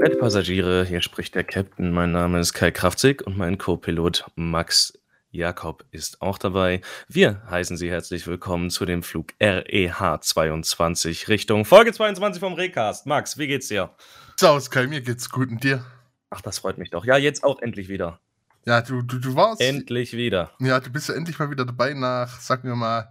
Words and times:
Werte 0.00 0.16
Passagiere, 0.16 0.84
hier 0.84 1.02
spricht 1.02 1.34
der 1.34 1.42
Captain. 1.42 1.90
Mein 1.90 2.12
Name 2.12 2.38
ist 2.38 2.52
Kai 2.52 2.70
Kraftzig 2.70 3.26
und 3.26 3.36
mein 3.36 3.58
Co-Pilot 3.58 4.30
Max 4.36 4.96
Jakob 5.32 5.84
ist 5.90 6.22
auch 6.22 6.38
dabei. 6.38 6.82
Wir 7.08 7.42
heißen 7.50 7.76
Sie 7.76 7.90
herzlich 7.90 8.24
willkommen 8.28 8.70
zu 8.70 8.86
dem 8.86 9.02
Flug 9.02 9.32
REH 9.42 10.20
22 10.20 11.26
Richtung 11.28 11.64
Folge 11.64 11.92
22 11.92 12.38
vom 12.38 12.52
Recast. 12.52 13.06
Max, 13.06 13.38
wie 13.38 13.48
geht's 13.48 13.66
dir? 13.66 13.90
Servus 14.36 14.70
Kai, 14.70 14.86
mir 14.86 15.00
geht's 15.00 15.30
gut 15.30 15.50
und 15.50 15.64
dir? 15.64 15.84
Ach, 16.30 16.42
das 16.42 16.60
freut 16.60 16.78
mich 16.78 16.90
doch. 16.90 17.04
Ja, 17.04 17.16
jetzt 17.16 17.42
auch 17.42 17.60
endlich 17.60 17.88
wieder. 17.88 18.20
Ja, 18.66 18.82
du, 18.82 19.02
du, 19.02 19.18
du 19.18 19.34
warst. 19.34 19.60
Endlich 19.60 20.12
wieder. 20.12 20.52
Ja, 20.60 20.78
du 20.78 20.92
bist 20.92 21.08
ja 21.08 21.16
endlich 21.16 21.40
mal 21.40 21.50
wieder 21.50 21.64
dabei 21.64 21.94
nach, 21.94 22.38
sagen 22.38 22.68
wir 22.68 22.76
mal, 22.76 23.10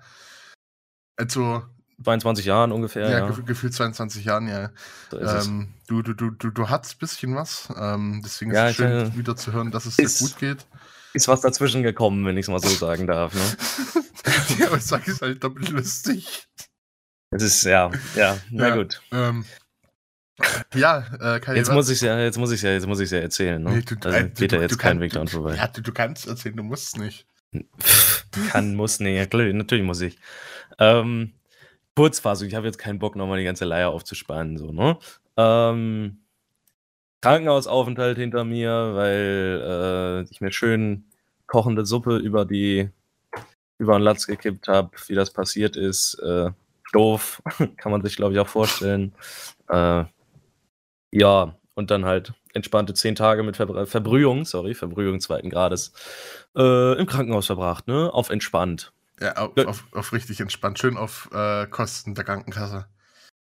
also 1.18 1.64
22 2.04 2.46
Jahren 2.46 2.72
ungefähr. 2.72 3.10
Ja, 3.10 3.20
Ja, 3.20 3.28
gef 3.28 3.44
gefühlt 3.46 3.74
22 3.74 4.24
Jahren, 4.26 4.48
ja. 4.48 4.70
so 5.12 5.18
es. 5.18 5.48
Ähm, 5.48 5.74
du, 5.88 6.02
du, 6.02 6.14
du, 6.14 6.30
du, 6.32 6.50
du 6.52 6.70
hattest 6.70 6.96
ein 6.96 7.00
bisschen 7.00 7.36
was. 7.36 7.70
Ähm, 7.80 8.22
deswegen 8.24 8.52
Ja, 8.54 8.68
ist 8.68 8.80
es 8.80 8.80
ich, 8.80 8.86
schön, 8.86 9.12
äh, 9.14 9.18
wieder 9.18 9.36
zu 9.36 9.52
hören, 9.54 9.72
dass 9.72 9.86
es 9.86 9.98
ist- 9.98 10.20
dir 10.22 10.26
gut 10.28 10.38
geht. 10.38 10.66
Ist 11.14 11.28
was 11.28 11.42
dazwischen 11.42 11.82
gekommen, 11.82 12.26
wenn 12.26 12.38
ich 12.38 12.46
es 12.46 12.50
mal 12.50 12.60
so 12.60 12.68
sagen 12.68 13.08
darf. 13.08 13.34
Ne? 13.34 13.42
ja, 14.60 14.68
aber 14.68 14.78
ich 14.78 14.84
sag 14.86 15.08
es 15.08 15.22
halt 15.22 15.44
doppelt 15.44 15.70
lustig. 15.70 16.48
Es 17.32 17.42
ist, 17.42 17.64
ja, 17.64 17.90
ja, 18.16 18.38
na 18.52 18.68
Ja. 18.70 18.76
gut. 18.76 19.02
Ähm, 19.12 19.44
ja, 20.76 21.00
äh, 21.20 21.40
Kai, 21.40 21.56
Jetzt 21.56 21.72
muss 21.72 21.90
ich 21.90 22.02
ja, 22.02 22.20
jetzt 22.20 22.38
muss 22.38 22.52
ich 22.52 22.62
ja, 22.62 22.70
jetzt 22.72 22.86
muss 22.86 23.00
ich 23.00 23.10
ja 23.10 23.18
erzählen. 23.20 23.62
Ne? 23.64 23.72
Nee, 23.78 23.82
du- 23.82 23.96
also 24.08 24.18
äh, 24.18 24.30
geht 24.30 24.52
ja 24.52 24.58
du- 24.60 24.62
jetzt 24.62 24.74
du 24.74 24.78
kein 24.78 24.92
kann- 24.92 25.00
Weg 25.02 25.14
dran 25.14 25.28
vorbei. 25.28 25.56
Ja, 25.56 25.68
du, 25.68 25.82
du 25.82 25.92
kannst 25.92 26.28
erzählen, 26.28 26.56
du 26.56 26.64
musst 26.64 26.98
nicht. 27.00 27.26
Kann, 28.52 28.76
muss, 28.76 29.00
nee, 29.00 29.18
ja, 29.18 29.26
klar, 29.26 29.46
natürlich 29.54 29.84
muss 29.86 30.02
ich. 30.02 30.20
Ähm, 30.78 31.34
Kurzfassung, 31.98 32.48
ich 32.48 32.54
habe 32.54 32.68
jetzt 32.68 32.78
keinen 32.78 33.00
Bock, 33.00 33.16
nochmal 33.16 33.40
die 33.40 33.44
ganze 33.44 33.66
Leier 33.66 33.90
aufzuspannen, 33.90 34.60
so, 34.60 34.72
ne? 34.72 35.00
Ähm, 35.36 36.20
Krankenhausaufenthalt 37.22 38.20
hinter 38.20 38.44
mir, 38.44 38.92
weil 38.94 40.26
äh, 40.28 40.32
ich 40.32 40.40
mir 40.40 40.52
schön 40.52 41.06
kochende 41.48 41.88
Suppe 41.88 42.18
über 42.18 42.46
die 42.46 42.92
über 43.80 43.98
den 43.98 44.04
Latz 44.04 44.28
gekippt 44.28 44.68
habe, 44.68 44.92
wie 45.08 45.16
das 45.16 45.32
passiert 45.34 45.76
ist. 45.76 46.14
Äh, 46.20 46.52
doof, 46.94 47.42
kann 47.78 47.92
man 47.92 48.04
sich, 48.04 48.16
glaube 48.16 48.36
ich, 48.36 48.40
auch 48.40 48.48
vorstellen. 48.48 49.16
Äh, 49.68 50.04
ja, 51.12 51.56
und 51.74 51.90
dann 51.90 52.06
halt 52.06 52.34
entspannte 52.54 52.94
zehn 52.94 53.16
Tage 53.16 53.42
mit 53.42 53.58
Verbr 53.58 53.88
Verbrühung, 53.88 54.46
sorry, 54.46 54.76
Verbrühung 54.76 55.20
zweiten 55.20 55.50
Grades, 55.50 55.94
äh, 56.56 56.96
im 57.00 57.08
Krankenhaus 57.08 57.48
verbracht, 57.48 57.88
ne? 57.88 58.14
Auf 58.14 58.30
entspannt. 58.30 58.94
Ja, 59.20 59.36
auf, 59.38 59.58
auf, 59.58 59.86
auf 59.94 60.14
richtig 60.14 60.40
entspannt. 60.42 60.78
Schön 60.80 60.98
auf 60.98 61.30
äh, 61.34 61.66
Kosten 61.68 62.14
der 62.16 62.24
Krankenkasse. 62.24 62.88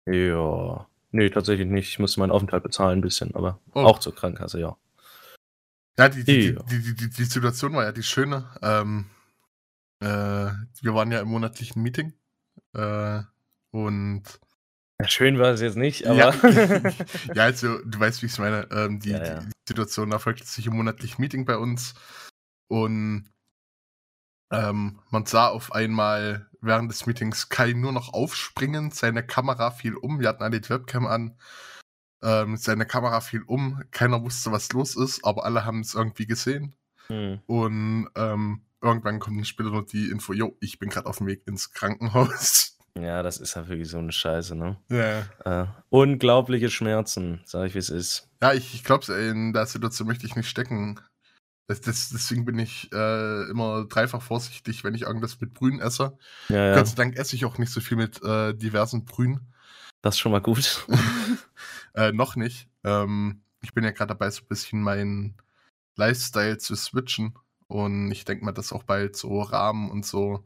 Ja. 0.05 0.87
Nee, 1.11 1.29
tatsächlich 1.29 1.67
nicht. 1.67 1.89
Ich 1.89 1.99
musste 1.99 2.19
meinen 2.19 2.31
Aufenthalt 2.31 2.63
bezahlen 2.63 2.99
ein 2.99 3.01
bisschen, 3.01 3.33
aber 3.35 3.59
Oh. 3.73 3.81
auch 3.83 3.99
zur 3.99 4.15
Krankenkasse, 4.15 4.59
ja. 4.59 4.77
Ja, 5.97 6.09
die, 6.09 6.23
die, 6.23 6.51
Ja. 6.53 6.63
die, 6.63 6.95
die, 6.95 7.23
Situation 7.23 7.73
war 7.73 7.83
ja 7.83 7.91
die 7.91 8.03
schöne. 8.03 8.49
Ähm, 8.61 9.05
äh, 9.99 10.05
wir 10.81 10.93
waren 10.93 11.11
ja 11.11 11.19
im 11.21 11.27
monatlichen 11.29 11.81
Meeting. 11.81 12.13
Äh, 12.73 13.21
und 13.71 14.23
ja. 15.01 15.07
Schön 15.07 15.37
war 15.39 15.49
es 15.49 15.61
jetzt 15.61 15.77
nicht, 15.77 16.05
aber. 16.07 16.17
ja, 16.17 16.33
ja, 17.33 17.43
also 17.43 17.77
du 17.83 17.99
weißt, 17.99 18.21
wie 18.21 18.27
ich 18.27 18.31
es 18.33 18.39
meine. 18.39 18.67
Ähm, 18.71 18.99
die, 18.99 19.09
Ja, 19.11 19.23
ja. 19.25 19.39
die 19.41 19.51
Situation 19.67 20.11
erfolgte 20.11 20.45
sich 20.45 20.65
im 20.67 20.75
monatlichen 20.75 21.21
Meeting 21.21 21.45
bei 21.45 21.57
uns. 21.57 21.93
Und 22.69 23.29
ähm, 24.51 24.99
man 25.09 25.25
sah 25.25 25.47
auf 25.47 25.73
einmal 25.73 26.47
während 26.61 26.91
des 26.91 27.05
Meetings 27.05 27.49
Kai 27.49 27.73
nur 27.73 27.91
noch 27.91 28.13
aufspringen. 28.13 28.91
Seine 28.91 29.25
Kamera 29.25 29.71
fiel 29.71 29.95
um. 29.95 30.19
Wir 30.19 30.29
hatten 30.29 30.43
alle 30.43 30.59
die 30.61 30.69
Webcam 30.69 31.05
an. 31.05 31.37
Ähm, 32.23 32.57
seine 32.57 32.85
Kamera 32.85 33.21
fiel 33.21 33.43
um. 33.45 33.83
Keiner 33.91 34.23
wusste, 34.23 34.51
was 34.51 34.71
los 34.73 34.95
ist, 34.95 35.23
aber 35.23 35.45
alle 35.45 35.65
haben 35.65 35.81
es 35.81 35.93
irgendwie 35.93 36.25
gesehen. 36.25 36.75
Hm. 37.07 37.39
Und 37.45 38.09
ähm, 38.15 38.63
irgendwann 38.81 39.19
kommt 39.19 39.45
später 39.47 39.69
noch 39.69 39.85
die 39.85 40.09
Info, 40.09 40.33
jo, 40.33 40.55
ich 40.59 40.79
bin 40.79 40.89
gerade 40.89 41.07
auf 41.07 41.17
dem 41.17 41.27
Weg 41.27 41.43
ins 41.47 41.71
Krankenhaus. 41.71 42.73
Ja, 42.99 43.21
das 43.21 43.37
ist 43.37 43.55
halt 43.55 43.69
wirklich 43.69 43.89
so 43.89 43.99
eine 43.99 44.11
Scheiße, 44.11 44.55
ne? 44.55 44.77
Ja, 44.89 45.27
Äh, 45.45 45.67
unglaubliche 45.89 46.71
Schmerzen, 46.71 47.41
sag 47.45 47.67
ich, 47.67 47.75
wie 47.75 47.77
es 47.77 47.91
ist. 47.91 48.27
ja 48.41 48.53
ich, 48.53 48.73
ich 48.73 48.83
glaube, 48.83 49.13
in 49.13 49.53
der 49.53 49.67
Situation 49.67 50.07
möchte 50.07 50.25
ich 50.25 50.35
nicht 50.35 50.49
stecken. 50.49 50.99
Das, 51.67 51.81
das, 51.81 52.09
deswegen 52.09 52.45
bin 52.45 52.57
ich 52.59 52.89
äh, 52.93 53.49
immer 53.49 53.85
dreifach 53.85 54.21
vorsichtig, 54.21 54.85
wenn 54.85 54.95
ich 54.95 55.01
irgendwas 55.01 55.39
mit 55.41 55.53
Brühen 55.53 55.81
esse. 55.81 56.17
Ja, 56.47 56.67
ja. 56.67 56.75
Gott 56.75 56.87
sei 56.87 56.95
Dank 56.95 57.17
esse 57.17 57.35
ich 57.35 57.43
auch 57.43 57.57
nicht 57.57 57.71
so 57.71 57.81
viel 57.81 57.97
mit 57.97 58.23
äh, 58.23 58.53
diversen 58.53 59.03
Brühen. 59.03 59.41
Das 60.01 60.15
ist 60.15 60.19
schon 60.19 60.31
mal 60.31 60.41
gut. 60.41 60.87
äh, 61.93 62.13
noch 62.13 62.37
nicht. 62.37 62.69
Ähm, 62.85 63.41
ich 63.61 63.73
bin 63.73 63.83
ja 63.83 63.91
gerade 63.91 64.09
dabei, 64.09 64.29
so 64.29 64.43
ein 64.43 64.47
bisschen 64.47 64.81
meinen 64.81 65.35
Lifestyle 65.97 66.57
zu 66.57 66.75
switchen. 66.75 67.33
Und 67.67 68.11
ich 68.11 68.23
denke 68.23 68.45
mal, 68.45 68.53
dass 68.53 68.71
auch 68.71 68.83
bald 68.83 69.17
so 69.17 69.41
Rahmen 69.41 69.91
und 69.91 70.05
so 70.05 70.45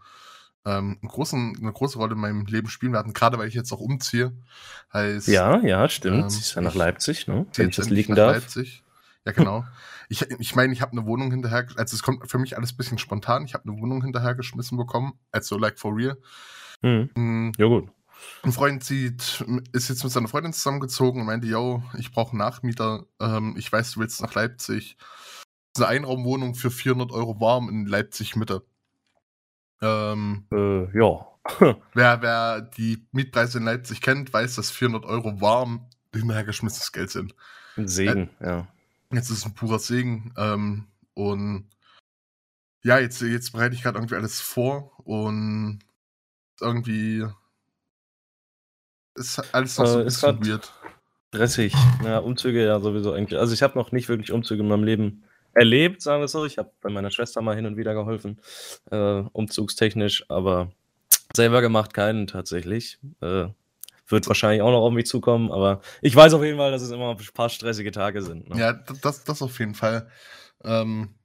ähm, 0.65 0.97
großen, 1.05 1.57
eine 1.61 1.71
große 1.71 1.99
Rolle 1.99 2.13
in 2.13 2.19
meinem 2.19 2.45
Leben 2.45 2.69
spielen 2.69 2.93
werden. 2.93 3.13
Gerade 3.13 3.37
weil 3.37 3.47
ich 3.47 3.53
jetzt 3.53 3.71
auch 3.71 3.79
umziehe. 3.79 4.31
Heißt, 4.91 5.27
ja, 5.27 5.59
ja, 5.59 5.87
stimmt. 5.87 6.23
Ähm, 6.23 6.29
Sie 6.29 6.39
ist 6.39 6.55
ja 6.55 6.61
nach 6.61 6.73
Leipzig, 6.75 7.27
ne? 7.27 7.45
Wenn 7.53 7.69
ich 7.69 7.75
das 7.75 7.89
liegen 7.89 8.13
nach 8.13 8.17
darf. 8.17 8.35
Leipzig. 8.35 8.80
Ja, 9.25 9.33
genau. 9.33 9.63
ich 10.09 10.21
ich 10.39 10.55
meine, 10.55 10.73
ich 10.73 10.81
habe 10.81 10.93
eine 10.93 11.05
Wohnung 11.05 11.31
hinterher, 11.31 11.67
also 11.75 11.95
es 11.95 12.01
kommt 12.03 12.29
für 12.29 12.39
mich 12.39 12.57
alles 12.57 12.73
ein 12.73 12.77
bisschen 12.77 12.97
spontan. 12.97 13.45
Ich 13.45 13.53
habe 13.53 13.69
eine 13.69 13.79
Wohnung 13.79 14.03
hinterhergeschmissen 14.03 14.77
bekommen, 14.77 15.13
also 15.31 15.57
like 15.57 15.79
for 15.79 15.95
real. 15.95 16.17
Hm. 16.81 17.09
Mm, 17.15 17.51
Ja, 17.57 17.67
gut. 17.67 17.89
Ein 18.43 18.51
Freund 18.51 18.83
zieht, 18.83 19.43
ist 19.73 19.89
jetzt 19.89 20.03
mit 20.03 20.13
seiner 20.13 20.27
Freundin 20.27 20.53
zusammengezogen 20.53 21.21
und 21.21 21.27
meinte, 21.27 21.47
yo, 21.47 21.83
ich 21.97 22.11
brauche 22.11 22.31
einen 22.31 22.39
Nachmieter. 22.39 23.05
Ähm, 23.19 23.55
ich 23.57 23.71
weiß, 23.71 23.93
du 23.93 23.99
willst 23.99 24.21
nach 24.21 24.33
Leipzig. 24.35 24.97
Das 25.73 25.81
ist 25.81 25.87
eine 25.87 25.87
Einraumwohnung 25.97 26.53
für 26.53 26.69
400 26.69 27.11
Euro 27.11 27.39
warm 27.39 27.69
in 27.69 27.85
Leipzig 27.85 28.35
Mitte. 28.35 28.63
Ähm, 29.81 30.45
Äh, 30.51 30.97
ja. 30.97 31.27
wer, 31.93 32.21
wer 32.21 32.61
die 32.61 33.07
Mietpreise 33.11 33.57
in 33.57 33.63
Leipzig 33.63 34.01
kennt, 34.01 34.31
weiß, 34.31 34.55
dass 34.55 34.69
400 34.69 35.05
Euro 35.05 35.41
warm 35.41 35.87
hinterhergeschmissenes 36.13 36.91
Geld 36.91 37.09
sind. 37.09 37.35
Ein 37.77 37.87
Segen, 37.87 38.29
ja. 38.39 38.67
Jetzt 39.11 39.29
ist 39.29 39.39
es 39.39 39.45
ein 39.45 39.53
purer 39.53 39.79
Segen. 39.79 40.33
Ähm, 40.37 40.87
und 41.13 41.69
ja, 42.83 42.99
jetzt, 42.99 43.21
jetzt 43.21 43.51
bereite 43.51 43.75
ich 43.75 43.83
gerade 43.83 43.97
irgendwie 43.99 44.15
alles 44.15 44.41
vor 44.41 44.91
und 45.05 45.79
irgendwie 46.59 47.25
ist 49.15 49.39
alles 49.53 49.77
noch 49.77 49.85
so 49.85 49.99
Äh, 49.99 50.01
ein 50.01 50.07
ist 50.07 50.21
bisschen 50.21 50.45
weird. 50.45 50.71
Stressig. 51.33 51.73
Ja, 52.03 52.19
Umzüge 52.19 52.65
ja 52.65 52.79
sowieso 52.81 53.13
eigentlich. 53.13 53.39
Also 53.39 53.53
ich 53.53 53.61
habe 53.63 53.77
noch 53.77 53.91
nicht 53.91 54.09
wirklich 54.09 54.31
Umzüge 54.31 54.63
in 54.63 54.67
meinem 54.69 54.83
Leben 54.83 55.23
erlebt, 55.53 56.01
sagen 56.01 56.21
wir 56.21 56.25
es 56.25 56.31
so. 56.31 56.45
Ich 56.45 56.57
habe 56.57 56.71
bei 56.81 56.89
meiner 56.89 57.11
Schwester 57.11 57.41
mal 57.41 57.55
hin 57.55 57.65
und 57.65 57.77
wieder 57.77 57.93
geholfen, 57.93 58.39
äh, 58.89 59.21
umzugstechnisch, 59.31 60.25
aber 60.29 60.71
selber 61.33 61.61
gemacht 61.61 61.93
keinen 61.93 62.27
tatsächlich. 62.27 62.99
Äh, 63.21 63.47
wird 64.07 64.27
wahrscheinlich 64.27 64.61
auch 64.61 64.71
noch 64.71 64.81
auf 64.81 64.93
mich 64.93 65.05
zukommen, 65.05 65.51
aber 65.51 65.81
ich 66.01 66.15
weiß 66.15 66.33
auf 66.33 66.43
jeden 66.43 66.57
Fall, 66.57 66.71
dass 66.71 66.81
es 66.81 66.91
immer 66.91 67.11
ein 67.11 67.17
paar 67.33 67.49
stressige 67.49 67.91
Tage 67.91 68.21
sind. 68.21 68.49
Ne? 68.49 68.59
Ja, 68.59 68.73
das, 68.73 69.23
das 69.23 69.41
auf 69.41 69.57
jeden 69.59 69.75
Fall. 69.75 70.09
Ähm, 70.63 71.15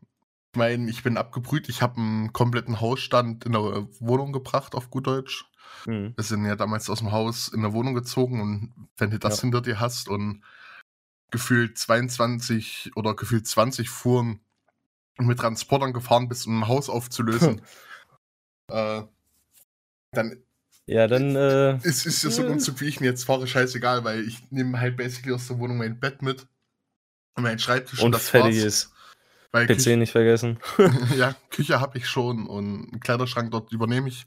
ich 0.53 0.59
meine, 0.59 0.89
ich 0.89 1.03
bin 1.03 1.17
abgebrüht. 1.17 1.69
Ich 1.69 1.83
habe 1.83 1.99
einen 1.99 2.33
kompletten 2.33 2.81
Hausstand 2.81 3.45
in 3.45 3.53
der 3.53 3.87
Wohnung 4.01 4.33
gebracht, 4.33 4.75
auf 4.75 4.91
gut 4.91 5.07
Deutsch. 5.07 5.45
Hm. 5.85 6.15
Wir 6.17 6.25
sind 6.25 6.47
ja 6.47 6.57
damals 6.57 6.89
aus 6.89 7.01
dem 7.01 7.13
Haus 7.13 7.49
in 7.49 7.63
der 7.63 7.73
Wohnung 7.73 7.95
gezogen 7.95 8.41
und 8.41 8.89
wenn 8.97 9.11
du 9.11 9.19
das 9.19 9.39
Ja. 9.39 9.43
hinter 9.43 9.61
dir 9.61 9.81
hast 9.81 10.09
und 10.09 10.43
gefühlt 11.31 11.77
22 11.77 12.93
oder 12.95 13.15
gefühlt 13.15 13.47
20 13.47 13.91
Fuhren 13.91 14.41
mit 15.19 15.39
Transportern 15.39 15.93
gefahren 15.93 16.29
bist, 16.29 16.47
um 16.47 16.61
ein 16.61 16.69
Haus 16.69 16.89
aufzulösen, 16.89 17.61
äh, 18.71 19.03
dann 20.13 20.43
Ja, 20.89 21.07
dann 21.09 21.35
äh, 21.35 21.77
ist, 21.83 22.07
ist 22.07 22.23
ja 22.23 22.31
so 22.31 22.43
ein. 22.43 22.49
Umzug, 22.53 22.81
wie 22.81 22.87
ich 22.87 23.01
ihn 23.01 23.05
jetzt 23.05 23.25
fahre, 23.25 23.47
scheißegal, 23.47 24.05
weil 24.05 24.21
ich 24.27 24.51
nehme 24.51 24.79
halt 24.79 24.97
basically 24.97 25.35
aus 25.35 25.49
der 25.49 25.59
Wohnung 25.59 25.79
mein 25.79 25.99
Bett 25.99 26.23
mit 26.23 26.47
und 27.37 27.43
meinen 27.43 27.59
Schreibtisch 27.59 28.01
und 28.01 28.13
das 28.13 28.29
fertig 28.31 28.57
war's. 28.57 28.65
ist. 28.65 28.93
Weil 29.53 29.67
PC 29.67 29.97
nicht 29.99 30.13
vergessen. 30.13 30.59
ja, 31.17 31.35
Küche 31.51 31.81
habe 31.81 31.99
ich 31.99 32.09
schon 32.09 32.47
und 32.47 32.93
einen 32.93 33.01
Kleiderschrank 33.01 33.51
dort 33.51 33.73
übernehme 33.73 34.09
ich. 34.09 34.27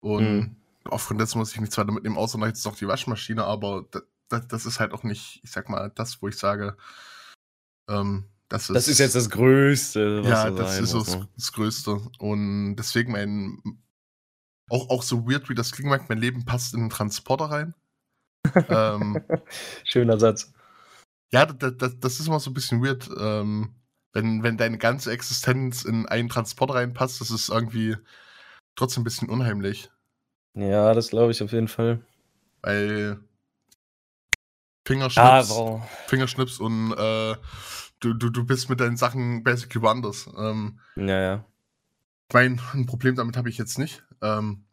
Und 0.00 0.24
Mhm. 0.24 0.56
aufgrund 0.84 1.20
dessen 1.20 1.38
muss 1.38 1.52
ich 1.52 1.60
nichts 1.60 1.76
weiter 1.76 1.92
mitnehmen, 1.92 2.16
außer 2.16 2.38
noch 2.38 2.46
jetzt 2.46 2.64
noch 2.64 2.76
die 2.76 2.86
Waschmaschine, 2.86 3.44
aber 3.44 3.86
das, 4.28 4.46
das 4.48 4.64
ist 4.66 4.80
halt 4.80 4.92
auch 4.92 5.02
nicht, 5.02 5.40
ich 5.42 5.50
sag 5.50 5.68
mal, 5.68 5.90
das, 5.94 6.22
wo 6.22 6.28
ich 6.28 6.36
sage, 6.38 6.76
ähm, 7.88 8.24
das 8.48 8.70
ist. 8.70 8.74
Das 8.76 8.88
ist 8.88 8.98
jetzt 8.98 9.14
das 9.14 9.28
Größte, 9.28 10.22
was 10.22 10.30
Ja, 10.30 10.50
das 10.50 10.74
sein 10.76 10.84
ist 10.84 10.94
muss, 10.94 11.06
das, 11.06 11.16
ne? 11.16 11.28
das 11.36 11.52
Größte. 11.52 12.00
Und 12.18 12.76
deswegen 12.76 13.12
mein. 13.12 13.60
Auch, 14.68 14.90
auch 14.90 15.02
so 15.02 15.28
weird, 15.28 15.48
wie 15.48 15.54
das 15.54 15.72
klingt, 15.72 16.08
mein 16.08 16.18
Leben 16.18 16.44
passt 16.44 16.74
in 16.74 16.80
den 16.80 16.90
Transporter 16.90 17.46
rein. 17.46 17.74
ähm, 18.68 19.22
Schöner 19.84 20.18
Satz. 20.18 20.52
ja, 21.32 21.46
das, 21.46 21.76
das, 21.76 22.00
das 22.00 22.20
ist 22.20 22.28
immer 22.28 22.40
so 22.40 22.50
ein 22.50 22.54
bisschen 22.54 22.82
weird. 22.82 23.08
Ähm, 23.18 23.74
wenn, 24.12 24.42
wenn 24.42 24.56
deine 24.56 24.78
ganze 24.78 25.12
Existenz 25.12 25.84
in 25.84 26.06
einen 26.06 26.28
Transporter 26.28 26.74
reinpasst, 26.74 27.20
das 27.20 27.30
ist 27.30 27.48
irgendwie 27.50 27.96
trotzdem 28.76 29.02
ein 29.02 29.04
bisschen 29.04 29.28
unheimlich. 29.28 29.90
Ja, 30.54 30.94
das 30.94 31.10
glaube 31.10 31.32
ich 31.32 31.42
auf 31.42 31.52
jeden 31.52 31.68
Fall. 31.68 32.00
Weil 32.62 33.20
Fingerschnips, 34.86 35.50
wow. 35.50 35.82
Fingerschnips 36.06 36.58
und 36.58 36.92
äh, 36.92 37.36
du, 38.00 38.14
du, 38.14 38.30
du 38.30 38.44
bist 38.44 38.70
mit 38.70 38.80
deinen 38.80 38.96
Sachen 38.96 39.42
basically 39.42 39.82
woanders. 39.82 40.28
Ähm, 40.36 40.80
Ja, 40.96 41.20
ja. 41.20 41.44
ich 42.28 42.34
mein, 42.34 42.60
ein 42.72 42.86
Problem 42.86 43.14
damit 43.14 43.36
habe 43.36 43.50
ich 43.50 43.58
jetzt 43.58 43.78
nicht. 43.78 44.02
Ähm, 44.22 44.64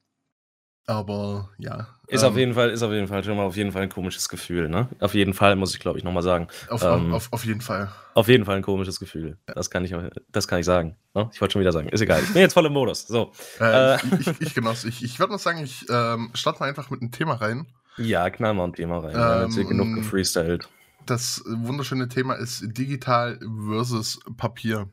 aber 0.87 1.49
ja. 1.57 1.87
Ist 2.07 2.21
ähm, 2.21 2.29
auf 2.29 2.37
jeden 2.37 2.53
Fall, 2.53 2.69
ist 2.69 2.83
auf 2.83 2.91
jeden 2.91 3.07
Fall 3.07 3.23
schon 3.23 3.35
mal 3.35 3.43
auf 3.43 3.55
jeden 3.55 3.71
Fall 3.71 3.81
ein 3.81 3.89
komisches 3.89 4.29
Gefühl, 4.29 4.69
ne? 4.69 4.87
Auf 4.99 5.15
jeden 5.15 5.33
Fall, 5.33 5.55
muss 5.55 5.73
ich 5.73 5.79
glaube 5.79 5.97
ich 5.97 6.03
nochmal 6.03 6.21
sagen. 6.21 6.47
Auf, 6.69 6.83
ähm, 6.83 7.11
auf, 7.13 7.33
auf 7.33 7.43
jeden 7.43 7.61
Fall. 7.61 7.91
Auf 8.13 8.27
jeden 8.27 8.45
Fall 8.45 8.57
ein 8.57 8.61
komisches 8.61 8.99
Gefühl. 8.99 9.37
Das 9.47 9.71
kann 9.71 9.83
ich, 9.83 9.95
das 10.29 10.47
kann 10.47 10.59
ich 10.59 10.65
sagen. 10.65 10.95
Ne? 11.15 11.27
Ich 11.33 11.41
wollte 11.41 11.53
schon 11.53 11.61
wieder 11.61 11.71
sagen. 11.71 11.89
Ist 11.89 12.01
egal. 12.01 12.21
Ich 12.21 12.31
bin 12.33 12.41
jetzt 12.43 12.53
voll 12.53 12.67
im 12.67 12.73
Modus. 12.73 13.07
So. 13.07 13.31
Äh, 13.59 13.95
Äh. 13.95 13.97
Ich, 14.19 14.27
ich, 14.27 14.41
ich 14.41 14.53
genoss. 14.53 14.85
Ich, 14.85 15.03
ich 15.03 15.17
würde 15.19 15.31
mal 15.31 15.39
sagen, 15.39 15.63
ich 15.63 15.85
ähm, 15.89 16.29
starte 16.35 16.59
mal 16.59 16.69
einfach 16.69 16.91
mit 16.91 17.01
einem 17.01 17.11
Thema 17.11 17.33
rein. 17.35 17.65
Ja, 17.97 18.29
knall 18.29 18.53
mal 18.53 18.65
ein 18.65 18.73
Thema 18.73 18.99
rein. 18.99 19.13
Wir 19.13 19.19
haben 19.19 19.43
jetzt 19.45 19.55
hier 19.55 19.63
Ähm, 19.63 19.69
genug 19.69 19.95
gefreestylt. 19.95 20.69
Das 21.07 21.43
wunderschöne 21.47 22.07
Thema 22.09 22.35
ist 22.35 22.63
digital 22.77 23.39
versus 23.67 24.19
Papier. 24.37 24.87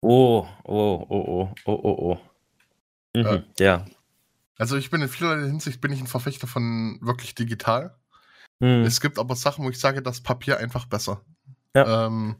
Oh, 0.00 0.46
oh, 0.64 1.06
oh, 1.08 1.08
oh, 1.08 1.54
oh, 1.64 1.80
oh, 1.82 1.96
oh. 2.12 2.18
Mhm. 3.22 3.44
Äh. 3.58 3.58
Ja. 3.58 3.86
Also 4.56 4.76
ich 4.76 4.90
bin 4.90 5.02
in 5.02 5.08
vielerlei 5.08 5.46
Hinsicht 5.46 5.80
bin 5.80 5.92
ich 5.92 6.00
ein 6.00 6.06
Verfechter 6.06 6.46
von 6.46 6.98
wirklich 7.00 7.34
digital. 7.34 7.96
Mhm. 8.60 8.84
Es 8.84 9.00
gibt 9.00 9.18
aber 9.18 9.36
Sachen, 9.36 9.64
wo 9.64 9.70
ich 9.70 9.78
sage, 9.78 10.02
das 10.02 10.20
Papier 10.20 10.58
einfach 10.58 10.86
besser. 10.86 11.22
Ja. 11.74 12.06
Ähm, 12.06 12.36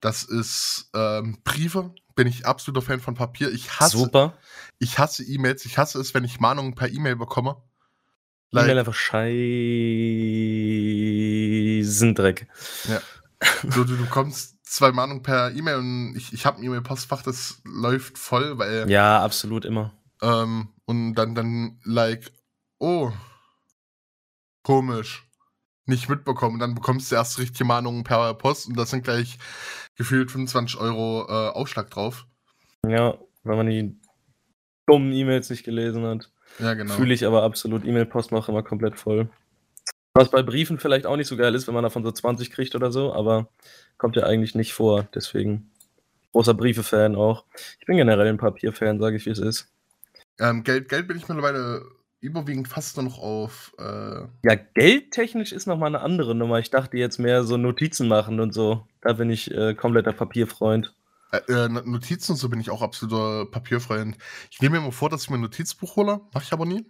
das 0.00 0.24
ist 0.24 0.90
ähm, 0.94 1.38
Briefe. 1.44 1.94
Bin 2.14 2.26
ich 2.26 2.46
absoluter 2.46 2.82
Fan 2.82 3.00
von 3.00 3.14
Papier. 3.14 3.52
Ich 3.52 3.78
hasse, 3.78 3.98
Super. 3.98 4.34
ich 4.80 4.98
hasse 4.98 5.24
E-Mails. 5.24 5.64
Ich 5.64 5.78
hasse 5.78 6.00
es, 6.00 6.14
wenn 6.14 6.24
ich 6.24 6.40
Mahnungen 6.40 6.74
per 6.74 6.88
E-Mail 6.88 7.16
bekomme. 7.16 7.62
E-Mail 8.50 8.66
Like, 8.66 8.78
einfach 8.78 8.94
Scheißendreck. 8.94 9.28
du, 13.62 13.84
du, 13.84 13.96
du 13.96 14.06
kommst 14.06 14.57
zwei 14.70 14.92
Mahnungen 14.92 15.22
per 15.22 15.50
E-Mail 15.54 15.76
und 15.76 16.14
ich, 16.16 16.32
ich 16.32 16.46
habe 16.46 16.58
ein 16.58 16.64
E-Mail-Postfach, 16.64 17.22
das 17.22 17.60
läuft 17.64 18.18
voll, 18.18 18.58
weil 18.58 18.90
Ja, 18.90 19.22
absolut 19.22 19.64
immer. 19.64 19.92
ähm, 20.22 20.68
und 20.84 21.14
dann 21.14 21.34
dann 21.34 21.78
like 21.84 22.30
oh 22.78 23.12
komisch 24.62 25.24
nicht 25.86 26.08
mitbekommen. 26.08 26.58
Dann 26.58 26.74
bekommst 26.74 27.10
du 27.10 27.16
erst 27.16 27.38
richtige 27.38 27.64
Mahnungen 27.64 28.04
per 28.04 28.34
Post 28.34 28.68
und 28.68 28.76
da 28.76 28.84
sind 28.84 29.04
gleich 29.04 29.38
gefühlt 29.96 30.30
25 30.30 30.78
Euro 30.78 31.26
äh, 31.28 31.50
Aufschlag 31.50 31.90
drauf. 31.90 32.26
Ja, 32.86 33.14
wenn 33.44 33.56
man 33.56 33.66
die 33.66 33.98
dummen 34.86 35.12
E-Mails 35.12 35.48
nicht 35.50 35.64
gelesen 35.64 36.04
hat. 36.04 36.30
Ja, 36.58 36.74
genau. 36.74 36.94
Fühle 36.94 37.14
ich 37.14 37.24
aber 37.26 37.42
absolut. 37.42 37.84
E-Mail-Postfach 37.84 38.48
immer 38.48 38.62
komplett 38.62 38.98
voll. 38.98 39.30
Was 40.18 40.30
bei 40.30 40.42
Briefen 40.42 40.78
vielleicht 40.78 41.06
auch 41.06 41.16
nicht 41.16 41.28
so 41.28 41.36
geil 41.36 41.54
ist, 41.54 41.68
wenn 41.68 41.74
man 41.74 41.84
davon 41.84 42.02
so 42.02 42.10
20 42.10 42.50
kriegt 42.50 42.74
oder 42.74 42.90
so, 42.90 43.12
aber 43.12 43.48
kommt 43.98 44.16
ja 44.16 44.24
eigentlich 44.24 44.56
nicht 44.56 44.72
vor. 44.72 45.06
Deswegen 45.14 45.70
großer 46.32 46.54
Briefe-Fan 46.54 47.14
auch. 47.14 47.44
Ich 47.78 47.86
bin 47.86 47.96
generell 47.96 48.26
ein 48.26 48.36
Papier-Fan, 48.36 48.98
sage 48.98 49.16
ich, 49.16 49.26
wie 49.26 49.30
es 49.30 49.38
ist. 49.38 49.68
Ähm, 50.40 50.64
Geld, 50.64 50.88
Geld 50.88 51.06
bin 51.06 51.16
ich 51.16 51.28
mittlerweile 51.28 51.82
überwiegend 52.20 52.66
fast 52.66 52.96
nur 52.96 53.04
noch 53.04 53.18
auf. 53.20 53.72
Äh, 53.78 54.22
Ja, 54.42 54.56
geldtechnisch 54.74 55.52
ist 55.52 55.66
nochmal 55.66 55.88
eine 55.88 56.00
andere 56.00 56.34
Nummer. 56.34 56.58
Ich 56.58 56.70
dachte 56.70 56.96
jetzt 56.96 57.18
mehr 57.18 57.44
so 57.44 57.56
Notizen 57.56 58.08
machen 58.08 58.40
und 58.40 58.52
so. 58.52 58.86
Da 59.02 59.12
bin 59.12 59.30
ich 59.30 59.52
äh, 59.52 59.74
kompletter 59.74 60.12
Papierfreund. 60.12 60.94
äh, 61.30 61.38
äh, 61.52 61.68
Notizen 61.68 62.32
und 62.32 62.38
so 62.38 62.48
bin 62.48 62.58
ich 62.58 62.70
auch 62.70 62.82
absoluter 62.82 63.46
Papierfreund. 63.46 64.16
Ich 64.50 64.60
nehme 64.60 64.78
mir 64.78 64.82
immer 64.82 64.92
vor, 64.92 65.10
dass 65.10 65.22
ich 65.22 65.30
mir 65.30 65.38
ein 65.38 65.42
Notizbuch 65.42 65.94
hole, 65.94 66.20
mache 66.34 66.42
ich 66.44 66.52
aber 66.52 66.66
nie. 66.66 66.86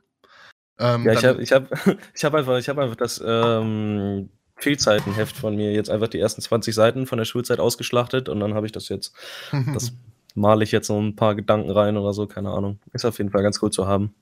Ähm, 0.79 1.05
Ja, 1.05 1.13
ich 1.13 1.25
habe 1.25 1.43
ich 1.43 1.53
hab, 1.53 1.69
ich 2.15 2.25
hab 2.25 2.35
einfach, 2.35 2.59
ich 2.59 2.69
hab 2.69 2.79
einfach 2.79 2.97
das 2.97 3.23
ähm, 3.25 4.31
Fehlzeitenheft 4.57 5.37
von 5.37 5.55
mir 5.57 5.73
jetzt 5.73 5.91
einfach 5.91 6.09
die 6.09 6.19
ersten 6.19 6.41
20 6.43 6.75
Seiten 6.75 7.07
von 7.07 7.19
der 7.19 7.25
Schulzeit 7.25 7.61
ausgeschlachtet 7.61 8.29
und 8.29 8.41
dann 8.41 8.55
habe 8.55 8.67
ich 8.67 8.73
das 8.73 8.89
jetzt. 8.89 9.15
Das 9.75 9.93
male 10.35 10.63
ich 10.63 10.71
jetzt 10.73 10.89
noch 10.89 11.01
ein 11.01 11.17
paar 11.17 11.35
Gedanken 11.35 11.71
rein 11.71 11.97
oder 11.97 12.13
so, 12.13 12.27
keine 12.29 12.51
Ahnung. 12.51 12.79
Ist 12.93 13.05
auf 13.05 13.19
jeden 13.19 13.31
Fall 13.31 13.43
ganz 13.43 13.61
cool 13.63 13.71
zu 13.73 13.89
haben. 13.89 14.15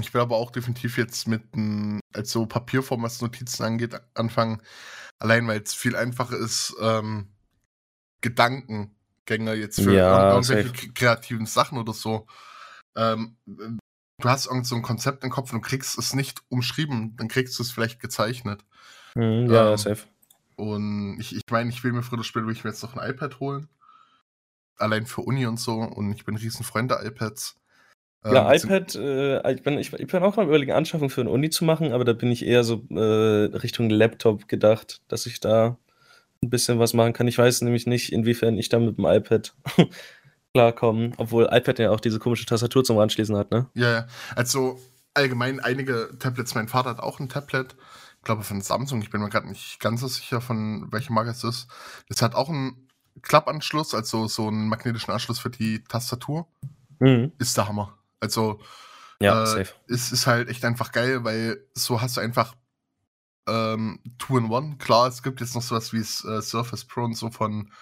Ich 0.00 0.14
will 0.14 0.20
aber 0.20 0.36
auch 0.36 0.50
definitiv 0.50 0.96
jetzt 0.96 1.26
mit 1.28 1.42
als 2.14 2.30
so 2.30 2.46
Papierform, 2.46 3.02
was 3.02 3.20
Notizen 3.20 3.64
angeht, 3.64 4.00
anfangen. 4.14 4.62
Allein 5.18 5.46
weil 5.46 5.60
es 5.60 5.74
viel 5.74 5.94
einfacher 5.96 6.36
ist, 6.38 6.74
ähm, 6.80 7.26
Gedankengänge 8.22 9.54
jetzt 9.54 9.80
für 9.80 9.94
Ja, 9.94 10.30
irgend- 10.32 10.48
irgendwelche 10.48 10.68
safe. 10.78 10.92
kreativen 10.94 11.46
Sachen 11.46 11.78
oder 11.78 11.92
so. 11.92 12.26
Ähm, 12.96 13.36
du 14.20 14.28
hast 14.28 14.46
irgend 14.46 14.66
so 14.66 14.74
ein 14.76 14.82
Konzept 14.82 15.24
im 15.24 15.30
Kopf 15.30 15.52
und 15.52 15.62
du 15.64 15.68
kriegst 15.68 15.98
es 15.98 16.14
nicht 16.14 16.42
umschrieben, 16.48 17.16
dann 17.16 17.28
kriegst 17.28 17.58
du 17.58 17.62
es 17.62 17.70
vielleicht 17.70 18.00
gezeichnet. 18.00 18.64
Mhm, 19.14 19.50
ja, 19.52 19.72
Ähm, 19.72 19.78
safe. 19.78 20.04
Und 20.56 21.18
ich, 21.20 21.34
ich 21.34 21.42
meine, 21.50 21.70
ich 21.70 21.82
will 21.82 21.92
mir 21.92 22.02
früher 22.02 22.18
oder 22.18 22.24
später 22.24 22.46
will 22.46 22.52
ich 22.52 22.64
mir 22.64 22.70
jetzt 22.70 22.82
noch 22.82 22.96
ein 22.96 23.10
iPad 23.10 23.40
holen. 23.40 23.68
Allein 24.76 25.06
für 25.06 25.22
Uni 25.22 25.46
und 25.46 25.58
so. 25.58 25.74
Und 25.74 26.12
ich 26.12 26.24
bin 26.24 26.34
ein 26.34 26.38
riesen 26.38 26.64
Freund 26.64 26.90
der 26.90 27.04
iPads. 27.04 27.56
Ja, 28.24 28.50
Ähm, 28.50 28.58
sind- 28.58 28.70
iPad, 28.70 28.94
äh, 28.96 29.52
ich, 29.54 29.62
bin, 29.62 29.78
ich, 29.78 29.92
ich 29.92 30.06
bin 30.06 30.22
auch 30.22 30.36
am 30.38 30.48
überlegen, 30.48 30.72
Anschaffung 30.72 31.10
für 31.10 31.22
eine 31.22 31.30
Uni 31.30 31.50
zu 31.50 31.64
machen, 31.64 31.92
aber 31.92 32.04
da 32.04 32.12
bin 32.12 32.30
ich 32.30 32.44
eher 32.44 32.64
so 32.64 32.84
äh, 32.90 33.56
Richtung 33.56 33.88
Laptop 33.90 34.48
gedacht, 34.48 35.00
dass 35.08 35.26
ich 35.26 35.40
da 35.40 35.78
ein 36.42 36.50
bisschen 36.50 36.78
was 36.78 36.94
machen 36.94 37.12
kann. 37.12 37.28
Ich 37.28 37.38
weiß 37.38 37.62
nämlich 37.62 37.86
nicht, 37.86 38.12
inwiefern 38.12 38.58
ich 38.58 38.68
da 38.68 38.78
mit 38.78 38.98
dem 38.98 39.06
iPad 39.06 39.54
klarkomme, 40.54 41.12
obwohl 41.16 41.48
iPad 41.50 41.78
ja 41.78 41.90
auch 41.90 42.00
diese 42.00 42.18
komische 42.18 42.46
Tastatur 42.46 42.84
zum 42.84 42.98
Anschließen 42.98 43.36
hat, 43.36 43.50
ne? 43.50 43.68
Ja, 43.74 43.90
ja. 43.92 44.06
Also 44.34 44.80
allgemein 45.14 45.60
einige 45.60 46.10
Tablets. 46.18 46.54
Mein 46.54 46.68
Vater 46.68 46.90
hat 46.90 47.00
auch 47.00 47.20
ein 47.20 47.28
Tablet. 47.28 47.76
Ich 48.18 48.24
glaube 48.24 48.42
von 48.42 48.60
Samsung. 48.60 49.00
Ich 49.02 49.10
bin 49.10 49.20
mir 49.20 49.28
gerade 49.30 49.48
nicht 49.48 49.80
ganz 49.80 50.00
so 50.00 50.08
sicher, 50.08 50.40
von 50.40 50.90
welcher 50.92 51.12
Marke 51.12 51.30
es 51.30 51.44
ist. 51.44 51.68
Es 52.08 52.20
hat 52.22 52.34
auch 52.34 52.48
einen 52.48 52.88
Klappanschluss, 53.22 53.94
also 53.94 54.28
so 54.28 54.48
einen 54.48 54.68
magnetischen 54.68 55.12
Anschluss 55.12 55.38
für 55.38 55.50
die 55.50 55.82
Tastatur. 55.84 56.46
Mhm. 56.98 57.32
Ist 57.38 57.56
der 57.56 57.68
Hammer. 57.68 57.96
Also 58.20 58.60
Ja, 59.20 59.42
Äh, 59.42 59.46
safe. 59.46 59.74
es 59.88 60.12
ist 60.12 60.26
halt 60.26 60.48
echt 60.48 60.64
einfach 60.64 60.92
geil, 60.92 61.24
weil 61.24 61.64
so 61.74 62.00
hast 62.00 62.16
du 62.16 62.20
einfach 62.20 62.54
ähm, 63.48 64.00
Two-in-One. 64.18 64.76
Klar, 64.78 65.08
es 65.08 65.22
gibt 65.22 65.40
jetzt 65.40 65.54
noch 65.54 65.62
sowas 65.62 65.92
wie 65.92 66.00
äh, 66.00 66.42
Surface 66.42 66.84
Pro 66.84 67.04
und 67.04 67.14
so 67.16 67.30
von 67.30 67.72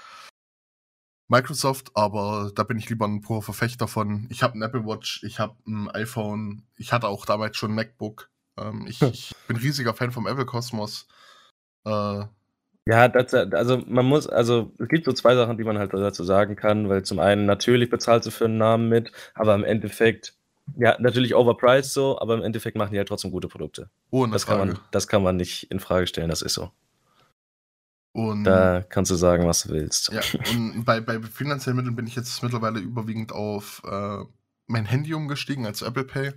Microsoft, 1.28 1.90
aber 1.94 2.50
da 2.54 2.62
bin 2.64 2.78
ich 2.78 2.88
lieber 2.88 3.06
ein 3.06 3.20
purer 3.20 3.42
Verfechter 3.42 3.86
von. 3.86 4.26
Ich 4.30 4.42
habe 4.42 4.58
ein 4.58 4.62
Apple 4.62 4.84
Watch, 4.86 5.22
ich 5.24 5.38
habe 5.38 5.54
ein 5.66 5.88
iPhone, 5.90 6.62
ich 6.76 6.92
hatte 6.92 7.08
auch 7.08 7.26
damals 7.26 7.56
schon 7.56 7.72
ein 7.72 7.74
MacBook. 7.74 8.30
Ähm, 8.58 8.86
ich, 8.88 9.00
Hm. 9.00 9.10
ich 9.12 9.34
bin 9.46 9.56
riesiger 9.56 9.94
Fan 9.94 10.10
vom 10.10 10.26
Apple 10.26 10.46
Kosmos. 10.46 11.06
Äh, 11.84 12.24
Ja, 12.86 13.08
das, 13.08 13.34
also 13.34 13.82
man 13.86 14.06
muss, 14.06 14.26
also 14.26 14.72
es 14.78 14.88
gibt 14.88 15.04
so 15.04 15.12
zwei 15.12 15.34
Sachen, 15.36 15.58
die 15.58 15.64
man 15.64 15.76
halt 15.78 15.92
dazu 15.92 16.24
sagen 16.24 16.56
kann, 16.56 16.88
weil 16.88 17.02
zum 17.02 17.18
einen 17.18 17.44
natürlich 17.44 17.90
bezahlst 17.90 18.26
du 18.26 18.30
für 18.30 18.46
einen 18.46 18.56
Namen 18.56 18.88
mit, 18.88 19.12
aber 19.34 19.54
im 19.54 19.64
Endeffekt, 19.64 20.34
ja, 20.78 20.96
natürlich 20.98 21.34
overpriced 21.34 21.92
so, 21.92 22.18
aber 22.18 22.34
im 22.34 22.42
Endeffekt 22.42 22.76
machen 22.78 22.92
die 22.92 22.98
halt 22.98 23.08
trotzdem 23.08 23.30
gute 23.30 23.48
Produkte. 23.48 23.90
ohne 24.10 24.32
Das 24.32 24.46
kann, 24.46 24.56
Frage. 24.58 24.72
man, 24.72 24.80
das 24.92 25.06
kann 25.08 25.22
man 25.22 25.36
nicht 25.36 25.70
in 25.70 25.80
Frage 25.80 26.06
stellen, 26.06 26.30
das 26.30 26.40
ist 26.40 26.54
so. 26.54 26.70
Und 28.18 28.42
Da 28.42 28.82
kannst 28.82 29.12
du 29.12 29.14
sagen, 29.14 29.46
was 29.46 29.62
du 29.62 29.68
willst. 29.68 30.10
Ja, 30.12 30.22
und 30.50 30.84
bei, 30.84 31.00
bei 31.00 31.20
finanziellen 31.22 31.76
Mitteln 31.76 31.94
bin 31.94 32.08
ich 32.08 32.16
jetzt 32.16 32.42
mittlerweile 32.42 32.80
überwiegend 32.80 33.30
auf 33.30 33.80
äh, 33.84 34.24
mein 34.66 34.86
Handy 34.86 35.14
umgestiegen, 35.14 35.64
also 35.66 35.86
Apple 35.86 36.02
Pay. 36.02 36.32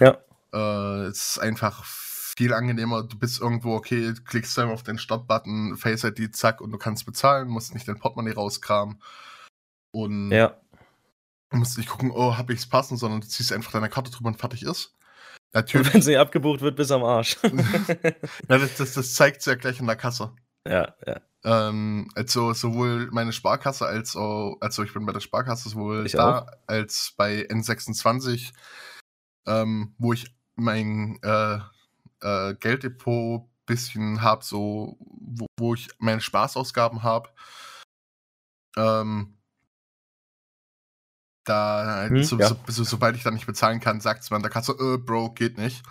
Ja. 0.00 0.18
Äh, 0.52 1.06
es 1.06 1.36
ist 1.36 1.38
einfach 1.38 1.84
viel 1.84 2.52
angenehmer. 2.52 3.04
Du 3.04 3.16
bist 3.16 3.40
irgendwo, 3.40 3.76
okay, 3.76 4.12
klickst 4.24 4.58
einmal 4.58 4.74
auf 4.74 4.82
den 4.82 4.98
Startbutton, 4.98 5.76
Face 5.76 6.02
ID, 6.02 6.34
zack, 6.34 6.60
und 6.60 6.72
du 6.72 6.78
kannst 6.78 7.06
bezahlen, 7.06 7.46
musst 7.46 7.74
nicht 7.74 7.86
dein 7.86 8.00
Portemonnaie 8.00 8.34
rauskramen. 8.34 9.00
Und 9.92 10.32
Ja, 10.32 10.56
musst 11.52 11.78
nicht 11.78 11.90
gucken, 11.90 12.10
oh, 12.10 12.36
hab 12.36 12.50
ich's 12.50 12.68
passen, 12.68 12.96
sondern 12.96 13.20
du 13.20 13.28
ziehst 13.28 13.52
einfach 13.52 13.70
deine 13.70 13.88
Karte 13.88 14.10
drüber 14.10 14.30
und 14.30 14.40
fertig 14.40 14.64
ist. 14.64 14.96
und 15.52 15.54
Natürlich, 15.54 15.94
wenn 15.94 16.02
sie 16.02 16.16
abgebucht 16.16 16.60
wird, 16.60 16.74
bis 16.74 16.90
am 16.90 17.04
Arsch. 17.04 17.36
ja, 17.44 18.58
das, 18.58 18.76
das, 18.78 18.94
das 18.94 19.14
zeigt 19.14 19.46
ja 19.46 19.54
gleich 19.54 19.78
in 19.78 19.86
der 19.86 19.94
Kasse. 19.94 20.32
Ja, 20.66 20.94
ja. 21.06 21.20
Ähm, 21.42 22.10
also 22.14 22.52
sowohl 22.52 23.08
meine 23.12 23.32
Sparkasse 23.32 23.86
als 23.86 24.14
auch, 24.14 24.58
also 24.60 24.82
ich 24.82 24.92
bin 24.92 25.06
bei 25.06 25.12
der 25.12 25.20
Sparkasse 25.20 25.70
sowohl 25.70 26.04
Ich 26.06 26.12
da 26.12 26.40
auch. 26.40 26.46
als 26.66 27.14
bei 27.16 27.46
N26, 27.48 28.52
ähm, 29.46 29.94
wo 29.98 30.12
ich 30.12 30.34
mein 30.56 31.18
äh, 31.22 31.58
äh, 32.20 32.54
Gelddepot 32.54 33.48
bisschen 33.66 34.20
habe, 34.20 34.44
so 34.44 34.98
wo, 35.00 35.46
wo 35.58 35.74
ich 35.74 35.88
meine 35.98 36.20
Spaßausgaben 36.20 37.02
habe. 37.04 37.30
Ähm, 38.76 39.38
da 41.44 41.86
halt 41.86 42.12
Hm, 42.12 42.22
so, 42.24 42.38
ja. 42.38 42.48
so, 42.48 42.56
so, 42.66 42.84
sobald 42.84 43.16
ich 43.16 43.22
dann 43.22 43.34
nicht 43.34 43.46
bezahlen 43.46 43.80
kann, 43.80 44.00
sagt 44.00 44.22
es 44.22 44.30
mir 44.30 44.36
an 44.36 44.42
der 44.42 44.50
Kasse, 44.50 44.72
äh, 44.72 44.98
Bro, 44.98 45.32
geht 45.34 45.56
nicht. 45.56 45.82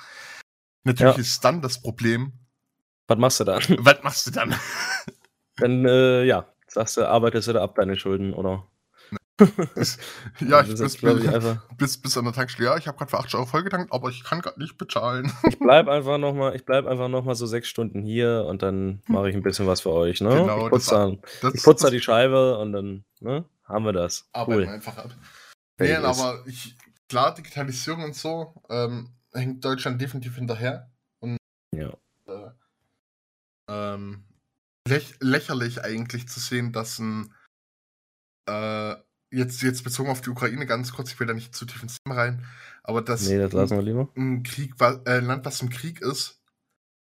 Natürlich 0.83 1.15
Ja. 1.15 1.21
ist 1.21 1.43
dann 1.43 1.61
das 1.61 1.81
Problem, 1.81 2.33
Was 3.09 3.17
machst 3.17 3.39
du 3.39 3.43
dann? 3.43 3.61
was 3.79 4.03
machst 4.03 4.27
du 4.27 4.31
dann? 4.31 4.55
Dann, 5.57 5.85
äh, 5.85 6.23
ja, 6.25 6.45
sagst 6.67 6.97
du, 6.97 7.07
arbeitest 7.07 7.47
du 7.47 7.53
da 7.53 7.63
ab 7.63 7.75
deine 7.75 7.97
Schulden, 7.97 8.33
oder? 8.33 8.67
Das, 9.73 9.97
ja, 10.41 10.61
ich 10.61 10.67
bis, 10.67 10.81
ist, 10.81 11.01
bis, 11.77 12.01
bis 12.01 12.17
an 12.17 12.25
der 12.25 12.33
Tankstelle, 12.33 12.69
ja, 12.71 12.77
ich 12.77 12.87
habe 12.87 12.97
gerade 12.97 13.09
für 13.09 13.19
8 13.19 13.33
Euro 13.35 13.45
vollgetankt, 13.45 13.93
aber 13.93 14.09
ich 14.09 14.25
kann 14.25 14.41
gerade 14.41 14.59
nicht 14.59 14.77
bezahlen. 14.77 15.31
Ich 15.47 15.57
bleib 15.59 15.87
einfach 15.87 16.17
noch 16.17 16.33
mal, 16.33 16.53
ich 16.57 16.65
bleib 16.65 16.85
einfach 16.85 17.07
noch 17.07 17.23
mal 17.23 17.35
so 17.35 17.45
sechs 17.45 17.69
Stunden 17.69 18.03
hier 18.03 18.45
und 18.49 18.61
dann 18.63 19.01
mache 19.07 19.29
ich 19.29 19.35
ein 19.37 19.41
bisschen 19.41 19.65
was 19.65 19.79
für 19.79 19.91
euch, 19.91 20.19
ne? 20.19 20.29
Genau, 20.29 20.65
ich 20.65 20.69
putze 20.71 20.89
das- 20.91 21.39
da, 21.41 21.47
Das, 21.47 21.55
ich 21.55 21.63
putze 21.63 21.83
da 21.83 21.87
das 21.87 21.91
die 21.91 22.01
Scheibe 22.01 22.57
und 22.57 22.73
dann, 22.73 23.05
ne? 23.21 23.45
Haben 23.63 23.85
wir 23.85 23.93
das. 23.93 24.27
arbeiten 24.33 24.63
Cool. 24.63 24.67
einfach 24.67 24.97
ab. 24.97 25.11
Nee, 25.79 25.93
ist. 25.93 26.03
aber 26.03 26.43
ich, 26.45 26.75
klar, 27.07 27.33
Digitalisierung 27.33 28.03
und 28.03 28.15
so, 28.15 28.61
ähm, 28.69 29.13
hängt 29.31 29.63
Deutschland 29.63 30.01
definitiv 30.01 30.35
hinterher. 30.35 30.91
Ja. 31.73 31.93
Äh, 33.69 33.93
ähm, 33.93 34.25
läch 34.87 35.15
lächerlich 35.19 35.83
eigentlich 35.83 36.27
zu 36.27 36.39
sehen, 36.39 36.71
dass 36.71 36.99
ein 36.99 37.33
äh, 38.47 38.95
jetzt, 39.31 39.61
jetzt 39.61 39.83
bezogen 39.83 40.09
auf 40.09 40.21
die 40.21 40.31
Ukraine 40.31 40.65
ganz 40.65 40.91
kurz, 40.93 41.11
ich 41.11 41.19
will 41.19 41.27
da 41.27 41.33
nicht 41.33 41.55
zu 41.55 41.65
tief 41.65 41.83
ins 41.83 41.97
Thema 42.01 42.15
rein, 42.15 42.45
aber 42.83 43.01
dass 43.01 43.27
Nee, 43.27 43.37
das 43.37 43.53
lassen 43.53 43.77
wir 43.77 43.83
lieber. 43.83 44.09
ein 44.15 44.43
Krieg, 44.43 44.73
äh, 44.81 45.19
Land, 45.19 45.45
was 45.45 45.61
im 45.61 45.69
Krieg 45.69 46.01
ist, 46.01 46.41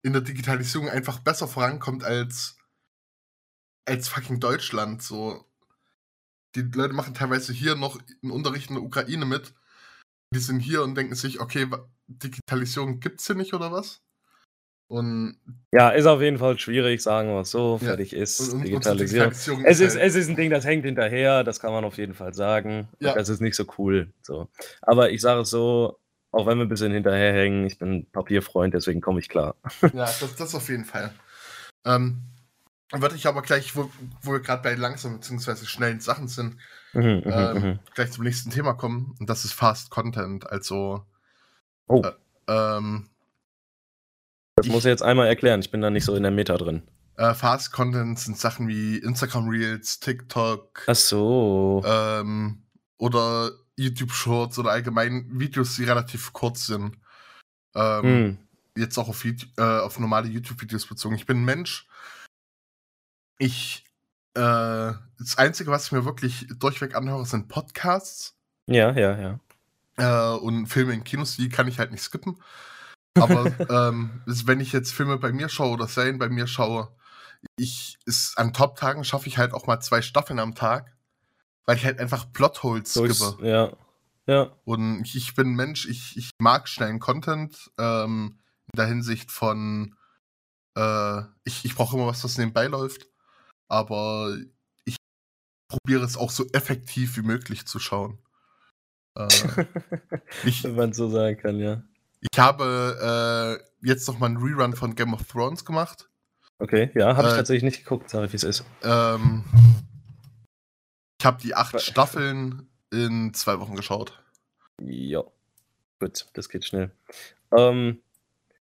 in 0.04 0.14
der 0.14 0.22
Digitalisierung 0.22 0.90
einfach 0.90 1.20
besser 1.20 1.48
vorankommt 1.48 2.04
als 2.04 2.58
als 3.86 4.08
fucking 4.08 4.40
Deutschland. 4.40 5.02
So, 5.02 5.46
die 6.56 6.62
Leute 6.62 6.94
machen 6.94 7.14
teilweise 7.14 7.52
hier 7.52 7.76
noch 7.76 8.00
einen 8.22 8.32
Unterricht 8.32 8.70
in 8.70 8.76
der 8.76 8.84
Ukraine 8.84 9.26
mit. 9.26 9.54
Die 10.34 10.40
sind 10.40 10.60
hier 10.60 10.84
und 10.84 10.96
denken 10.96 11.16
sich, 11.16 11.40
okay, 11.40 11.68
Digitalisierung 12.08 13.00
gibt's 13.00 13.28
hier 13.28 13.36
nicht 13.36 13.54
oder 13.54 13.72
was? 13.72 14.02
Und, 14.94 15.38
Ja, 15.72 15.90
ist 15.90 16.06
auf 16.06 16.22
jeden 16.22 16.38
Fall 16.38 16.60
schwierig, 16.60 17.02
sagen 17.02 17.30
wir 17.30 17.42
es 17.42 17.50
so. 17.52 17.80
Ja. 17.82 17.88
Fertig 17.88 18.14
ist 18.14 18.40
und, 18.40 18.60
und 18.60 18.64
Digitalisierung. 18.66 19.30
Digitalisierung 19.32 19.66
Es 19.66 19.80
ist, 19.80 19.96
halt- 19.96 20.06
es 20.06 20.16
ist 20.16 20.30
ein 20.30 20.36
Ding, 20.36 20.52
das 20.52 20.66
hängt 20.66 20.86
hinterher, 20.86 21.44
das 21.44 21.60
kann 21.60 21.72
man 21.74 21.84
auf 21.84 21.98
jeden 21.98 22.14
Fall 22.14 22.34
sagen. 22.36 22.88
Und 23.00 23.08
Ja. 23.08 23.14
Das 23.16 23.28
ist 23.30 23.42
nicht 23.42 23.56
so 23.56 23.66
cool. 23.80 24.14
So. 24.22 24.50
Aber 24.84 25.10
ich 25.10 25.22
sage 25.22 25.42
es 25.42 25.50
so, 25.50 25.98
auch 26.32 26.46
wenn 26.46 26.58
wir 26.60 26.66
ein 26.66 26.70
bisschen 26.70 26.92
hinterherhängen, 26.92 27.66
ich 27.66 27.80
bin 27.80 28.06
Papierfreund, 28.12 28.74
deswegen 28.76 29.02
komme 29.02 29.20
ich 29.20 29.30
klar. 29.30 29.56
Ja, 29.94 30.06
das, 30.06 30.36
das 30.38 30.54
auf 30.54 30.70
jeden 30.70 30.86
Fall. 30.86 31.12
Ähm, 31.86 32.22
würde 32.92 33.16
ich 33.16 33.26
aber 33.26 33.42
gleich, 33.42 33.76
wo, 33.76 33.90
wo 34.22 34.34
wir 34.34 34.42
gerade 34.42 34.62
bei 34.62 34.76
langsamen 34.76 35.20
bzw. 35.20 35.66
schnellen 35.66 36.00
Sachen 36.02 36.28
sind, 36.28 36.58
Mhm, 36.94 37.02
mhm, 37.02 37.24
ähm, 37.26 37.54
mhm. 37.64 37.80
gleich 37.96 38.12
zum 38.12 38.24
nächsten 38.24 38.52
Thema 38.52 38.74
kommen. 38.74 39.16
Und 39.20 39.28
das 39.28 39.44
ist 39.46 39.54
Fast 39.54 39.90
Content. 39.90 40.46
Also, 40.52 41.04
Oh, 41.88 42.04
äh, 42.04 42.12
ähm, 42.48 43.10
das 44.64 44.68
ich- 44.68 44.74
muss 44.74 44.86
ich 44.86 44.90
jetzt 44.90 45.04
einmal 45.04 45.28
erklären. 45.28 45.60
Ich 45.62 45.72
bin 45.72 45.82
da 45.82 45.90
nicht 45.90 46.06
so 46.06 46.16
in 46.16 46.24
der 46.24 46.32
Meta 46.32 46.58
drin. 46.58 46.84
äh, 47.18 47.34
Fast 47.36 47.72
Content 47.72 48.18
sind 48.20 48.38
Sachen 48.40 48.68
wie 48.68 48.98
Instagram 48.98 49.48
Reels, 49.48 50.00
TikTok 50.00 50.84
Ach 50.88 50.96
so. 50.96 51.84
ähm, 51.86 52.64
oder 52.98 53.52
YouTube 53.78 54.12
Shorts 54.12 54.58
oder 54.60 54.72
allgemein 54.72 55.28
Videos, 55.40 55.76
die 55.76 55.84
relativ 55.84 56.34
kurz 56.34 56.66
sind. 56.66 56.98
Ähm, 57.76 58.02
Hm. 58.04 58.38
Jetzt 58.76 58.98
auch 58.98 59.08
auf, 59.10 59.24
YouTube, 59.24 59.50
äh, 59.58 59.62
auf 59.80 60.00
normale 60.00 60.28
YouTube-Videos 60.28 60.88
bezogen. 60.88 61.14
Ich 61.16 61.28
bin 61.28 61.42
ein 61.42 61.46
Mensch. 61.46 61.88
Ich, 63.38 63.86
äh, 64.36 64.40
das 65.20 65.38
Einzige, 65.38 65.70
was 65.72 65.86
ich 65.88 65.92
mir 65.92 66.06
wirklich 66.06 66.48
durchweg 66.60 66.96
anhöre, 66.96 67.26
sind 67.26 67.48
Podcasts 67.50 68.36
Ja, 68.68 68.92
ja, 68.98 69.40
ja. 69.98 70.34
äh, 70.34 70.38
und 70.40 70.68
Filme 70.68 70.94
in 70.94 71.04
Kinos, 71.04 71.36
die 71.36 71.50
kann 71.50 71.68
ich 71.68 71.80
halt 71.80 71.92
nicht 71.92 72.02
skippen. 72.02 72.38
Aber 73.16 73.46
ähm, 73.70 74.22
wenn 74.26 74.60
ich 74.60 74.72
jetzt 74.72 74.94
Filme 74.94 75.18
bei 75.18 75.32
mir 75.32 75.50
schaue 75.50 75.74
oder 75.74 75.88
Serien 75.88 76.20
bei 76.20 76.30
mir 76.30 76.48
schaue, 76.48 76.90
ich 77.58 77.98
ist 78.06 78.38
an 78.38 78.54
Top-Tagen 78.54 79.04
schaffe 79.04 79.28
ich 79.28 79.38
halt 79.38 79.54
auch 79.54 79.68
mal 79.68 79.80
zwei 79.82 80.02
Staffeln 80.02 80.40
am 80.40 80.56
Tag, 80.56 80.96
weil 81.66 81.78
ich 81.78 81.86
halt 81.86 82.00
einfach 82.00 82.32
Plotholes 82.32 82.94
skippe. 82.94 83.38
ja. 83.46 83.72
Ja. 84.26 84.56
Und 84.64 85.02
ich, 85.02 85.16
ich 85.16 85.36
bin 85.36 85.54
Mensch, 85.54 85.86
ich, 85.88 86.16
ich 86.16 86.32
mag 86.40 86.70
schnellen 86.70 87.00
Content 87.00 87.72
ähm, 87.78 88.40
in 88.72 88.78
der 88.78 88.86
Hinsicht 88.86 89.32
von, 89.32 89.96
äh, 90.78 91.22
ich, 91.44 91.66
ich 91.66 91.76
brauche 91.76 91.98
immer 91.98 92.08
was, 92.08 92.24
was 92.24 92.38
nebenbei 92.38 92.68
läuft, 92.68 93.10
aber 93.68 94.38
ich 94.86 94.96
probiere 95.68 96.06
es 96.06 96.16
auch 96.16 96.32
so 96.32 96.46
effektiv 96.54 97.18
wie 97.18 97.22
möglich 97.22 97.66
zu 97.66 97.80
schauen. 97.80 98.18
Äh, 99.16 99.28
ich, 100.46 100.64
Wenn 100.64 100.76
man 100.76 100.94
so 100.94 101.10
sagen 101.10 101.38
kann, 101.38 101.60
ja. 101.60 101.84
Ich 102.32 102.40
habe 102.40 103.60
äh, 103.82 103.88
jetzt 103.88 104.08
noch 104.08 104.20
mal 104.20 104.28
einen 104.28 104.38
Rerun 104.38 104.76
von 104.76 104.96
Game 104.96 105.14
of 105.14 105.24
Thrones 105.24 105.66
gemacht. 105.66 106.10
Okay, 106.60 106.92
ja, 106.96 107.16
habe 107.16 107.28
ich 107.28 107.34
Äh, 107.34 107.38
tatsächlich 107.38 107.64
nicht 107.64 107.84
geguckt, 107.84 108.14
ich, 108.14 108.32
wie 108.32 108.36
es 108.36 108.44
ist. 108.44 108.64
Ähm, 108.84 109.44
ich 111.20 111.26
habe 111.26 111.42
die 111.42 111.56
acht 111.56 111.80
Staffeln 111.82 112.70
in 112.92 113.34
zwei 113.34 113.60
Wochen 113.60 113.76
geschaut. 113.76 114.24
Ja. 114.82 115.24
Gut, 116.00 116.28
das 116.34 116.50
geht 116.50 116.66
schnell. 116.66 116.92
Ähm, 117.56 118.02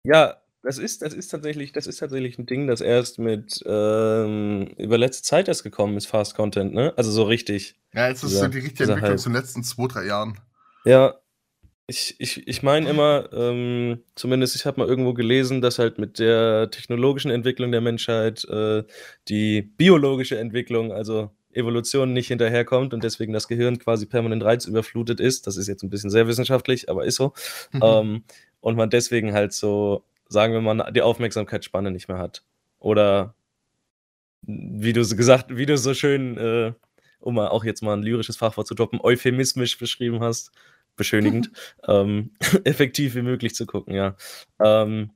ja, 0.04 0.38
das 0.64 0.78
ist, 0.78 1.02
das 1.02 1.14
ist 1.14 1.30
tatsächlich, 1.30 1.72
das 1.72 1.88
ist 1.88 1.98
tatsächlich 1.98 2.38
ein 2.38 2.46
Ding, 2.46 2.68
das 2.68 2.82
erst 2.82 3.20
mit 3.20 3.64
ähm, 3.66 4.68
über 4.78 4.98
letzte 4.98 5.24
Zeit 5.24 5.48
erst 5.48 5.64
gekommen 5.64 5.98
ist, 5.98 6.08
Fast 6.08 6.36
Content, 6.36 6.74
ne? 6.74 6.94
Also 6.98 7.12
so 7.12 7.24
richtig. 7.24 7.80
Ja, 7.94 8.08
jetzt 8.08 8.24
ist 8.24 8.32
so 8.32 8.48
die 8.48 8.60
richtige 8.60 8.92
Entwicklung 8.92 9.18
zu 9.18 9.30
den 9.30 9.36
letzten 9.36 9.64
zwei, 9.64 9.88
drei 9.88 10.06
Jahren. 10.06 10.40
Ja, 10.86 11.16
ich, 11.92 12.16
ich, 12.20 12.48
ich 12.48 12.64
meine 12.64 12.90
immer, 12.90 13.30
ähm, 13.34 14.00
zumindest 14.16 14.56
ich 14.56 14.66
habe 14.66 14.80
mal 14.80 14.88
irgendwo 14.88 15.14
gelesen, 15.14 15.60
dass 15.62 15.78
halt 15.78 16.00
mit 16.00 16.20
der 16.20 16.72
technologischen 16.72 17.32
Entwicklung 17.32 17.72
der 17.74 17.82
Menschheit 17.82 18.46
äh, 18.46 18.84
die 19.28 19.62
biologische 19.62 20.40
Entwicklung, 20.40 20.94
also 20.94 21.32
Evolution, 21.52 22.14
nicht 22.14 22.30
hinterherkommt 22.30 22.94
und 22.94 23.04
deswegen 23.04 23.34
das 23.34 23.50
Gehirn 23.50 23.78
quasi 23.78 24.06
permanent 24.06 24.42
reizüberflutet 24.42 25.20
ist. 25.20 25.48
Das 25.48 25.58
ist 25.58 25.68
jetzt 25.68 25.84
ein 25.84 25.90
bisschen 25.90 26.10
sehr 26.10 26.28
wissenschaftlich, 26.28 26.90
aber 26.90 27.04
ist 27.04 27.16
so. 27.16 27.34
ähm, 27.82 28.24
und 28.62 28.78
man 28.78 28.90
deswegen 28.90 29.34
halt 29.34 29.52
so, 29.52 30.06
sagen 30.30 30.54
wir 30.54 30.62
mal, 30.62 30.92
die 30.92 31.02
Aufmerksamkeitsspanne 31.02 31.92
nicht 31.92 32.08
mehr 32.08 32.20
hat. 32.20 32.44
Oder 32.80 33.36
wie 34.44 34.94
du 34.94 35.04
so 35.04 35.18
gesagt, 35.18 35.58
wie 35.58 35.66
du 35.66 35.78
so 35.78 35.94
schön, 35.94 36.38
äh, 36.38 36.72
um 37.20 37.36
mal 37.36 37.50
auch 37.50 37.66
jetzt 37.66 37.84
mal 37.84 37.98
ein 37.98 38.04
lyrisches 38.04 38.38
Fachwort 38.38 38.66
zu 38.66 38.76
droppen, 38.76 39.02
euphemismisch 39.02 39.78
beschrieben 39.78 40.22
hast, 40.22 40.52
beschönigend, 41.02 41.52
ähm, 41.88 42.32
effektiv 42.64 43.16
wie 43.16 43.24
möglich 43.24 43.56
zu 43.56 43.66
gucken, 43.66 43.96
ja. 43.96 44.16
Ähm, 44.64 45.12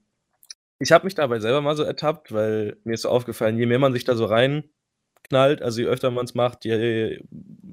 ich 0.79 0.91
habe 0.91 1.05
mich 1.05 1.15
dabei 1.15 1.39
selber 1.39 1.61
mal 1.61 1.75
so 1.75 1.83
ertappt, 1.83 2.33
weil 2.33 2.77
mir 2.83 2.93
ist 2.95 3.03
so 3.03 3.09
aufgefallen, 3.09 3.57
je 3.57 3.65
mehr 3.65 3.79
man 3.79 3.93
sich 3.93 4.03
da 4.03 4.15
so 4.15 4.25
reinknallt, 4.25 5.61
also 5.61 5.81
je 5.81 5.87
öfter 5.87 6.11
man 6.11 6.25
es 6.25 6.33
macht, 6.33 6.65
je 6.65 7.21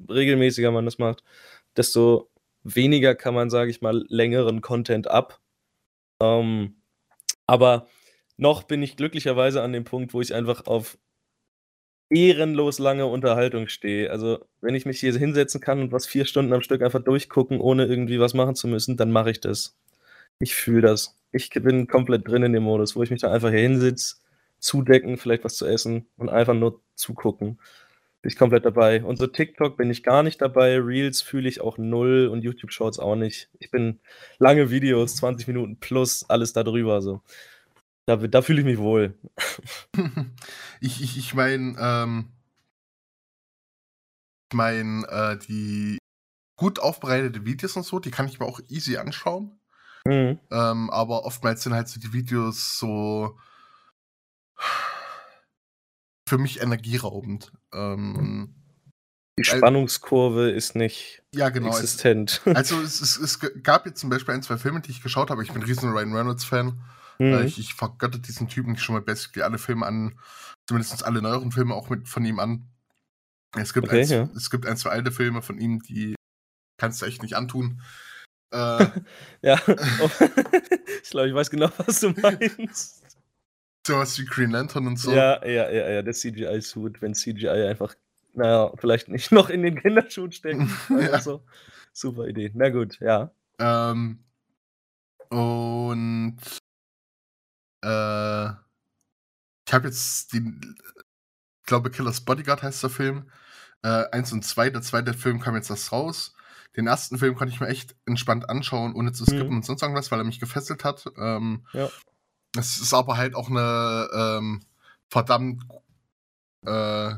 regelmäßiger 0.09 0.71
man 0.71 0.85
das 0.85 0.99
macht, 0.99 1.23
desto 1.75 2.29
weniger 2.63 3.15
kann 3.15 3.33
man, 3.33 3.49
sage 3.49 3.71
ich 3.71 3.81
mal, 3.81 4.05
längeren 4.07 4.61
Content 4.61 5.07
ab. 5.07 5.41
Ähm, 6.21 6.81
aber 7.47 7.87
noch 8.37 8.63
bin 8.63 8.81
ich 8.83 8.95
glücklicherweise 8.97 9.61
an 9.61 9.73
dem 9.73 9.83
Punkt, 9.83 10.13
wo 10.13 10.21
ich 10.21 10.33
einfach 10.33 10.65
auf 10.67 10.97
ehrenlos 12.13 12.79
lange 12.79 13.05
Unterhaltung 13.05 13.67
stehe. 13.67 14.11
Also, 14.11 14.39
wenn 14.61 14.75
ich 14.75 14.85
mich 14.85 14.99
hier 14.99 15.13
hinsetzen 15.17 15.61
kann 15.61 15.81
und 15.81 15.91
was 15.91 16.05
vier 16.07 16.25
Stunden 16.25 16.53
am 16.53 16.61
Stück 16.61 16.81
einfach 16.81 17.03
durchgucken, 17.03 17.59
ohne 17.59 17.85
irgendwie 17.85 18.19
was 18.19 18.33
machen 18.33 18.55
zu 18.55 18.67
müssen, 18.67 18.97
dann 18.97 19.11
mache 19.11 19.31
ich 19.31 19.39
das. 19.41 19.75
Ich 20.39 20.55
fühle 20.55 20.81
das. 20.81 21.15
Ich 21.31 21.49
bin 21.51 21.87
komplett 21.87 22.27
drin 22.27 22.43
in 22.43 22.53
dem 22.53 22.63
Modus, 22.63 22.95
wo 22.95 23.03
ich 23.03 23.11
mich 23.11 23.21
da 23.21 23.31
einfach 23.31 23.49
hier 23.49 23.59
hinsitze, 23.59 24.17
zudecken, 24.59 25.17
vielleicht 25.17 25.43
was 25.43 25.57
zu 25.57 25.65
essen 25.65 26.07
und 26.17 26.29
einfach 26.29 26.53
nur 26.53 26.81
zugucken. 26.95 27.59
Bin 28.21 28.31
ich 28.31 28.37
komplett 28.37 28.65
dabei. 28.65 29.03
Und 29.03 29.17
so 29.17 29.27
TikTok 29.27 29.75
bin 29.77 29.89
ich 29.89 30.03
gar 30.03 30.23
nicht 30.23 30.41
dabei. 30.41 30.77
Reels 30.79 31.21
fühle 31.21 31.49
ich 31.49 31.59
auch 31.61 31.77
null 31.77 32.29
und 32.31 32.43
YouTube 32.43 32.71
Shorts 32.71 32.99
auch 32.99 33.15
nicht. 33.15 33.49
Ich 33.59 33.69
bin 33.71 33.99
lange 34.39 34.69
Videos, 34.69 35.15
20 35.17 35.47
Minuten 35.47 35.77
plus, 35.79 36.29
alles 36.29 36.53
da 36.53 36.63
drüber. 36.63 37.01
So. 37.01 37.21
Da, 38.05 38.17
da 38.17 38.41
fühle 38.41 38.59
ich 38.59 38.65
mich 38.65 38.77
wohl. 38.77 39.17
ich 40.81 41.01
ich, 41.01 41.17
ich 41.17 41.33
meine, 41.33 41.75
ähm, 41.79 42.29
ich 44.51 44.57
meine, 44.57 45.07
äh, 45.07 45.37
die 45.37 45.97
gut 46.57 46.79
aufbereitete 46.79 47.45
Videos 47.45 47.75
und 47.75 47.83
so, 47.83 47.99
die 47.99 48.11
kann 48.11 48.27
ich 48.27 48.39
mir 48.39 48.45
auch 48.45 48.59
easy 48.69 48.97
anschauen. 48.97 49.59
Mhm. 50.05 50.37
Ähm, 50.51 50.89
aber 50.89 51.25
oftmals 51.25 51.63
sind 51.63 51.73
halt 51.73 51.87
so 51.87 51.99
die 51.99 52.11
Videos 52.13 52.77
so 52.77 53.39
für 56.27 56.37
mich 56.37 56.61
energieraubend. 56.61 57.53
Ähm, 57.73 58.55
Die 59.39 59.49
Al- 59.49 59.57
Spannungskurve 59.57 60.49
ist 60.51 60.75
nicht 60.75 61.23
ja, 61.33 61.49
genau. 61.49 61.69
Es, 61.69 61.79
existent. 61.79 62.41
also 62.45 62.81
es, 62.81 63.01
es, 63.01 63.17
es 63.17 63.39
gab 63.63 63.85
jetzt 63.85 63.99
zum 63.99 64.09
Beispiel 64.09 64.33
ein, 64.33 64.43
zwei 64.43 64.57
Filme, 64.57 64.81
die 64.81 64.91
ich 64.91 65.01
geschaut 65.01 65.29
habe. 65.29 65.41
Ich 65.41 65.53
bin 65.53 65.61
ein 65.61 65.67
riesen 65.67 65.91
Ryan 65.91 66.13
Reynolds-Fan. 66.13 66.81
Äh, 67.19 67.23
Mhm. 67.23 67.45
Ich, 67.45 67.59
ich 67.59 67.73
vergötte 67.73 68.19
diesen 68.19 68.47
Typen 68.47 68.77
schon 68.77 68.95
mal 68.95 69.01
basically 69.01 69.43
alle 69.43 69.57
Filme 69.57 69.85
an, 69.85 70.17
zumindest 70.67 71.05
alle 71.05 71.21
neueren 71.21 71.51
Filme 71.51 71.75
auch 71.75 71.89
mit 71.89 72.07
von 72.07 72.25
ihm 72.25 72.39
an. 72.39 72.67
Es 73.55 73.73
gibt, 73.73 73.87
Okay, 73.87 74.01
ein, 74.01 74.09
ja. 74.09 74.29
es 74.35 74.49
gibt 74.49 74.65
ein, 74.65 74.77
zwei 74.77 74.89
alte 74.89 75.11
Filme 75.11 75.41
von 75.41 75.59
ihm, 75.59 75.81
die 75.83 76.15
kannst 76.77 77.01
du 77.01 77.05
echt 77.05 77.21
nicht 77.21 77.35
antun. 77.35 77.81
Äh, 78.51 78.85
Ja, 79.41 79.61
oh. 79.67 80.09
ich 81.03 81.09
glaube, 81.09 81.29
ich 81.29 81.35
weiß 81.35 81.49
genau, 81.49 81.69
was 81.77 81.99
du 81.99 82.11
meinst. 82.11 83.03
sowas 83.87 84.17
wie 84.17 84.25
Green 84.25 84.51
Lantern 84.51 84.87
und 84.87 84.97
so. 84.97 85.11
Ja, 85.11 85.45
ja, 85.45 85.69
ja, 85.69 85.89
ja, 85.89 86.01
der 86.01 86.13
CGI-Suit, 86.13 87.01
wenn 87.01 87.13
CGI 87.13 87.49
einfach 87.49 87.95
naja, 88.33 88.71
vielleicht 88.77 89.09
nicht 89.09 89.31
noch 89.31 89.49
in 89.49 89.61
den 89.61 89.79
Kinderschuhen 89.79 90.31
stecken. 90.31 90.71
Ja. 90.89 91.19
so. 91.21 91.43
Super 91.93 92.27
Idee. 92.27 92.51
Na 92.55 92.69
gut, 92.69 92.99
ja. 92.99 93.31
Ähm, 93.59 94.23
und 95.29 96.37
äh, 97.83 98.49
ich 99.67 99.73
habe 99.73 99.87
jetzt 99.87 100.33
die, 100.33 100.39
ich 100.39 101.65
glaube, 101.65 101.91
Killers 101.91 102.21
Bodyguard 102.21 102.63
heißt 102.63 102.83
der 102.83 102.89
Film. 102.89 103.29
Äh, 103.83 104.05
eins 104.11 104.31
und 104.31 104.43
zwei. 104.45 104.69
Der 104.69 104.81
zweite 104.81 105.13
Film 105.13 105.39
kam 105.39 105.55
jetzt 105.55 105.69
erst 105.69 105.91
raus. 105.91 106.33
Den 106.75 106.87
ersten 106.87 107.17
Film 107.17 107.35
konnte 107.35 107.53
ich 107.53 107.59
mir 107.59 107.67
echt 107.67 107.95
entspannt 108.05 108.49
anschauen, 108.49 108.95
ohne 108.95 109.11
zu 109.11 109.25
skippen 109.25 109.49
Mhm. 109.49 109.55
und 109.57 109.65
sonst 109.65 109.81
irgendwas, 109.81 110.09
weil 110.11 110.19
er 110.19 110.25
mich 110.25 110.39
gefesselt 110.39 110.83
hat. 110.83 111.05
Ähm, 111.17 111.65
Ja. 111.73 111.89
Es 112.55 112.79
ist 112.79 112.93
aber 112.93 113.17
halt 113.17 113.35
auch 113.35 113.49
eine 113.49 114.09
ähm, 114.13 114.63
verdammt 115.09 115.63
äh, 116.65 117.15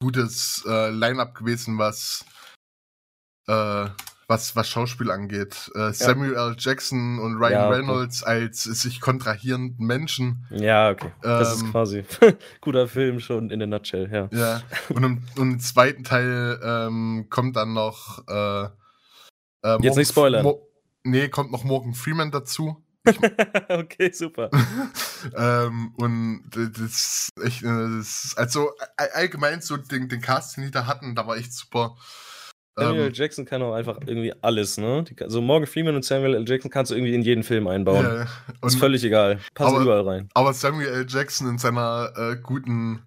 gutes 0.00 0.64
äh, 0.66 0.90
Line-up 0.90 1.34
gewesen, 1.34 1.78
was, 1.78 2.24
äh, 3.46 3.88
was, 4.26 4.56
was 4.56 4.68
Schauspiel 4.68 5.10
angeht. 5.10 5.70
Äh, 5.74 5.92
Samuel 5.92 6.34
L. 6.34 6.56
Jackson 6.58 7.18
und 7.18 7.36
Ryan 7.36 7.52
Ja, 7.52 7.66
okay. 7.68 7.76
Reynolds 7.76 8.22
als 8.22 8.62
sich 8.62 9.00
kontrahierenden 9.00 9.86
Menschen. 9.86 10.46
Ja, 10.50 10.90
okay. 10.90 11.12
Das 11.22 11.60
Ähm, 11.60 11.66
ist 11.66 11.70
quasi 11.72 12.04
guter 12.60 12.88
Film 12.88 13.20
schon 13.20 13.50
in 13.50 13.58
der 13.58 13.68
Nutshell, 13.68 14.10
ja. 14.12 14.28
Ja. 14.32 14.62
Und 14.88 15.02
im, 15.04 15.22
und 15.36 15.52
im 15.52 15.60
zweiten 15.60 16.04
Teil 16.04 16.58
ähm, 16.62 17.26
kommt 17.30 17.56
dann 17.56 17.72
noch. 17.74 18.26
Äh, 18.28 18.64
äh, 19.62 19.78
Jetzt 19.82 19.96
nicht 19.96 20.08
spoilern. 20.08 20.42
Mo 20.42 20.66
nee, 21.04 21.28
kommt 21.28 21.52
noch 21.52 21.64
Morgan 21.64 21.94
Freeman 21.94 22.30
dazu. 22.30 22.80
okay, 23.68 24.10
super. 24.12 24.48
ähm, 25.36 25.92
und 25.96 26.44
das 26.54 27.28
echt, 27.42 27.62
äh, 27.62 27.66
das 27.98 28.32
also 28.36 28.70
all- 28.96 29.10
allgemein 29.12 29.60
so 29.60 29.76
den, 29.76 30.08
den 30.08 30.22
Cast, 30.22 30.56
den 30.56 30.64
die 30.64 30.70
da 30.70 30.86
hatten, 30.86 31.14
da 31.14 31.26
war 31.26 31.36
echt 31.36 31.52
super. 31.52 31.96
Samuel 32.76 33.00
L. 33.02 33.06
Ähm, 33.08 33.12
Jackson 33.14 33.44
kann 33.44 33.62
auch 33.62 33.74
einfach 33.74 33.98
irgendwie 34.06 34.32
alles, 34.42 34.78
ne? 34.78 35.04
Die, 35.04 35.14
kann- 35.14 35.30
so 35.30 35.40
Morgan 35.40 35.66
Freeman 35.66 35.94
und 35.94 36.04
Samuel 36.04 36.34
L. 36.34 36.44
Jackson 36.48 36.70
kannst 36.70 36.90
du 36.90 36.96
irgendwie 36.96 37.14
in 37.14 37.22
jeden 37.22 37.42
Film 37.44 37.66
einbauen. 37.68 38.04
ja, 38.04 38.26
ist 38.66 38.76
völlig 38.78 39.04
egal. 39.04 39.38
Passt 39.54 39.76
überall 39.76 40.00
rein. 40.06 40.28
aber 40.34 40.52
Samuel 40.52 40.88
L. 40.88 41.06
Jackson 41.08 41.48
in 41.48 41.58
seiner 41.58 42.12
äh, 42.16 42.36
guten 42.42 43.02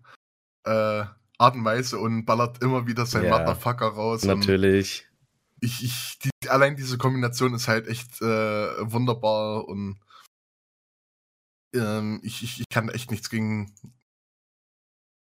äh, 0.65 1.03
Art 1.39 1.55
und 1.55 1.65
Weise 1.65 1.99
und 1.99 2.25
ballert 2.25 2.63
immer 2.63 2.87
wieder 2.87 3.05
sein 3.05 3.25
Ja, 3.25 3.37
Motherfucker 3.37 3.87
raus. 3.87 4.23
Und 4.23 4.39
Natürlich. 4.39 5.05
ich, 5.59 5.83
ich, 5.83 6.19
die, 6.19 6.49
allein 6.49 6.75
diese 6.75 6.97
Kombination 6.97 7.53
ist 7.53 7.67
halt 7.67 7.87
echt 7.87 8.21
äh, 8.21 8.25
wunderbar 8.91 9.67
und 9.67 9.99
ähm, 11.75 12.19
ich, 12.23 12.43
ich, 12.43 12.59
ich 12.61 12.69
kann 12.69 12.89
echt 12.89 13.11
nichts 13.11 13.29
gegen, 13.29 13.73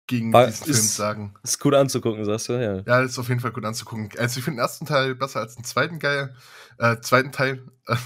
gegen 0.06 0.32
War- 0.32 0.46
diesen 0.46 0.64
Film 0.64 0.76
ist- 0.76 0.96
sagen. 0.96 1.34
Ist 1.42 1.60
gut 1.60 1.74
anzugucken, 1.74 2.24
sagst 2.24 2.48
du, 2.48 2.52
ja. 2.54 2.82
Ja, 2.86 3.00
ist 3.02 3.18
auf 3.18 3.28
jeden 3.28 3.40
Fall 3.40 3.52
gut 3.52 3.64
anzugucken. 3.64 4.08
Also 4.18 4.38
ich 4.38 4.44
finde 4.44 4.56
den 4.58 4.62
ersten 4.62 4.86
Teil 4.86 5.14
besser 5.14 5.40
als 5.40 5.54
den 5.56 5.64
zweiten 5.64 5.98
geil. 5.98 6.34
Äh, 6.78 6.96
zweiten 7.00 7.32
Teil, 7.32 7.62
äh, 7.86 7.96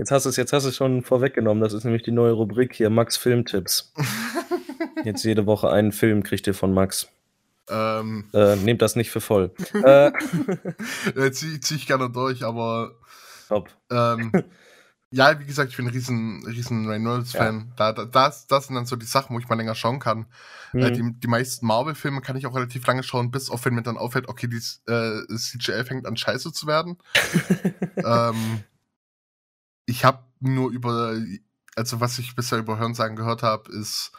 Jetzt 0.00 0.12
hast 0.12 0.26
du 0.26 0.30
es 0.30 0.36
jetzt 0.36 0.52
hast 0.52 0.62
du 0.62 0.68
es 0.68 0.76
schon 0.76 1.02
vorweggenommen. 1.02 1.60
Das 1.60 1.72
ist 1.72 1.82
nämlich 1.82 2.04
die 2.04 2.12
neue 2.12 2.30
Rubrik 2.30 2.72
hier, 2.72 2.88
Max 2.88 3.16
Filmtipps. 3.16 3.92
Jetzt 5.04 5.24
jede 5.24 5.44
Woche 5.46 5.70
einen 5.70 5.90
Film 5.90 6.22
kriegt 6.22 6.46
ihr 6.46 6.54
von 6.54 6.72
Max. 6.72 7.08
ähm, 7.68 8.28
Äh, 8.32 8.54
nehmt 8.56 8.80
das 8.80 8.94
nicht 8.94 9.10
für 9.10 9.20
voll. 9.20 9.50
äh, 9.74 10.08
äh, 11.16 11.32
zieh, 11.32 11.58
zieh 11.60 11.74
ich 11.74 11.86
gerne 11.88 12.10
durch, 12.10 12.44
aber 12.44 12.92
top. 13.48 13.70
ähm, 13.90 14.30
ja, 15.10 15.38
wie 15.40 15.46
gesagt, 15.46 15.70
ich 15.70 15.76
bin 15.76 15.86
ein 15.86 15.92
riesen, 15.92 16.44
riesen 16.46 16.86
Reynolds-Fan. 16.86 17.72
Da, 17.76 17.92
da, 17.92 18.04
das, 18.04 18.46
das 18.46 18.66
sind 18.66 18.76
dann 18.76 18.84
so 18.84 18.96
die 18.96 19.06
Sachen, 19.06 19.34
wo 19.34 19.40
ich 19.40 19.48
mal 19.48 19.54
länger 19.54 19.74
schauen 19.74 20.00
kann. 20.00 20.26
Äh, 20.74 20.88
Hm. 20.88 20.94
die, 20.94 21.20
die 21.20 21.28
meisten 21.28 21.66
Marvel-Filme 21.66 22.20
kann 22.20 22.36
ich 22.36 22.46
auch 22.46 22.54
relativ 22.54 22.86
lange 22.86 23.02
schauen, 23.02 23.30
bis 23.30 23.48
auf 23.48 23.64
wenn 23.64 23.74
mir 23.74 23.82
dann 23.82 23.96
auffällt, 23.96 24.28
okay, 24.28 24.48
die 24.48 24.60
äh, 24.90 25.26
CGI 25.34 25.84
fängt 25.84 26.06
an 26.06 26.16
scheiße 26.16 26.52
zu 26.52 26.66
werden. 26.66 26.98
ähm, 27.96 28.64
ich 29.86 30.04
habe 30.04 30.24
nur 30.40 30.70
über, 30.70 31.16
also 31.74 32.00
was 32.00 32.18
ich 32.18 32.36
bisher 32.36 32.58
über 32.58 32.78
Hörensagen 32.78 33.16
gehört 33.16 33.42
habe, 33.42 33.72
ist, 33.72 34.12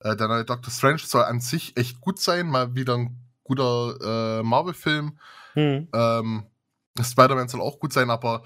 äh, 0.00 0.16
der 0.16 0.26
neue 0.26 0.44
Doctor 0.44 0.72
Strange 0.72 0.98
soll 0.98 1.22
an 1.22 1.40
sich 1.40 1.76
echt 1.76 2.00
gut 2.00 2.18
sein, 2.18 2.48
mal 2.48 2.74
wieder 2.74 2.94
ein 2.96 3.16
guter 3.44 4.40
äh, 4.40 4.42
Marvel-Film. 4.42 5.16
Hm. 5.52 5.88
Ähm, 5.94 6.46
Spider-Man 7.00 7.48
soll 7.48 7.60
auch 7.60 7.78
gut 7.78 7.92
sein, 7.92 8.10
aber 8.10 8.42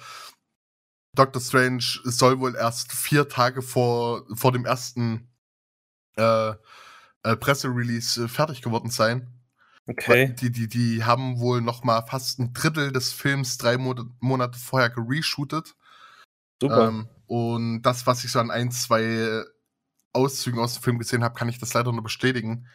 Doctor 1.14 1.40
Strange 1.40 2.00
soll 2.04 2.38
wohl 2.38 2.54
erst 2.54 2.92
vier 2.92 3.28
Tage 3.28 3.62
vor, 3.62 4.24
vor 4.34 4.52
dem 4.52 4.64
ersten 4.64 5.28
äh, 6.16 6.50
äh, 7.22 7.36
Presserelease 7.36 8.24
äh, 8.24 8.28
fertig 8.28 8.62
geworden 8.62 8.90
sein. 8.90 9.32
Okay. 9.86 10.34
Die, 10.38 10.52
die, 10.52 10.68
die 10.68 11.04
haben 11.04 11.40
wohl 11.40 11.60
noch 11.60 11.82
mal 11.82 12.02
fast 12.02 12.38
ein 12.38 12.52
Drittel 12.52 12.92
des 12.92 13.12
Films 13.12 13.56
drei 13.56 13.78
Mo 13.78 13.94
Monate 14.20 14.58
vorher 14.58 14.90
gereshootet. 14.90 15.74
Super. 16.60 16.88
Ähm, 16.88 17.08
und 17.26 17.82
das, 17.82 18.06
was 18.06 18.24
ich 18.24 18.32
so 18.32 18.38
an 18.38 18.50
ein, 18.50 18.70
zwei 18.70 19.44
Auszügen 20.12 20.60
aus 20.60 20.74
dem 20.74 20.82
Film 20.82 20.98
gesehen 20.98 21.24
habe, 21.24 21.34
kann 21.34 21.48
ich 21.48 21.58
das 21.58 21.72
leider 21.72 21.92
nur 21.92 22.02
bestätigen. 22.02 22.66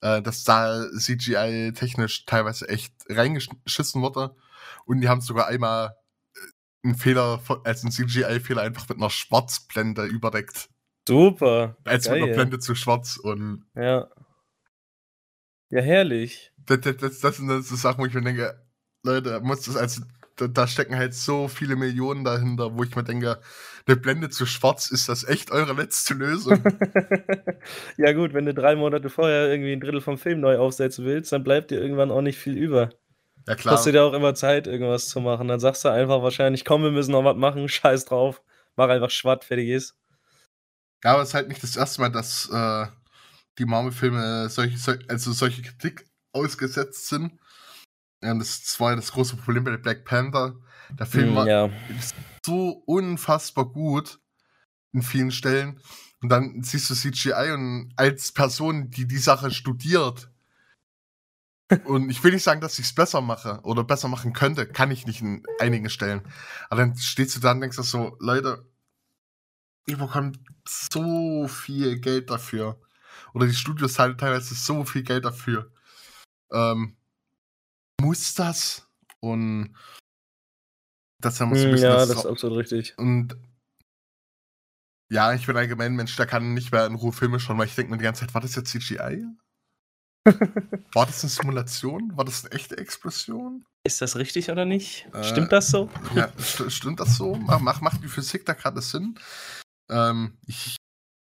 Äh, 0.00 0.22
dass 0.22 0.44
da 0.44 0.86
CGI 0.96 1.72
technisch 1.74 2.26
teilweise 2.26 2.68
echt 2.68 2.92
reingeschissen 3.08 4.02
wurde. 4.02 4.36
Und 4.84 5.00
die 5.00 5.08
haben 5.08 5.20
sogar 5.20 5.46
einmal 5.46 5.96
einen 6.86 6.96
Fehler, 6.96 7.38
von- 7.40 7.60
als 7.64 7.82
einen 7.82 7.92
CGI-Fehler 7.92 8.62
einfach 8.62 8.88
mit 8.88 8.98
einer 8.98 9.10
Schwarzblende 9.10 10.04
überdeckt. 10.04 10.68
Super. 11.08 11.76
Als 11.84 12.08
mit 12.08 12.16
einer 12.16 12.26
Geil. 12.26 12.34
Blende 12.34 12.58
zu 12.58 12.74
schwarz. 12.74 13.16
Und 13.16 13.64
Ja. 13.74 14.08
Ja, 15.70 15.80
herrlich. 15.82 16.52
das, 16.66 16.80
das, 16.80 16.96
das, 16.96 17.20
das 17.20 17.36
sind 17.36 17.64
so 17.64 17.76
Sachen, 17.76 18.00
wo 18.00 18.06
ich 18.06 18.14
mir 18.14 18.22
denke, 18.22 18.60
Leute, 19.02 19.40
muss 19.40 19.62
das 19.62 19.76
also, 19.76 20.02
da, 20.36 20.46
da 20.46 20.66
stecken 20.68 20.96
halt 20.96 21.14
so 21.14 21.48
viele 21.48 21.76
Millionen 21.76 22.22
dahinter, 22.24 22.76
wo 22.76 22.84
ich 22.84 22.94
mir 22.94 23.02
denke, 23.04 23.40
eine 23.86 23.96
Blende 23.96 24.30
zu 24.30 24.46
schwarz, 24.46 24.90
ist 24.90 25.08
das 25.08 25.24
echt 25.24 25.50
eure 25.50 25.72
letzte 25.72 26.14
Lösung? 26.14 26.62
ja, 27.96 28.12
gut, 28.12 28.32
wenn 28.34 28.46
du 28.46 28.54
drei 28.54 28.76
Monate 28.76 29.10
vorher 29.10 29.48
irgendwie 29.50 29.72
ein 29.72 29.80
Drittel 29.80 30.00
vom 30.00 30.18
Film 30.18 30.40
neu 30.40 30.58
aufsetzen 30.58 31.04
willst, 31.04 31.32
dann 31.32 31.42
bleibt 31.44 31.70
dir 31.70 31.80
irgendwann 31.80 32.10
auch 32.10 32.22
nicht 32.22 32.38
viel 32.38 32.56
über. 32.56 32.90
Ja 33.46 33.54
klar. 33.54 33.74
Kostet 33.76 33.94
dir 33.94 34.02
auch 34.04 34.12
immer 34.12 34.34
Zeit, 34.34 34.66
irgendwas 34.66 35.08
zu 35.08 35.20
machen. 35.20 35.48
Dann 35.48 35.60
sagst 35.60 35.84
du 35.84 35.88
einfach 35.88 36.22
wahrscheinlich, 36.22 36.64
komm, 36.64 36.82
wir 36.82 36.90
müssen 36.90 37.12
noch 37.12 37.24
was 37.24 37.36
machen, 37.36 37.68
scheiß 37.70 38.04
drauf. 38.06 38.42
Mach 38.76 38.88
einfach 38.88 39.10
Schwatt, 39.10 39.44
fertig 39.44 39.68
ist. 39.68 39.96
Ja, 41.04 41.12
aber 41.12 41.22
es 41.22 41.28
ist 41.28 41.34
halt 41.34 41.48
nicht 41.48 41.62
das 41.62 41.76
erste 41.76 42.00
Mal, 42.00 42.10
dass 42.10 42.48
äh, 42.50 42.86
die 43.58 43.64
Marvel-Filme 43.64 44.48
solche, 44.48 44.76
sol 44.78 44.98
also 45.08 45.32
solche 45.32 45.62
Kritik 45.62 46.06
ausgesetzt 46.32 47.08
sind. 47.08 47.38
Ja, 48.22 48.32
und 48.32 48.40
das 48.40 48.78
war 48.80 48.90
ja 48.90 48.96
das 48.96 49.12
große 49.12 49.36
Problem 49.36 49.64
bei 49.64 49.76
Black 49.76 50.04
Panther. 50.04 50.56
Der 50.98 51.06
Film 51.06 51.30
Hm, 51.30 51.36
war 51.36 51.46
ja. 51.46 51.70
so 52.44 52.82
unfassbar 52.86 53.66
gut 53.66 54.18
in 54.92 55.02
vielen 55.02 55.30
Stellen. 55.30 55.80
Und 56.22 56.30
dann 56.30 56.62
siehst 56.62 56.90
du 56.90 56.94
CGI 56.94 57.52
und 57.52 57.92
als 57.96 58.32
Person, 58.32 58.90
die 58.90 59.06
die 59.06 59.18
Sache 59.18 59.50
studiert. 59.50 60.30
Und 61.84 62.10
ich 62.10 62.22
will 62.22 62.32
nicht 62.32 62.42
sagen, 62.44 62.60
dass 62.60 62.78
ich 62.78 62.86
es 62.86 62.94
besser 62.94 63.20
mache 63.20 63.60
oder 63.62 63.84
besser 63.84 64.08
machen 64.08 64.32
könnte, 64.32 64.66
kann 64.66 64.90
ich 64.90 65.06
nicht 65.06 65.20
in 65.20 65.42
einigen 65.60 65.90
Stellen. 65.90 66.22
Aber 66.70 66.82
dann 66.82 66.96
stehst 66.96 67.36
du 67.36 67.40
da 67.40 67.52
und 67.52 67.60
denkst 67.60 67.76
du 67.76 67.82
so, 67.82 68.16
Leute, 68.20 68.66
ihr 69.86 69.96
bekommt 69.98 70.38
so 70.68 71.48
viel 71.48 72.00
Geld 72.00 72.30
dafür. 72.30 72.80
Oder 73.34 73.46
die 73.46 73.54
Studios 73.54 73.94
zahlen 73.94 74.18
teilweise 74.18 74.54
so 74.54 74.84
viel 74.84 75.02
Geld 75.02 75.24
dafür. 75.24 75.72
Ähm, 76.52 76.96
muss 78.00 78.34
das? 78.34 78.88
Und 79.20 79.74
das 81.20 81.40
haben 81.40 81.50
wir 81.50 81.56
so 81.56 81.68
ein 81.68 81.70
Hm, 81.70 81.72
bisschen 81.72 81.90
ja, 81.90 82.06
das 82.06 82.06
das 82.06 82.18
ist 82.18 82.26
absolut 82.26 82.58
richtig. 82.58 82.96
und 82.96 83.36
ja, 85.08 85.32
ich 85.34 85.46
bin 85.46 85.56
allgemein 85.56 85.92
ein 85.92 85.96
Mensch, 85.96 86.16
der 86.16 86.26
kann 86.26 86.54
nicht 86.54 86.72
mehr 86.72 86.86
in 86.86 86.94
Ruhe 86.96 87.12
Filme 87.12 87.38
schauen, 87.40 87.58
weil 87.58 87.66
ich 87.66 87.74
denke 87.74 87.92
mir 87.92 87.98
die 87.98 88.04
ganze 88.04 88.20
Zeit, 88.22 88.34
war 88.34 88.40
das 88.40 88.54
jetzt 88.56 88.70
CGI? 88.70 89.24
War 90.92 91.06
das 91.06 91.22
eine 91.22 91.30
Simulation? 91.30 92.16
War 92.16 92.24
das 92.24 92.44
eine 92.44 92.54
echte 92.54 92.76
Explosion? 92.78 93.64
Ist 93.84 94.00
das 94.02 94.16
richtig 94.16 94.50
oder 94.50 94.64
nicht? 94.64 95.06
Äh, 95.14 95.22
Stimmt 95.22 95.52
das 95.52 95.68
so? 95.70 95.88
Ja, 96.14 96.28
st 96.38 96.70
stimmt 96.72 96.98
das 97.00 97.16
so? 97.16 97.36
Mach, 97.36 97.60
mach, 97.60 97.80
macht 97.80 98.02
die 98.02 98.08
Physik 98.08 98.44
da 98.44 98.54
gerade 98.54 98.80
Sinn? 98.80 99.18
Ähm, 99.88 100.36
ich 100.46 100.76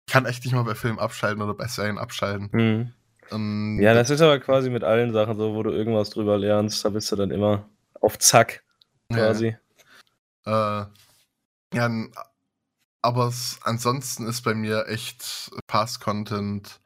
kann 0.09 0.25
echt 0.25 0.43
nicht 0.43 0.53
mal 0.53 0.63
bei 0.63 0.75
Filmen 0.75 0.99
abschalten 0.99 1.41
oder 1.41 1.55
bei 1.55 1.67
Serien 1.67 1.97
abschalten. 1.97 2.51
Hm. 2.51 2.93
Ähm, 3.31 3.79
Ja, 3.81 3.95
das 3.95 4.11
ist 4.11 4.21
aber 4.21 4.39
quasi 4.39 4.69
mit 4.69 4.83
allen 4.83 5.11
Sachen 5.11 5.37
so, 5.37 5.55
wo 5.55 5.63
du 5.63 5.71
irgendwas 5.71 6.11
drüber 6.11 6.37
lernst, 6.37 6.85
da 6.85 6.89
bist 6.89 7.11
du 7.11 7.15
dann 7.15 7.31
immer 7.31 7.67
auf 8.01 8.19
Zack, 8.19 8.63
quasi. 9.11 9.57
Äh, 10.45 10.85
ja, 11.73 11.89
aber 13.01 13.33
ansonsten 13.63 14.27
ist 14.27 14.43
bei 14.43 14.53
mir 14.53 14.87
echt 14.87 15.51
Past-Content 15.67 16.79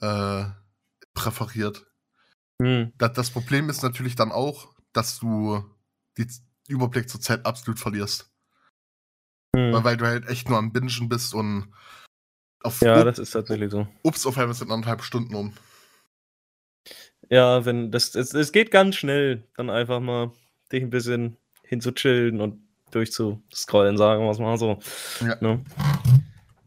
äh, 0.00 0.44
präferiert. 1.14 1.86
Hm. 2.60 2.92
Das, 2.98 3.12
das 3.12 3.30
Problem 3.30 3.68
ist 3.70 3.82
natürlich 3.82 4.14
dann 4.16 4.32
auch, 4.32 4.74
dass 4.92 5.18
du 5.18 5.64
den 6.18 6.30
Überblick 6.68 7.08
zur 7.08 7.20
Zeit 7.20 7.44
absolut 7.46 7.78
verlierst. 7.78 8.30
Weil, 9.54 9.74
Hm. 9.74 9.84
weil 9.84 9.96
du 9.96 10.06
halt 10.06 10.26
echt 10.28 10.48
nur 10.48 10.58
am 10.58 10.72
Bingen 10.72 11.08
bist 11.08 11.34
und 11.34 11.72
auf 12.62 12.80
Ja, 12.80 13.00
up- 13.00 13.04
das 13.04 13.18
ist 13.18 13.32
tatsächlich 13.32 13.70
so. 13.70 13.86
ups, 14.02 14.24
auf 14.26 14.38
einmal 14.38 14.54
sind 14.54 14.70
anderthalb 14.70 15.02
Stunden 15.02 15.34
um. 15.34 15.52
Ja, 17.30 17.64
wenn 17.64 17.90
das 17.90 18.14
es 18.14 18.34
es 18.34 18.52
geht 18.52 18.70
ganz 18.70 18.96
schnell, 18.96 19.46
dann 19.56 19.70
einfach 19.70 20.00
mal 20.00 20.32
dich 20.70 20.82
'n 20.82 20.90
bisschen 20.90 21.36
hinzuchillen 21.64 22.40
und 22.40 22.60
durchzuscrollen, 22.90 23.96
sagen 23.96 24.24
wir's 24.24 24.38
mal 24.38 24.58
so, 24.58 24.78
Ja. 25.20 25.36
ne? 25.40 25.64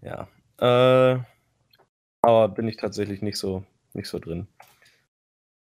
Ja, 0.02 0.28
äh, 0.58 1.20
aber 2.22 2.50
bin 2.50 2.68
ich 2.68 2.78
tatsächlich 2.78 3.22
nicht 3.22 3.38
so 3.38 3.64
nicht 3.96 4.10
so 4.10 4.20
drin. 4.20 4.48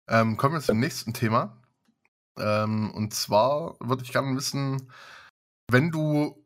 Ähm, 0.08 0.36
kommen 0.36 0.54
wir 0.54 0.60
zum 0.60 0.80
nächsten 0.80 1.14
Thema. 1.14 1.56
Ähm, 2.38 2.90
und 2.92 3.14
zwar 3.14 3.76
würde 3.80 4.02
ich 4.02 4.12
gerne 4.12 4.36
wissen, 4.36 4.90
wenn 5.68 5.90
du 5.90 6.44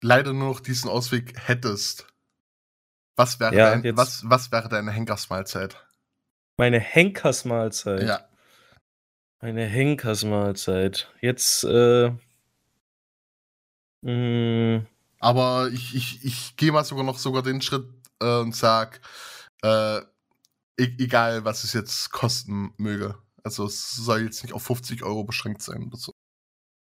leider 0.00 0.32
nur 0.32 0.48
noch 0.50 0.60
diesen 0.60 0.88
Ausweg 0.88 1.34
hättest, 1.46 2.06
was 3.16 3.40
wäre 3.40 3.54
Ja, 3.54 3.76
dein 3.76 3.96
was 3.96 4.22
was 4.28 4.52
wäre 4.52 4.68
deine 4.68 4.92
Henkersmahlzeit? 4.92 5.84
Meine 6.56 6.78
Henkersmahlzeit. 6.78 8.02
Ja. 8.02 8.28
Meine 9.40 9.64
Henkersmahlzeit. 9.64 11.12
Jetzt, 11.20 11.64
äh 11.64 12.12
hm. 14.04 14.86
Aber 15.20 15.68
ich 15.72 15.94
ich 15.94 16.24
ich 16.24 16.56
gehe 16.56 16.70
mal 16.70 16.84
sogar 16.84 17.04
noch 17.04 17.18
sogar 17.18 17.42
den 17.42 17.60
Schritt, 17.60 17.88
äh, 18.20 18.38
und 18.40 18.54
sage, 18.54 19.00
äh, 19.62 20.00
e 20.78 20.84
egal, 20.98 21.44
was 21.44 21.64
es 21.64 21.72
jetzt 21.74 22.10
kosten 22.12 22.72
möge. 22.78 23.16
Also, 23.44 23.66
es 23.66 23.92
soll 23.96 24.22
jetzt 24.22 24.42
nicht 24.44 24.54
auf 24.54 24.62
50 24.64 25.02
€ 25.04 25.24
beschränkt 25.24 25.62
sein 25.62 25.84
oder 25.84 25.96
so. 25.98 26.12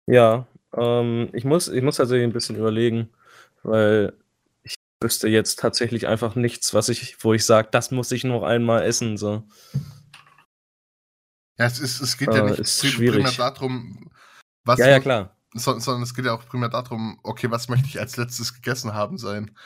Ja, 0.09 0.47
ähm, 0.73 1.29
ich 1.33 1.43
muss 1.43 1.67
ich 1.67 1.83
muss 1.83 1.97
tatsächlich 1.97 2.25
'n 2.29 2.31
bisschen 2.31 2.55
überlegen, 2.55 3.09
weil 3.63 4.13
ich 4.63 4.75
wüsste 5.03 5.27
jetzt 5.27 5.59
tatsächlich 5.59 6.07
einfach 6.07 6.35
nichts, 6.35 6.73
was 6.73 6.87
ich 6.87 7.17
wo 7.25 7.33
ich 7.33 7.45
sage: 7.45 7.67
„Das 7.71 7.91
muss 7.91 8.11
ich 8.13 8.23
noch 8.23 8.43
einmal 8.43 8.83
essen“, 8.83 9.17
so. 9.17 9.43
Ja, 11.59 11.65
es 11.65 11.79
ist 11.79 11.99
es 12.01 12.17
geht 12.17 12.35
ja 12.35 12.41
Äh, 12.41 12.43
nicht 12.43 12.61
ist 12.61 12.79
pri 12.79 12.91
primär 13.01 13.31
darum, 13.31 14.11
was 14.63 14.79
Ja, 14.79 14.87
ja, 14.87 14.99
klar. 14.99 15.35
son 15.55 15.79
sondern 15.81 16.03
es 16.03 16.13
geht 16.15 16.25
ja 16.25 16.33
auch 16.33 16.45
primär 16.47 16.69
darum: 16.69 17.19
„Okay, 17.23 17.49
was 17.51 17.69
möchte 17.69 17.87
ich 17.87 17.99
als 17.99 18.17
Letztes 18.17 18.53
gegessen 18.53 18.93
haben“ 18.93 19.17
sein. 19.17 19.57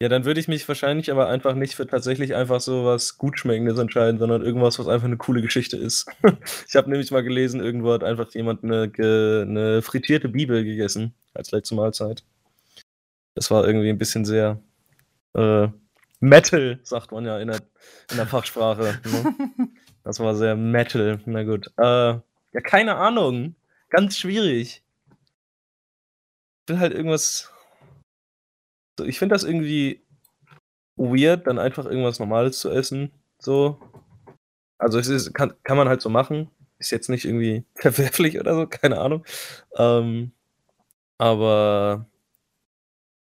Ja, 0.00 0.08
dann 0.08 0.24
würde 0.24 0.38
ich 0.38 0.46
mich 0.46 0.68
wahrscheinlich 0.68 1.10
aber 1.10 1.26
einfach 1.28 1.54
nicht 1.54 1.74
für 1.74 1.84
tatsächlich 1.84 2.36
einfach 2.36 2.60
so 2.60 2.84
was 2.84 3.18
Gutschmeckendes 3.18 3.78
entscheiden, 3.80 4.20
sondern 4.20 4.42
irgendwas, 4.42 4.78
was 4.78 4.86
einfach 4.86 5.08
'ne 5.08 5.16
coole 5.16 5.42
Geschichte 5.42 5.76
ist. 5.76 6.06
Ich 6.68 6.76
habe 6.76 6.88
nämlich 6.88 7.10
mal 7.10 7.24
gelesen, 7.24 7.60
irgendwo 7.60 7.92
hat 7.92 8.04
einfach 8.04 8.30
jemand 8.32 8.62
'ne 8.62 8.88
ge 8.88 9.44
'ne 9.44 9.82
frittierte 9.82 10.28
Bibel 10.28 10.62
gegessen 10.62 11.14
als 11.34 11.50
letzte 11.50 11.74
Mahlzeit. 11.74 12.22
Das 13.36 13.50
war 13.50 13.66
irgendwie 13.66 13.90
'n 13.90 13.98
bisschen 13.98 14.24
sehr, 14.24 14.60
äh, 15.34 15.68
Metal, 16.20 16.80
sagt 16.84 17.12
man 17.12 17.26
ja 17.26 17.38
in 17.40 17.48
der 17.48 17.58
in 18.10 18.16
der 18.18 18.26
Fachsprache, 18.26 19.00
ne? 19.04 19.34
Das 20.04 20.20
war 20.20 20.34
sehr 20.36 20.56
Metal. 20.56 21.20
Na 21.26 21.44
gut. 21.44 21.68
Äh, 21.78 21.82
ja, 21.84 22.60
keine 22.64 22.96
Ahnung. 22.96 23.56
Ganz 23.90 24.18
schwierig. 24.18 24.82
Will 26.68 26.78
halt 26.80 26.92
irgendwas 26.92 27.50
ich 29.04 29.18
finde 29.18 29.34
das 29.34 29.44
irgendwie 29.44 30.02
weird, 30.96 31.46
dann 31.46 31.58
einfach 31.58 31.86
irgendwas 31.86 32.18
Normales 32.18 32.58
zu 32.58 32.70
essen, 32.70 33.12
so. 33.38 33.80
Also, 34.78 34.98
es 34.98 35.08
ist 35.08 35.34
kann 35.34 35.54
kann 35.64 35.76
man 35.76 35.88
halt 35.88 36.00
so 36.00 36.08
machen. 36.08 36.50
Ist 36.78 36.90
jetzt 36.90 37.08
nicht 37.08 37.24
irgendwie 37.24 37.64
verwerflich 37.74 38.38
oder 38.40 38.54
so, 38.54 38.66
keine 38.66 39.00
Ahnung. 39.00 39.24
Ähm, 39.76 40.32
aber 41.18 42.06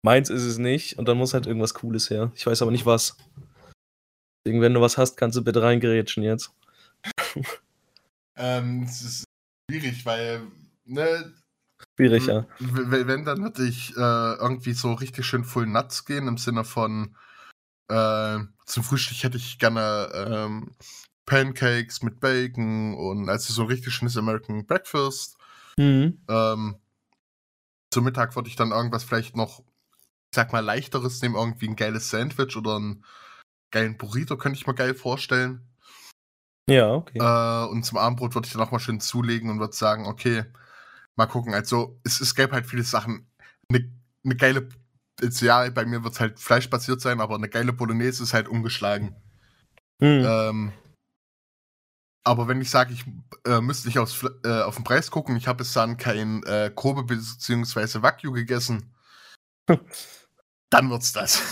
meins 0.03 0.31
ist 0.31 0.45
es 0.45 0.59
nicht 0.59 0.99
und 0.99 1.09
dann 1.09 1.19
muss 1.19 1.35
halt 1.35 1.47
irgendwas 1.47 1.75
Cooles 1.75 2.11
her. 2.11 2.33
Ich 2.35 2.47
weiß 2.47 2.63
aber 2.63 2.71
nicht 2.71 2.87
was. 2.87 3.17
Deswegen, 4.45 4.61
wenn 4.61 4.75
du 4.75 4.81
was 4.81 4.99
hast, 4.99 5.17
kannst 5.17 5.37
du 5.37 5.45
bitte 5.45 5.63
reingrätschen 5.63 6.23
jetzt. 6.23 6.53
Ähm, 8.37 8.83
es 8.83 9.03
ist 9.03 9.25
schwierig, 9.71 10.05
weil, 10.05 10.43
ne 10.85 11.33
Schwierig, 11.99 12.27
ja. 12.27 12.47
w 12.59 12.91
we 12.91 13.07
wenn, 13.07 13.25
dann 13.25 13.43
würde 13.43 13.67
ich, 13.67 13.97
äh, 13.97 14.01
irgendwie 14.01 14.73
so 14.73 14.93
richtig 14.95 15.27
schön 15.27 15.45
Full 15.45 15.67
Nuts 15.67 16.05
gehen 16.05 16.29
im 16.29 16.39
Sinne 16.39 16.65
von, 16.65 17.17
äh, 17.89 18.39
zum 18.67 18.85
Frühstück 18.85 19.23
hätte 19.25 19.39
ich 19.39 19.59
gerne, 19.59 20.11
ähm, 20.15 20.77
Pancakes 21.27 22.03
mit 22.03 22.21
Bacon 22.21 22.95
und 22.95 23.29
also, 23.31 23.53
so 23.55 23.63
'n 23.65 23.69
richtig 23.69 23.95
schönes 23.95 24.17
American 24.19 24.67
Breakfast. 24.67 25.39
Mhm. 25.79 26.27
Ähm, 26.29 26.77
zum 27.93 28.05
Mittag 28.05 28.37
würde 28.37 28.49
ich 28.51 28.57
dann 28.57 28.73
irgendwas 28.73 29.05
vielleicht 29.05 29.37
noch, 29.37 29.61
ich 30.33 30.37
sage 30.37 30.53
mal, 30.53 30.61
Leichteres 30.65 31.23
nehmen, 31.23 31.37
irgendwie 31.37 31.69
'n 31.69 31.77
geiles 31.77 32.11
Sandwich 32.11 32.57
oder 32.57 32.77
'n 32.79 33.05
geilen 33.73 33.99
Burrito 33.99 34.37
könnte 34.39 34.59
ich 34.59 34.67
mir 34.69 34.75
geil 34.75 34.95
vorstellen. 34.97 35.69
Ja, 36.69 36.95
okay. 36.95 37.21
Äh, 37.21 37.65
und 37.67 37.85
zum 37.85 37.99
Abendbrot 37.99 38.35
würde 38.35 38.47
ich 38.47 38.53
dann 38.53 38.63
auch 38.63 38.71
mal 38.73 38.79
schön 38.79 39.01
zulegen 39.01 39.51
und 39.51 39.59
würde 39.61 39.75
sagen: 39.75 40.07
„Okay, 40.07 40.45
mal 41.17 41.27
gucken.“ 41.27 41.55
Also, 41.55 42.01
es 42.05 42.21
es 42.21 42.35
gäbe 42.35 42.53
halt 42.55 42.67
viele 42.67 42.85
Sachen. 42.85 43.29
'Ne 43.71 43.91
'ne 44.25 44.37
geile 44.37 44.69
jetzt 45.23 45.41
ja, 45.43 45.69
bei 45.71 45.85
mir 45.87 46.05
wird's 46.05 46.21
halt 46.21 46.39
fleischbasiert 46.41 47.01
sein, 47.01 47.21
aber 47.21 47.39
'ne 47.39 47.49
geile 47.49 47.73
Bolognese 47.73 48.23
ist 48.25 48.35
halt 48.35 48.49
ungeschlagen. 48.49 49.17
Mhm. 50.01 50.25
Ähm 50.27 50.73
aber 52.27 52.49
wenn 52.49 52.61
ich 52.61 52.71
sage, 52.71 52.93
ich, 52.93 53.05
äh, 53.47 53.61
müsste 53.61 53.87
nicht 53.87 54.01
aufs 54.01 54.25
äh, 54.45 54.63
auf 54.63 54.77
'n 54.79 54.83
Preis 54.85 55.13
gucken, 55.13 55.37
ich 55.37 55.47
habe 55.47 55.59
bis 55.59 55.73
dahin 55.73 55.97
kein, 55.97 56.43
äh, 56.43 56.73
Kobe 56.75 57.05
beziehungsweise 57.05 58.03
Wagyu 58.03 58.33
gegessen 58.33 58.93
dann 60.71 60.91
wird's 60.91 61.13
das. 61.13 61.43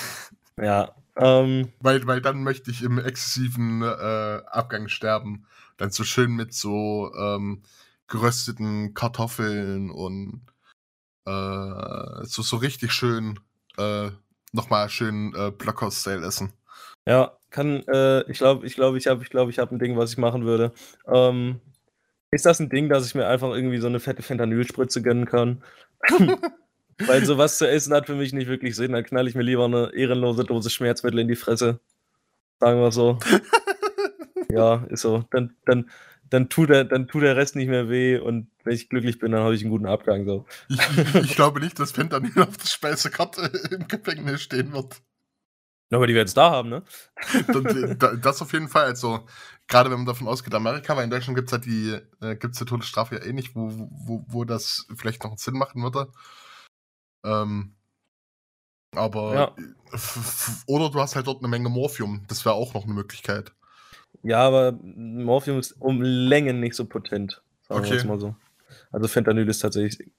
Ja, 0.61 0.95
ähm 1.17 1.73
Weil 1.81 2.07
weil 2.07 2.21
dann 2.23 2.45
möchte 2.45 2.71
ich 2.71 2.83
im 2.83 2.99
exzessiven, 2.99 3.83
äh, 3.83 4.43
Abgang 4.47 4.89
sterben. 4.89 5.47
Dann 5.79 5.91
so 5.91 6.05
schön 6.05 6.33
mit 6.33 6.55
so, 6.55 7.13
ähm, 7.19 7.63
gerösteten 8.15 8.95
Kartoffeln 8.95 9.91
und, 9.91 10.43
äh, 11.27 12.25
so 12.27 12.43
so 12.43 12.57
richtig 12.59 12.93
schön, 12.93 13.41
äh, 13.79 14.11
noch 14.53 14.71
mal 14.71 14.89
schön, 14.91 15.35
äh, 15.37 15.51
Blockhaus-Style 15.53 16.27
essen. 16.27 16.53
Ja, 17.09 17.37
kann, 17.51 17.83
äh 17.89 18.23
ich 18.31 18.39
glaube 18.39 18.67
ich 18.67 18.75
glaube, 18.77 18.99
ich 18.99 19.07
habe 19.09 19.23
ich 19.23 19.31
glaube, 19.31 19.51
ich 19.51 19.59
habe 19.59 19.75
'n 19.75 19.79
Ding, 19.79 19.97
was 19.99 20.13
ich 20.13 20.19
machen 20.19 20.45
würde. 20.47 20.73
Ähm, 21.13 21.61
ist 22.33 22.47
das 22.47 22.61
'n 22.61 22.71
Ding, 22.71 22.89
dass 22.91 23.07
ich 23.07 23.15
mir 23.17 23.27
einfach 23.29 23.51
irgendwie 23.55 23.79
so 23.79 23.89
'ne 23.91 24.01
fette 24.01 24.23
Fentanyl-Spritze 24.23 25.03
gönnen 25.03 25.27
kann? 25.27 25.63
Weil 27.07 27.25
so 27.25 27.39
was 27.39 27.59
zu 27.59 27.69
essen 27.69 27.95
hat 27.95 28.07
für 28.07 28.15
mich 28.17 28.33
nicht 28.35 28.49
wirklich 28.49 28.77
Sinn. 28.77 28.93
Dann 28.93 29.05
knalle 29.05 29.29
ich 29.31 29.37
mir 29.37 29.43
lieber 29.45 29.69
'ne 29.69 29.93
ehrenlose 29.95 30.45
Dose 30.45 30.71
Schmerzmittel 30.71 31.21
in 31.21 31.29
die 31.29 31.37
Fresse. 31.37 31.81
Sagen 32.61 32.81
wir's 32.83 32.95
so. 32.97 33.19
Ja, 34.51 34.85
ist 34.91 35.03
so. 35.03 35.25
Dann 35.33 35.57
dann 35.67 35.91
dann 36.31 36.49
tut 36.49 36.71
der 36.71 36.85
dann 36.85 37.09
tut 37.09 37.23
der 37.23 37.37
Rest 37.37 37.57
nicht 37.57 37.69
mehr 37.69 37.89
weh 37.89 38.19
und 38.19 38.49
wenn 38.65 38.75
ich 38.75 38.89
glücklich 38.89 39.19
bin, 39.19 39.33
dann 39.33 39.43
habe 39.43 39.55
ich 39.55 39.63
'n 39.65 39.71
guten 39.71 39.87
Abgang 39.87 40.25
so. 40.27 40.47
Ich 40.69 40.81
ich 41.21 41.35
glaube 41.37 41.61
nicht, 41.61 41.79
dass 41.79 41.93
Fentanyl 41.93 42.33
auf 42.43 42.57
der 42.57 42.67
Speisekarte 42.69 43.43
im 43.71 43.87
Gefängnis 43.89 44.43
stehen 44.43 44.73
wird. 44.73 45.03
Aber 45.93 46.07
die 46.07 46.15
werden's 46.15 46.35
da 46.35 46.51
haben, 46.51 46.71
ne? 46.71 46.83
D 47.55 48.19
das 48.21 48.43
auf 48.43 48.53
jeden 48.53 48.69
Fall. 48.69 48.87
Also, 48.87 49.27
grade 49.69 49.91
wenn 49.91 49.99
man 49.99 50.07
davon 50.07 50.29
ausgeht, 50.29 50.55
Amerika, 50.55 50.97
weil 50.97 51.05
in 51.05 51.11
Deutschland 51.11 51.37
gibt's 51.37 51.53
halt 51.53 51.65
die 51.67 51.99
äh, 52.21 52.37
gibt's 52.37 52.59
die 52.59 52.65
Todesstrafe 52.65 53.17
ja 53.17 53.23
eh 53.25 53.33
nicht, 53.33 53.55
wo 53.55 53.71
wo 53.91 54.25
wo 54.29 54.45
das 54.45 54.87
vielleicht 54.97 55.25
noch 55.25 55.33
'n 55.33 55.37
Sinn 55.39 55.55
machen 55.55 55.83
würde. 55.83 56.09
Ähm 57.25 57.75
aber 58.97 59.35
Ja. 59.39 59.55
f 59.93 60.63
oder 60.67 60.91
du 60.91 61.01
hast 61.01 61.17
halt 61.17 61.27
dort 61.27 61.43
'ne 61.43 61.49
Menge 61.49 61.69
Morphium. 61.69 62.25
Das 62.29 62.45
wäre 62.45 62.55
auch 62.55 62.75
noch 62.75 62.87
'ne 62.87 62.95
Möglichkeit. 62.95 63.55
Ja, 64.25 64.41
aber 64.41 64.73
Morphium 64.83 65.59
ist 65.59 65.77
um 65.81 66.03
Längen 66.03 66.59
nicht 66.61 66.75
so 66.75 66.87
potent, 66.87 67.43
sagen 67.69 67.85
Okay. 67.85 68.05
mal 68.07 68.19
so. 68.19 68.35
Also, 68.91 69.07
Fentanyl 69.07 69.49
ist 69.49 69.61
tatsächlich 69.61 70.11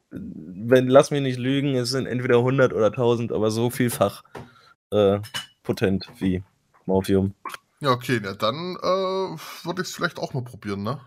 wenn 0.68 0.88
lass 0.88 1.12
mich 1.12 1.22
nicht 1.22 1.40
lügen, 1.40 1.76
es 1.76 1.90
sind 1.90 2.06
entweder 2.06 2.38
100 2.38 2.74
oder 2.74 2.92
1000, 2.92 3.32
aber 3.32 3.52
so 3.52 3.70
vielfach, 3.70 4.24
äh, 4.92 5.20
potent 5.64 6.08
wie 6.20 6.44
Morphium. 6.86 7.34
Ja, 7.82 7.92
okay, 7.92 8.20
na 8.22 8.34
dann, 8.34 8.78
äh, 8.82 9.38
würde 9.66 9.82
ich's 9.82 9.96
vielleicht 9.96 10.18
auch 10.18 10.34
mal 10.34 10.44
probieren, 10.44 10.84
ne? 10.84 11.00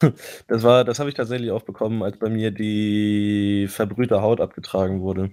Das 0.48 0.62
war 0.62 0.84
das 0.84 0.98
habe 0.98 1.08
ich 1.08 1.14
tatsächlich 1.14 1.50
auch 1.50 1.62
bekommen, 1.62 2.02
als 2.02 2.18
bei 2.18 2.28
mir 2.28 2.50
die 2.50 3.66
verbrühte 3.68 4.20
Haut 4.20 4.40
abgetragen 4.40 5.00
wurde. 5.00 5.32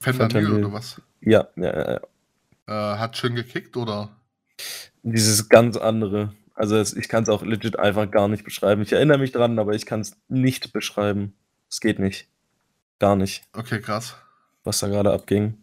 Fentanyl 0.00 0.52
oder 0.52 0.72
was? 0.72 1.00
Ja, 1.20 1.48
ja, 1.56 1.76
ja, 1.76 1.92
ja. 1.92 2.94
Äh, 2.94 2.98
hat 2.98 3.16
schön 3.16 3.34
gekickt, 3.34 3.76
oder? 3.76 4.16
Dieses 5.02 5.48
ganz 5.48 5.76
andere. 5.76 6.34
Also, 6.54 6.76
es 6.76 6.94
ich 6.94 7.08
kann's 7.08 7.28
auch 7.28 7.42
legit 7.42 7.78
einfach 7.78 8.10
gar 8.10 8.28
nicht 8.28 8.44
beschreiben. 8.44 8.82
Ich 8.82 8.92
erinnere 8.92 9.18
mich 9.18 9.32
dran, 9.32 9.58
aber 9.58 9.74
ich 9.74 9.86
kann's 9.86 10.16
nicht 10.28 10.72
beschreiben. 10.72 11.34
Es 11.70 11.80
geht 11.80 11.98
nicht. 11.98 12.28
Gar 12.98 13.16
nicht. 13.16 13.44
Okay, 13.52 13.80
krass. 13.80 14.16
Was 14.64 14.80
da 14.80 14.88
grade 14.88 15.12
abging. 15.12 15.56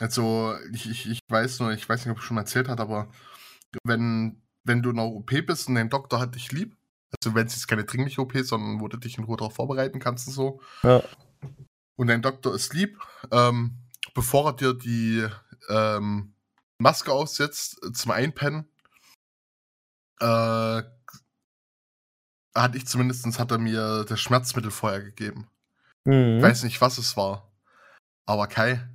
Also, 0.00 0.54
ich 0.72 0.88
ich 0.90 1.10
ich 1.10 1.20
weiß 1.28 1.60
nur 1.60 1.72
ich 1.72 1.88
weiß 1.88 2.04
nicht, 2.04 2.12
ob 2.12 2.18
ich 2.18 2.24
schon 2.24 2.34
mal 2.34 2.42
erzählt 2.42 2.68
hatte, 2.68 2.82
aber 2.82 3.08
wenn 3.84 4.42
wenn 4.64 4.82
du 4.82 4.90
in 4.90 4.96
'ner 4.96 5.06
OP 5.06 5.30
bist 5.42 5.68
und 5.68 5.74
dein 5.76 5.90
Doktor 5.90 6.20
hat 6.20 6.34
dich 6.34 6.52
lieb, 6.52 6.76
also, 7.22 7.34
wenn's 7.34 7.54
jetzt 7.54 7.68
keine 7.68 7.84
dringliche 7.84 8.20
OP 8.22 8.34
ist, 8.34 8.48
sondern 8.48 8.80
wo 8.80 8.88
du 8.88 8.96
dich 8.98 9.18
in 9.18 9.24
Ruhe 9.24 9.36
drauf 9.38 9.54
vorbereiten 9.54 9.98
kannst 10.00 10.28
und 10.28 10.34
so 10.34 10.60
Ja. 10.82 11.02
und 11.96 12.08
dein 12.08 12.22
Doktor 12.22 12.54
ist 12.54 12.74
lieb, 12.74 12.98
ähm, 13.32 13.78
bevor 14.14 14.48
er 14.50 14.54
dir 14.54 14.74
die, 14.74 15.26
ähm, 15.70 16.34
Maske 16.78 17.12
aufsetzt 17.12 17.78
zum 17.96 18.10
Einpennen 18.12 18.68
Äh, 20.20 20.82
hatte 22.54 22.78
ich 22.78 22.86
zumindest, 22.86 23.38
hat 23.38 23.50
er 23.50 23.58
mir 23.58 24.04
das 24.08 24.18
Schmerzmittel 24.20 24.70
vorher 24.70 25.02
gegeben. 25.02 25.46
Mhm. 26.04 26.40
Weiß 26.40 26.62
nicht, 26.62 26.80
was 26.80 26.96
es 26.98 27.16
war. 27.16 27.52
Aber 28.24 28.46
Kai, 28.46 28.88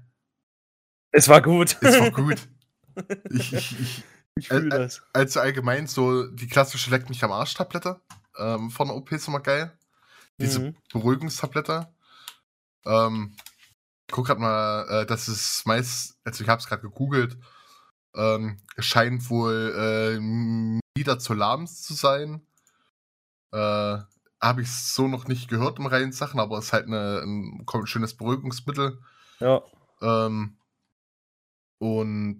Es 1.12 1.28
war 1.28 1.42
gut. 1.42 1.78
es 1.82 2.00
war 2.00 2.12
gut. 2.12 2.48
ich, 3.30 3.54
ich, 3.54 3.80
ich, 3.80 4.04
ich 4.36 4.48
fühle 4.48 4.64
äh, 4.64 4.76
äh, 4.76 4.80
das. 4.80 5.04
also 5.14 5.40
allgemein 5.42 5.88
so 5.88 6.26
die 6.28 6.48
klassische 6.48 6.90
Leck 6.90 7.08
mich 7.10 7.24
am 7.24 7.32
Arsch-Tablette 7.32 8.02
ähm, 8.38 8.72
von 8.72 8.88
der 8.88 8.98
OP 8.98 9.12
ist 9.12 9.28
immer 9.28 9.42
geil. 9.42 9.78
Diese 10.40 10.60
Mhm. 10.60 10.76
Beruhigungstablette. 10.92 11.94
Ähm, 12.86 13.36
ich 14.08 14.14
guck 14.14 14.26
grad 14.28 14.40
mal, 14.40 14.88
äh, 15.04 15.06
das 15.06 15.28
ist 15.30 15.66
meist, 15.68 16.18
also 16.24 16.44
ich 16.44 16.50
habe 16.50 16.60
es 16.60 16.68
gerade 16.68 16.82
gegoogelt, 16.82 17.38
ähm, 18.16 18.58
scheint 18.78 19.30
wohl 19.30 19.74
äh, 19.76 20.80
Midazolam 20.98 21.68
zu 21.68 21.94
sein. 21.94 22.46
Äh, 23.52 23.98
habe 24.42 24.62
ich 24.64 24.72
so 24.72 25.08
noch 25.08 25.28
nicht 25.28 25.50
gehört 25.50 25.78
im 25.78 25.86
reinen 25.86 26.12
Sachen, 26.12 26.40
aber 26.40 26.58
es 26.58 26.66
ist 26.66 26.74
halt 26.74 26.88
eine, 26.88 27.22
ein 27.22 27.66
schönes 27.86 28.16
Beruhigungsmittel. 28.16 29.00
Ja. 29.40 29.62
Ähm, 30.02 30.58
und 31.80 32.40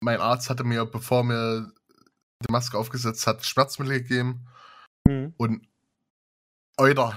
mein 0.00 0.20
Arzt 0.20 0.50
hatte 0.50 0.64
mir, 0.64 0.84
bevor 0.84 1.24
mir 1.24 1.72
die 2.42 2.52
Maske 2.52 2.78
aufgesetzt 2.78 3.26
hat, 3.26 3.44
Schmerzmittel 3.44 4.00
gegeben. 4.00 4.46
Mhm. 5.06 5.34
Und 5.36 5.66
Euter, 6.76 7.16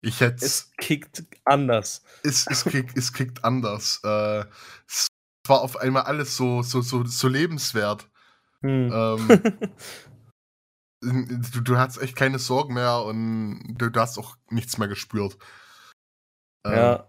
ich 0.00 0.20
hätte 0.20 0.44
Es 0.44 0.70
kickt 0.76 1.24
anders. 1.44 2.02
es, 2.22 2.46
es, 2.46 2.64
kick, 2.64 2.96
es 2.96 3.12
kickt 3.12 3.44
anders. 3.44 4.00
Äh, 4.04 4.44
es 4.86 5.08
war 5.48 5.60
auf 5.60 5.76
einmal 5.76 6.02
alles 6.02 6.36
so, 6.36 6.62
so, 6.62 6.80
so, 6.80 7.04
so 7.04 7.28
lebenswert. 7.28 8.08
Mhm. 8.60 8.90
Ähm, 8.92 9.72
du, 11.52 11.60
du 11.60 11.78
hattest 11.78 12.00
echt 12.02 12.16
keine 12.16 12.38
Sorgen 12.38 12.74
mehr 12.74 13.02
und 13.02 13.74
du, 13.78 13.90
du 13.90 14.00
hast 14.00 14.18
auch 14.18 14.36
nichts 14.50 14.78
mehr 14.78 14.88
gespürt. 14.88 15.38
Ähm, 16.64 16.74
ja, 16.74 17.08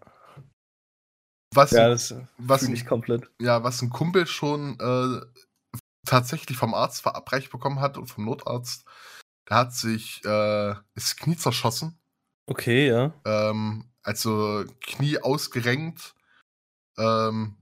was, 1.53 1.71
ja, 1.71 1.89
das 1.89 2.13
was, 2.37 2.63
ich 2.63 2.85
komplett. 2.85 3.29
ja, 3.41 3.63
was 3.63 3.81
ein 3.81 3.89
Kumpel 3.89 4.27
schon 4.27 4.79
äh, 4.79 5.79
tatsächlich 6.05 6.57
vom 6.57 6.73
Arzt 6.73 7.01
verabreicht 7.01 7.51
bekommen 7.51 7.79
hat 7.79 7.97
und 7.97 8.07
vom 8.07 8.25
Notarzt, 8.25 8.85
der 9.49 9.57
hat 9.57 9.73
sich 9.73 10.23
äh, 10.25 10.75
das 10.93 11.15
Knie 11.15 11.37
zerschossen. 11.37 11.99
Okay, 12.45 12.87
ja. 12.87 13.13
Ähm, 13.25 13.91
also 14.03 14.63
Knie 14.81 15.19
ausgerenkt, 15.19 16.13
ähm, 16.97 17.57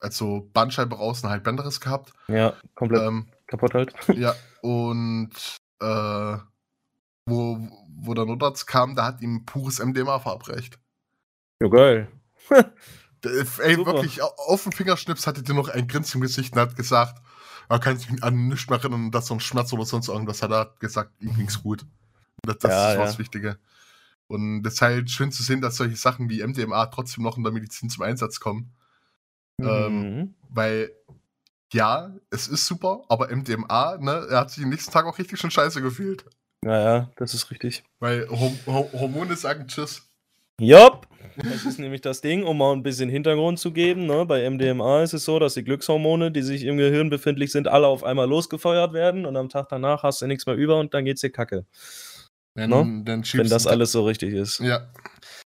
also 0.00 0.48
Bandscheibe 0.52 0.96
raus 0.96 1.22
und 1.22 1.30
halt 1.30 1.42
Bänderriss 1.44 1.80
gehabt. 1.80 2.12
Ja, 2.28 2.54
komplett 2.74 3.02
Ähm, 3.02 3.28
kaputt 3.46 3.74
halt. 3.74 3.94
ja, 4.16 4.34
und 4.62 5.30
äh, 5.80 6.36
wo, 7.26 7.58
wo 7.96 8.14
der 8.14 8.26
Notarzt 8.26 8.66
kam, 8.66 8.94
da 8.94 9.06
hat 9.06 9.20
ihm 9.22 9.44
pures 9.46 9.78
MDMA 9.78 10.18
verabreicht. 10.18 10.78
Ja, 11.62 11.68
geil. 11.68 12.08
Ey, 13.24 13.74
Super. 13.76 13.94
wirklich, 13.94 14.22
au- 14.22 14.34
auf 14.48 14.64
den 14.64 14.72
Fingerschnips 14.72 15.26
hatte 15.26 15.42
der 15.42 15.54
noch 15.54 15.68
ein 15.68 15.88
Grinsen 15.88 16.18
im 16.18 16.22
Gesicht 16.22 16.54
und 16.54 16.60
hat 16.60 16.76
gesagt, 16.76 17.22
er 17.70 17.78
kann 17.78 17.96
sich 17.96 18.22
an 18.22 18.48
nichts 18.48 18.68
mehr 18.68 18.78
erinnern, 18.78 19.10
dass 19.10 19.26
so 19.28 19.34
ein 19.34 19.40
Schmerz 19.40 19.72
oder 19.72 19.86
sonst 19.86 20.08
irgendwas 20.08 20.42
hat. 20.42 20.50
Er 20.50 20.58
hat 20.58 20.80
gesagt, 20.80 21.10
ihm 21.22 21.34
ging's 21.34 21.62
gut. 21.62 21.86
Das, 22.42 22.58
das 22.58 22.70
Ja, 22.70 22.92
ist 22.92 22.98
was 22.98 23.12
ja. 23.14 23.18
Wichtige. 23.20 23.58
Und 24.26 24.66
es 24.66 24.74
ist 24.74 24.82
halt 24.82 25.10
schön 25.10 25.32
zu 25.32 25.42
sehen, 25.42 25.62
dass 25.62 25.76
solche 25.76 25.96
Sachen 25.96 26.28
wie 26.28 26.42
MDMA 26.46 26.84
trotzdem 26.86 27.24
noch 27.24 27.38
in 27.38 27.44
der 27.44 27.52
Medizin 27.52 27.88
zum 27.88 28.02
Einsatz 28.02 28.40
kommen. 28.40 28.73
Ähm, 29.60 30.00
Mhm. 30.00 30.34
Weil, 30.50 30.90
ja, 31.72 32.14
es 32.30 32.46
ist 32.46 32.66
super, 32.66 33.02
aber 33.08 33.30
MDMA, 33.30 33.98
ne, 33.98 34.26
er 34.30 34.40
hat 34.40 34.50
sich 34.50 34.62
den 34.62 34.70
nächsten 34.70 34.92
Tag 34.92 35.04
auch 35.06 35.18
richtig 35.18 35.38
schon 35.40 35.50
scheiße 35.50 35.82
gefühlt. 35.82 36.24
Ja, 36.64 36.80
ja, 36.80 37.10
das 37.16 37.34
ist 37.34 37.50
richtig. 37.50 37.82
Weil 37.98 38.28
Hom 38.30 38.58
Ho 38.66 38.88
Hormone 38.92 39.36
sagen 39.36 39.66
Tschüss. 39.66 40.08
Jopp! 40.60 41.08
Das 41.36 41.64
ist 41.64 41.80
nämlich 41.80 42.00
das 42.00 42.20
Ding, 42.20 42.44
um 42.44 42.58
mal 42.58 42.72
ein 42.72 42.84
bisschen 42.84 43.08
Hintergrund 43.10 43.58
zu 43.58 43.72
geben. 43.72 44.06
Ne? 44.06 44.24
Bei 44.24 44.48
MDMA 44.48 45.02
ist 45.02 45.14
es 45.14 45.24
so, 45.24 45.40
dass 45.40 45.54
die 45.54 45.64
Glückshormone, 45.64 46.30
die 46.30 46.42
sich 46.42 46.62
im 46.62 46.76
Gehirn 46.76 47.10
befindlich 47.10 47.50
sind, 47.50 47.66
alle 47.66 47.88
auf 47.88 48.04
einmal 48.04 48.28
losgefeuert 48.28 48.92
werden 48.92 49.26
und 49.26 49.36
am 49.36 49.48
Tag 49.48 49.68
danach 49.68 50.04
hast 50.04 50.22
du 50.22 50.26
nichts 50.28 50.46
mehr 50.46 50.54
über 50.54 50.78
und 50.78 50.94
dann 50.94 51.04
geht's 51.04 51.22
dir 51.22 51.30
kacke. 51.30 51.66
Wenn, 52.54 52.70
Ne? 52.70 53.02
dann 53.04 53.24
Wenn 53.24 53.48
das 53.48 53.66
alles 53.66 53.92
so 53.92 54.04
richtig 54.04 54.32
ist. 54.34 54.60
Ja. 54.60 54.90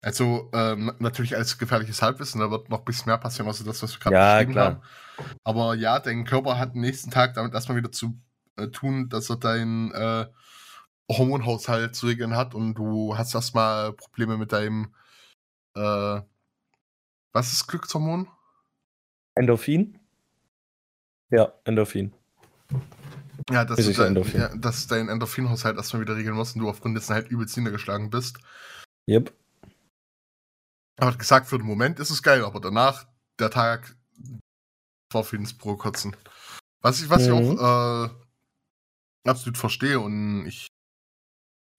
Also, 0.02 0.50
ähm, 0.54 0.86
na- 0.86 0.96
natürlich 0.98 1.36
als 1.36 1.58
gefährliches 1.58 2.00
Halbwissen, 2.02 2.40
da 2.40 2.50
wird 2.50 2.68
noch 2.70 2.80
ein 2.80 2.84
bisschen 2.84 3.06
mehr 3.06 3.18
passieren, 3.18 3.48
außer 3.48 3.64
das, 3.64 3.82
was 3.82 3.94
wir 3.94 4.00
gerade 4.00 4.16
Ja, 4.16 4.32
beschrieben 4.34 4.52
klar. 4.52 4.66
haben. 5.18 5.34
Aber 5.44 5.74
ja, 5.74 5.98
dein 5.98 6.24
Körper 6.24 6.58
hat 6.58 6.72
am 6.72 6.80
nächsten 6.80 7.10
Tag 7.10 7.34
damit 7.34 7.52
erstmal 7.54 7.76
wieder 7.78 7.92
zu 7.92 8.18
äh, 8.56 8.68
tun, 8.68 9.08
dass 9.08 9.28
er 9.30 9.36
deinen 9.36 9.92
äh, 9.92 10.26
Hormonhaushalt 11.10 11.94
zu 11.96 12.06
regeln 12.06 12.36
hat 12.36 12.54
und 12.54 12.74
du 12.74 13.16
hast 13.16 13.34
erstmal 13.34 13.92
Probleme 13.92 14.36
mit 14.38 14.52
deinem 14.52 14.94
äh, 15.74 16.20
was 17.32 17.52
ist 17.52 17.66
Glückshormon? 17.66 18.28
Endorphin? 19.34 19.98
Ja, 21.30 21.52
Endorphin. 21.64 22.12
Ja, 23.50 23.64
dass, 23.64 23.78
Ist 23.78 23.98
du 23.98 24.02
dein, 24.02 24.32
ja, 24.32 24.54
dass 24.56 24.86
dein 24.86 25.08
Endorphinhaushalt 25.08 25.76
erstmal 25.76 26.02
wieder 26.02 26.16
regeln 26.16 26.34
musst 26.36 26.56
und 26.56 26.62
du 26.62 26.68
aufgrund 26.68 26.96
dessen 26.96 27.14
halt 27.14 27.28
übelst 27.28 27.56
niedergeschlagen 27.56 28.10
bist. 28.10 28.38
Yep. 29.08 29.32
Er 30.96 31.06
hat 31.06 31.18
gesagt, 31.18 31.46
für 31.46 31.58
den 31.58 31.66
Moment 31.66 31.98
ist 31.98 32.10
es 32.10 32.22
geil, 32.22 32.44
aber 32.44 32.60
danach, 32.60 33.06
der 33.38 33.50
Tag 33.50 33.96
war 35.12 35.24
für 35.24 35.36
ins 35.36 35.56
Pro 35.56 35.76
kotzen. 35.76 36.14
Was 36.82 37.00
ich, 37.00 37.08
was 37.08 37.22
ich 37.26 37.32
Mhm. 37.32 37.58
auch 37.58 38.04
äh, 38.04 38.10
absolut 39.28 39.58
verstehe 39.58 39.98
und 40.00 40.46
ich 40.46 40.66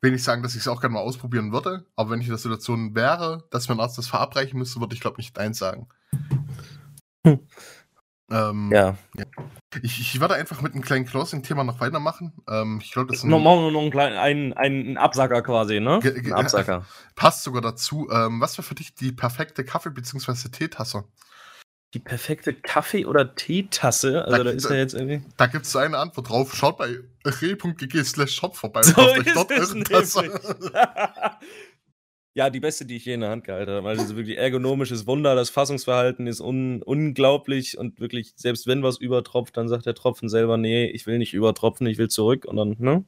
will 0.03 0.11
nicht 0.11 0.23
sagen, 0.23 0.41
dass 0.41 0.55
ich 0.55 0.61
es 0.61 0.67
auch 0.67 0.81
gerne 0.81 0.93
mal 0.93 1.01
ausprobieren 1.01 1.51
würde, 1.51 1.85
aber 1.95 2.09
wenn 2.09 2.21
ich 2.21 2.27
in 2.27 2.31
der 2.31 2.39
Situation 2.39 2.95
wäre, 2.95 3.47
dass 3.51 3.69
mir 3.69 3.75
ein 3.75 3.79
Arzt 3.79 3.97
das 3.97 4.07
verabreichen 4.07 4.57
müsste, 4.57 4.79
würde 4.79 4.95
ich 4.95 5.01
glaube 5.01 5.17
nicht 5.17 5.37
eins 5.37 5.59
sagen. 5.59 5.87
Hm. 7.25 7.47
Ähm, 8.31 8.71
Ja. 8.71 8.95
ich, 9.81 9.99
ich 9.99 10.19
werde 10.21 10.35
einfach 10.35 10.61
mit 10.61 10.73
einem 10.73 10.81
kleinen 10.81 11.05
Closing-Thema 11.05 11.63
noch 11.63 11.79
weitermachen. 11.79 12.33
Ähm, 12.49 12.79
ich 12.81 12.91
glaube, 12.91 13.09
das 13.09 13.17
ist 13.19 13.23
ein- 13.25 13.29
Noch, 13.29 13.39
wir 13.39 13.71
noch 13.71 13.81
einen 13.81 13.91
kleinen 13.91 14.17
einen, 14.17 14.53
einen 14.53 14.97
Absacker 14.97 15.41
quasi, 15.41 15.79
ne? 15.79 15.99
Ein 16.03 16.33
Absacker. 16.33 16.85
passt 17.15 17.43
sogar 17.43 17.61
dazu. 17.61 18.07
Ähm, 18.11 18.39
was 18.41 18.57
wäre 18.57 18.63
für 18.67 18.75
dich 18.75 18.95
die 18.95 19.11
perfekte 19.11 19.63
Kaffee- 19.63 19.89
bzw. 19.91 20.49
Teetasse? 20.49 21.03
Die 21.93 21.99
perfekte 21.99 22.53
Kaffee- 22.53 23.05
oder 23.05 23.35
Teetasse. 23.35 24.23
Also 24.23 24.37
Da- 24.37 24.43
da 24.45 24.49
ist 24.51 24.69
ja 24.69 24.75
jetzt 24.77 24.93
irgendwie. 24.93 25.23
Da 25.35 25.47
gibt 25.47 25.65
es 25.65 25.75
eine 25.75 25.97
Antwort 25.97 26.29
drauf. 26.29 26.55
Schaut 26.55 26.77
bei 26.77 26.99
re.gg 27.25 28.03
slash 28.05 28.33
shop 28.33 28.55
vorbei 28.55 28.79
und 28.79 28.85
So 28.85 28.93
kauft 28.95 29.19
euch 29.19 29.27
ist 29.27 29.35
dort 29.35 29.51
es 29.51 29.75
eure 29.75 29.83
Tasse. 29.83 30.41
ja, 32.33 32.49
die 32.49 32.59
beste, 32.61 32.85
die 32.85 32.95
ich 32.95 33.05
je 33.05 33.13
in 33.15 33.21
der 33.21 33.29
Hand 33.29 33.43
gehalten 33.43 33.71
habe. 33.71 33.89
Also 33.89 34.15
wirklich 34.15 34.37
ergonomisches 34.37 35.05
Wunder. 35.05 35.35
Das 35.35 35.49
Fassungsverhalten 35.49 36.27
ist 36.27 36.39
un 36.39 36.81
unglaublich 36.81 37.77
und 37.77 37.99
wirklich, 37.99 38.31
selbst 38.37 38.67
wenn 38.67 38.83
was 38.83 38.97
übertropft, 38.97 39.57
dann 39.57 39.67
sagt 39.67 39.85
der 39.85 39.95
Tropfen 39.95 40.29
selber, 40.29 40.57
nee, 40.57 40.85
ich 40.85 41.05
will 41.07 41.17
nicht 41.17 41.33
übertropfen, 41.33 41.87
ich 41.87 41.97
will 41.97 42.07
zurück 42.07 42.45
und 42.45 42.55
dann 42.55 42.75
ne, 42.79 43.03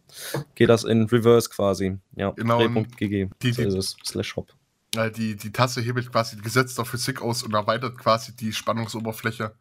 geht 0.56 0.68
das 0.70 0.84
in 0.84 1.04
Reverse 1.04 1.50
quasi. 1.50 1.98
Ja, 2.18 2.32
Genau, 2.32 2.60
die- 3.42 3.52
so 3.54 3.62
ist 3.62 3.74
es. 3.76 3.96
Slash 4.06 4.28
Shop. 4.28 4.54
Äh, 4.96 5.10
die, 5.10 5.36
die 5.38 5.52
Tasse 5.52 5.82
hebelt 5.82 6.12
quasi 6.12 6.36
die 6.36 6.42
Gesetz 6.42 6.76
der 6.76 6.86
Physik 6.86 7.22
aus 7.22 7.44
und 7.44 7.54
erweitert 7.54 7.98
quasi 7.98 8.36
die 8.36 8.52
Spannungsoberfläche. 8.54 9.56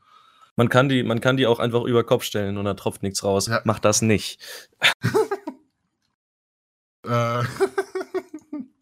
Man 0.57 0.69
kann, 0.69 0.89
die, 0.91 1.03
man 1.03 1.21
kann 1.21 1.37
die 1.39 1.47
auch 1.47 1.59
einfach 1.61 1.85
über 1.85 2.05
Kopf 2.05 2.25
stellen 2.25 2.59
und 2.59 2.65
da 2.67 2.75
tropft 2.75 3.03
nichts 3.03 3.25
raus. 3.25 3.47
Ja. 3.47 3.63
Macht 3.65 3.85
das 3.85 4.03
nicht. 4.03 4.39
Äh, 7.05 7.43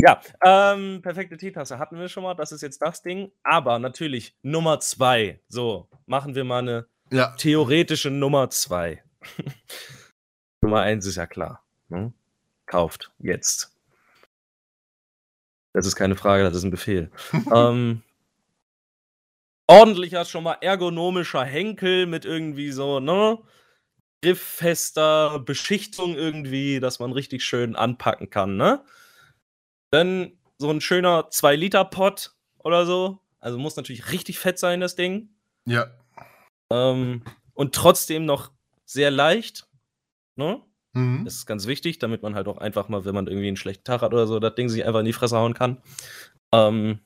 Ja, 0.03 0.21
ähm, 0.43 1.03
perfekte 1.03 1.37
Teetasse 1.37 1.79
hatten 1.79 1.99
wir 1.99 2.09
schon 2.09 2.23
mal. 2.23 2.35
Das 2.35 2.53
ist 2.53 2.63
jetzt 2.63 2.81
das 2.81 3.03
Ding. 3.03 3.31
Aber 3.43 3.79
natürlich 3.79 4.35
Nummer 4.43 4.81
zwei. 4.81 5.41
So, 5.49 5.89
machen 6.07 6.35
wir 6.35 6.45
mal 6.45 6.61
eine 6.61 6.87
ja, 7.11 7.35
theoretische 7.37 8.11
Nummer 8.11 8.51
zwei. 8.51 9.03
Nummer 10.63 10.81
eins 10.81 11.07
ist 11.07 11.17
ja 11.17 11.27
klar. 11.27 11.63
Ne? 11.89 12.13
Kauft 12.67 13.13
jetzt. 13.19 13.77
Das 15.73 15.87
ist 15.87 15.97
keine 15.97 16.17
Frage, 16.17 16.45
das 16.45 16.55
ist 16.55 16.65
ein 16.65 16.71
Befehl. 16.71 17.11
ähm, 17.55 18.03
ordentlicher, 19.67 20.25
schon 20.25 20.45
mal 20.45 20.57
ergonomischer 20.61 21.45
Henkel 21.45 22.07
mit 22.07 22.25
irgendwie 22.25 22.71
so, 22.71 23.01
ne? 23.01 23.39
Grifffester 24.23 25.39
Beschichtung 25.41 26.15
irgendwie, 26.15 26.81
dass 26.81 26.99
man 26.99 27.13
richtig 27.13 27.45
schön 27.45 27.77
anpacken 27.77 28.31
kann, 28.31 28.57
ne? 28.57 28.83
Dann 29.90 30.33
so 30.59 30.70
ein 30.70 30.81
schöner 30.81 31.29
2-Liter-Pot 31.31 32.35
oder 32.59 32.87
so. 32.87 33.18
Also 33.40 33.59
muss 33.59 33.76
natürlich 33.76 34.12
richtig 34.12 34.38
fett 34.38 34.59
sein, 34.59 34.81
das 34.81 34.96
Ding. 34.96 35.31
ja, 35.66 35.87
Ähm, 36.70 37.22
und 37.55 37.74
trotzdem 37.74 38.26
noch 38.26 38.53
sehr 38.85 39.11
leicht. 39.11 39.66
Ne? 40.37 40.62
mhm. 40.92 41.24
Das 41.24 41.35
ist 41.35 41.46
ganz 41.46 41.66
wichtig, 41.66 41.98
damit 41.98 42.22
man 42.22 42.35
halt 42.35 42.48
auch 42.48 42.59
einfach 42.59 42.88
mal, 42.88 43.05
wenn 43.05 43.14
man 43.14 43.26
irgendwie 43.26 43.48
einen 43.48 43.57
schlechten 43.57 43.85
Tag 43.85 44.03
hat 44.03 44.12
oder 44.12 44.26
so, 44.26 44.38
das 44.38 44.55
Ding 44.55 44.68
sich 44.68 44.85
einfach 44.85 45.00
in 45.00 45.07
die 45.07 45.12
Fresse 45.12 45.37
hauen 45.37 45.55
kann. 45.55 45.83
Ähm, 46.53 47.00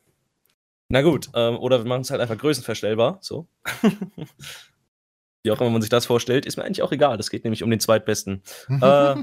na 0.89 1.03
gut, 1.03 1.31
ähm, 1.35 1.57
oder 1.59 1.79
wir 1.79 1.89
machen 1.89 2.03
es 2.03 2.11
halt 2.11 2.21
einfach 2.21 2.39
größenverstellbar. 2.39 3.19
So. 3.21 3.49
Wie 5.43 5.51
auch 5.51 5.61
immer 5.61 5.71
man 5.71 5.83
sich 5.83 5.91
das 5.91 6.07
vorstellt, 6.07 6.47
ist 6.47 6.57
mir 6.57 6.65
eigentlich 6.65 6.83
auch 6.83 6.93
egal. 6.93 7.17
Das 7.17 7.31
geht 7.31 7.45
nämlich 7.45 7.63
um 7.63 7.71
den 7.71 7.81
zweitbesten. 7.81 8.43
äh, 8.69 9.17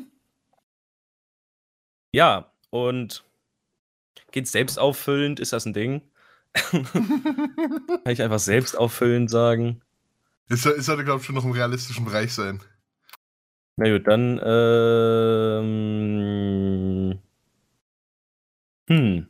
ja, 2.14 2.54
und 2.70 3.24
geht 4.32 4.48
selbst 4.48 4.80
auffüllend? 4.80 5.40
Ist 5.40 5.54
das 5.54 5.66
ein 5.66 5.74
Ding? 5.74 6.02
Kann 6.54 6.86
ich 8.06 8.22
einfach 8.22 8.40
selbst 8.40 8.78
auffüllend 8.78 9.30
sagen? 9.30 9.82
Es 10.50 10.64
sollte, 10.64 11.06
glaube 11.06 11.20
ich, 11.22 11.26
schon 11.26 11.36
noch 11.36 11.46
im 11.46 11.52
realistischen 11.52 12.04
Bereich 12.06 12.34
sein. 12.34 12.62
Na 13.78 13.90
gut, 13.90 14.06
dann. 14.08 14.40
Ähm, 15.64 17.20
hm. 18.90 19.28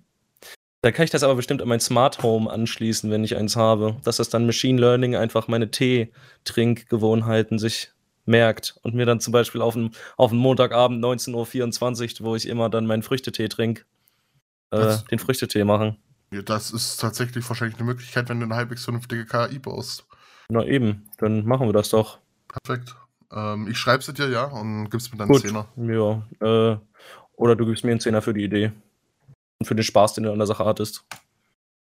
Da 0.82 0.92
kann 0.92 1.04
ich 1.04 1.12
das 1.12 1.22
aber 1.22 1.36
bestimmt 1.36 1.62
an 1.62 1.68
mein 1.68 1.80
Smart 1.80 2.24
Home 2.24 2.50
anschließen, 2.50 3.12
wenn 3.12 3.24
ich 3.24 3.38
eins 3.38 3.56
habe. 3.56 3.98
Dass 4.04 4.18
das 4.18 4.30
dann 4.30 4.48
Machine 4.48 4.82
Learning 4.82 5.16
einfach 5.16 5.48
meine 5.48 5.70
Tee-Trinkgewohnheiten 5.70 7.60
sich 7.60 7.92
merkt 8.26 8.80
und 8.82 8.96
mir 8.96 9.06
dann 9.06 9.20
zum 9.20 9.32
Beispiel 9.32 9.62
auf 9.62 9.76
einen, 9.76 9.92
auf 10.18 10.32
einen 10.32 10.40
Montagabend 10.40 11.04
19.24 11.04 12.22
Uhr, 12.22 12.28
wo 12.28 12.36
ich 12.36 12.48
immer 12.48 12.70
dann 12.70 12.88
meinen 12.88 13.04
Früchtetee 13.04 13.48
trinke, 13.48 13.84
äh, 14.72 14.98
den 15.10 15.20
Früchtetee 15.20 15.64
machen. 15.64 15.98
Ja, 16.34 16.42
das 16.42 16.72
ist 16.72 16.98
tatsächlich 16.98 17.48
wahrscheinlich 17.48 17.78
eine 17.78 17.86
Möglichkeit, 17.86 18.30
wenn 18.30 18.40
du 18.40 18.46
eine 18.46 18.56
halbwegs 18.56 18.84
vernünftige 18.86 19.26
KI 19.26 19.60
baust. 19.60 20.06
Na 20.50 20.66
eben, 20.66 21.10
dann 21.18 21.46
machen 21.46 21.68
wir 21.68 21.74
das 21.74 21.90
doch. 21.90 22.20
Perfekt. 22.48 22.96
Ähm, 23.32 23.68
ich 23.70 23.78
schreibe 23.78 24.00
es 24.00 24.14
dir, 24.14 24.30
ja, 24.30 24.46
und 24.46 24.90
gibst 24.90 25.12
mir 25.12 25.18
dann 25.18 25.30
einen 25.30 25.40
Zehner. 25.40 25.68
Ja, 25.78 26.74
äh, 26.74 26.78
oder 27.36 27.56
du 27.56 27.66
gibst 27.66 27.84
mir 27.84 27.92
einen 27.92 28.00
Zehner 28.00 28.22
für 28.22 28.34
die 28.34 28.44
Idee. 28.44 28.72
Und 29.60 29.66
für 29.66 29.76
den 29.76 29.84
Spaß, 29.84 30.16
den 30.16 30.24
du 30.24 30.32
an 30.32 30.38
der 30.38 30.48
Sache 30.48 30.66
hattest. 30.66 31.06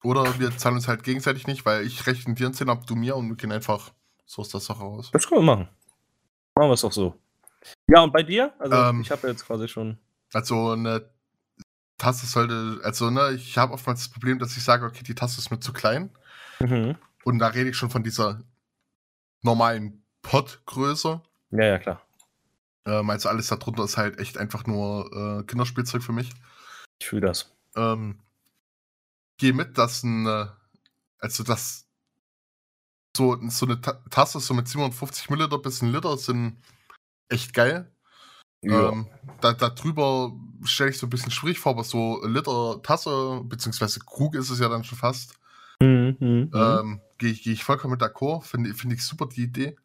Oder 0.04 0.40
wir 0.40 0.56
zahlen 0.56 0.76
uns 0.76 0.88
halt 0.88 1.04
gegenseitig 1.04 1.48
nicht, 1.48 1.66
weil 1.66 1.86
ich 1.86 2.06
rechne 2.06 2.36
dir 2.36 2.46
einen 2.46 2.54
Zehner 2.54 2.74
ab, 2.74 2.86
du 2.86 2.96
mir 2.96 3.16
und 3.16 3.28
wir 3.28 3.36
gehen 3.36 3.52
einfach 3.52 3.92
so 4.26 4.42
aus 4.42 4.50
der 4.50 4.60
Sache 4.60 4.80
raus. 4.80 5.10
Das 5.12 5.28
können 5.28 5.42
wir 5.42 5.56
machen. 5.56 5.70
Machen 6.56 6.70
wir 6.70 6.74
es 6.74 6.82
doch 6.82 6.92
so. 6.92 7.16
Ja, 7.88 8.04
und 8.04 8.14
bei 8.14 8.24
dir? 8.24 8.54
Also, 8.60 8.76
ähm, 8.76 9.02
ich 9.02 9.12
habe 9.12 9.24
ja 9.24 9.30
jetzt 9.30 9.46
quasi 9.46 9.68
schon. 9.68 9.98
Also, 10.34 10.72
eine 10.72 11.10
Tasse 11.98 12.26
sollte. 12.26 12.82
Also, 12.84 13.10
ne, 13.10 13.32
ich 13.32 13.58
habe 13.58 13.74
oftmals 13.74 14.02
das 14.02 14.10
Problem, 14.10 14.40
dass 14.40 14.58
ich 14.58 14.64
sage, 14.64 14.86
okay, 14.86 15.04
die 15.04 15.16
Tasse 15.16 15.40
ist 15.40 15.52
mir 15.52 15.60
zu 15.60 15.74
klein. 15.74 16.10
Mhm. 16.60 16.98
Und 17.24 17.40
da 17.40 17.48
rede 17.48 17.70
ich 17.70 17.78
schon 17.78 17.90
von 17.90 18.04
dieser 18.04 18.42
normalen 19.42 20.04
Pottgröße. 20.22 21.22
Ja, 21.52 21.64
ja, 21.64 21.80
klar. 21.80 22.02
Ähm, 22.86 23.10
also, 23.10 23.30
alles 23.30 23.48
darunter 23.48 23.84
ist 23.84 23.98
halt 23.98 24.20
echt 24.20 24.38
einfach 24.38 24.66
nur 24.66 25.40
äh, 25.40 25.44
Kinderspielzeug 25.44 26.04
für 26.04 26.14
mich. 26.14 26.32
Ich 27.00 27.08
fühle 27.08 27.28
das. 27.28 27.54
Ähm, 27.76 28.20
geh 29.38 29.54
mit, 29.54 29.78
dass 29.78 30.04
ein. 30.04 30.26
Äh, 30.26 30.48
also, 31.20 31.44
das 31.44 31.86
so, 33.16 33.38
so 33.50 33.66
eine 33.66 33.82
Tasse 33.82 34.40
so 34.40 34.54
mit 34.54 34.68
750 34.68 35.30
Milliliter 35.30 35.58
bis 35.58 35.82
ein 35.82 35.92
Liter 35.92 36.18
sind 36.18 36.58
echt 37.30 37.54
geil. 37.54 37.92
Ja. 38.62 38.90
Ähm, 38.90 39.08
da, 39.42 39.54
da 39.54 39.70
drüber 39.70 40.34
stelle 40.66 40.92
ich 40.92 40.98
so 40.98 41.08
ein 41.08 41.10
bisschen 41.10 41.32
schwierig 41.32 41.60
vor, 41.60 41.74
aber 41.74 41.84
so 41.84 42.24
Liter 42.26 42.82
Tasse, 42.84 43.42
beziehungsweise 43.44 44.00
Krug 44.00 44.36
ist 44.36 44.50
es 44.50 44.60
ja 44.60 44.70
dann 44.70 44.84
schon 44.84 44.98
fast. 44.98 45.34
Mhm, 45.82 46.18
mhm. 46.20 46.52
ähm, 46.54 47.02
Gehe 47.18 47.32
ich, 47.32 47.44
geh 47.44 47.54
ich 47.54 47.64
vollkommen 47.64 47.94
mit 47.94 48.02
d'accord, 48.02 48.44
finde 48.44 48.74
find 48.74 48.94
ich 48.94 49.04
super 49.04 49.28
die 49.28 49.44
Idee. 49.44 49.78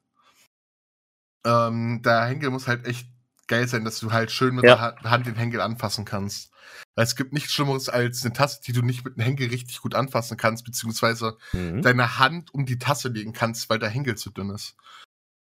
Ähm, 1.46 2.02
der 2.02 2.24
Henkel 2.24 2.50
muss 2.50 2.66
halt 2.66 2.86
echt 2.86 3.06
geil 3.46 3.68
sein, 3.68 3.84
dass 3.84 4.00
du 4.00 4.12
halt 4.12 4.30
schön 4.30 4.54
mit 4.54 4.64
ja. 4.64 4.92
der 4.92 5.10
Hand 5.10 5.26
den 5.26 5.36
Henkel 5.36 5.60
anfassen 5.60 6.04
kannst. 6.04 6.52
Weil 6.94 7.04
es 7.04 7.16
gibt 7.16 7.32
nichts 7.32 7.52
Schlimmeres 7.52 7.88
als 7.88 8.24
eine 8.24 8.32
Tasse, 8.32 8.60
die 8.66 8.72
du 8.72 8.82
nicht 8.82 9.04
mit 9.04 9.16
dem 9.16 9.22
Henkel 9.22 9.48
richtig 9.48 9.80
gut 9.80 9.94
anfassen 9.94 10.36
kannst, 10.36 10.64
beziehungsweise 10.64 11.36
mhm. 11.52 11.82
deine 11.82 12.18
Hand 12.18 12.52
um 12.52 12.66
die 12.66 12.78
Tasse 12.78 13.08
legen 13.08 13.32
kannst, 13.32 13.70
weil 13.70 13.78
der 13.78 13.88
Henkel 13.88 14.16
zu 14.16 14.30
dünn 14.30 14.50
ist. 14.50 14.76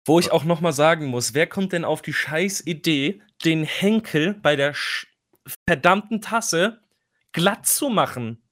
Wo 0.07 0.19
ich 0.19 0.33
auch 0.33 0.45
nochmal 0.45 0.75
sagen 0.75 1.07
muss, 1.07 1.33
wer 1.33 1.47
kommt 1.47 1.73
denn 1.73 1.85
auf 1.85 2.03
die 2.03 2.13
scheiß 2.13 2.67
Idee, 2.67 3.23
den 3.45 3.65
Henkel 3.65 4.35
bei 4.35 4.55
der 4.55 4.75
verdammten 5.69 6.21
Tasse 6.21 6.81
glatt 7.33 7.67
zu 7.67 7.89
machen? 7.89 8.43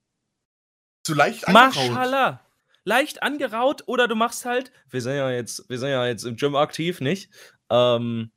Zu 1.05 1.15
leicht 1.15 1.49
angeraut. 1.49 1.75
Maschallah. 1.75 2.41
Leicht 2.85 3.23
angeraut 3.23 3.85
oder 3.87 4.09
du 4.09 4.17
machst 4.17 4.45
halt, 4.45 4.73
wir 4.91 5.01
sind 5.01 5.17
ja 5.17 5.31
jetzt, 5.31 5.69
wir 5.69 5.79
sind 5.79 5.91
ja 5.91 6.07
jetzt 6.07 6.25
im 6.25 6.37
Gym 6.37 6.57
aktiv, 6.57 7.01
nicht? 7.01 7.31
Ähm, 7.71 8.33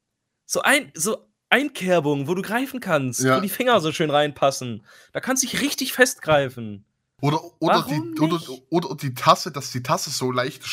so 0.46 0.62
ein, 0.62 0.92
so 0.94 1.28
Einkerbung, 1.50 2.28
wo 2.28 2.36
du 2.36 2.42
greifen 2.42 2.80
kannst, 2.80 3.22
ja. 3.22 3.38
wo 3.38 3.42
die 3.42 3.50
Finger 3.50 3.80
so 3.80 3.92
schön 3.92 4.10
reinpassen. 4.10 4.86
Da 5.14 5.20
kannst 5.20 5.44
du 5.44 5.48
dich 5.48 5.62
richtig 5.62 5.94
festgreifen. 5.94 6.86
Oder, 7.22 7.40
oder, 7.60 7.86
die, 7.90 8.20
oder, 8.20 8.40
oder, 8.70 8.96
die 8.96 9.14
Tasse, 9.14 9.52
dass 9.52 9.72
die 9.72 9.82
Tasse 9.82 10.10
so 10.10 10.32
leichte 10.32 10.68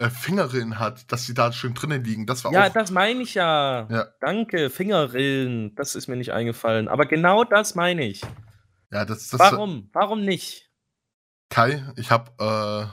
äh, 0.00 0.08
Fingerrillen 0.08 0.78
hat, 0.78 1.12
dass 1.12 1.26
sie 1.26 1.34
da 1.34 1.52
schön 1.52 1.74
drinnen 1.74 2.02
liegen. 2.02 2.26
Das 2.26 2.42
war 2.42 2.52
ja, 2.52 2.66
auch, 2.66 2.72
das 2.72 2.90
meine 2.90 3.22
ich 3.22 3.34
ja. 3.34 3.86
ja. 3.90 4.06
Danke, 4.20 4.70
Fingerrillen. 4.70 5.74
Das 5.74 5.94
ist 5.94 6.08
mir 6.08 6.16
nicht 6.16 6.32
eingefallen. 6.32 6.88
Aber 6.88 7.04
genau 7.04 7.44
das 7.44 7.74
meine 7.74 8.06
ich. 8.06 8.22
Ja, 8.90 9.04
das, 9.04 9.28
das 9.28 9.38
Warum? 9.38 9.90
Warum 9.92 10.24
nicht? 10.24 10.70
Kai, 11.50 11.84
ich 11.96 12.10
habe 12.10 12.30
äh, 12.40 12.86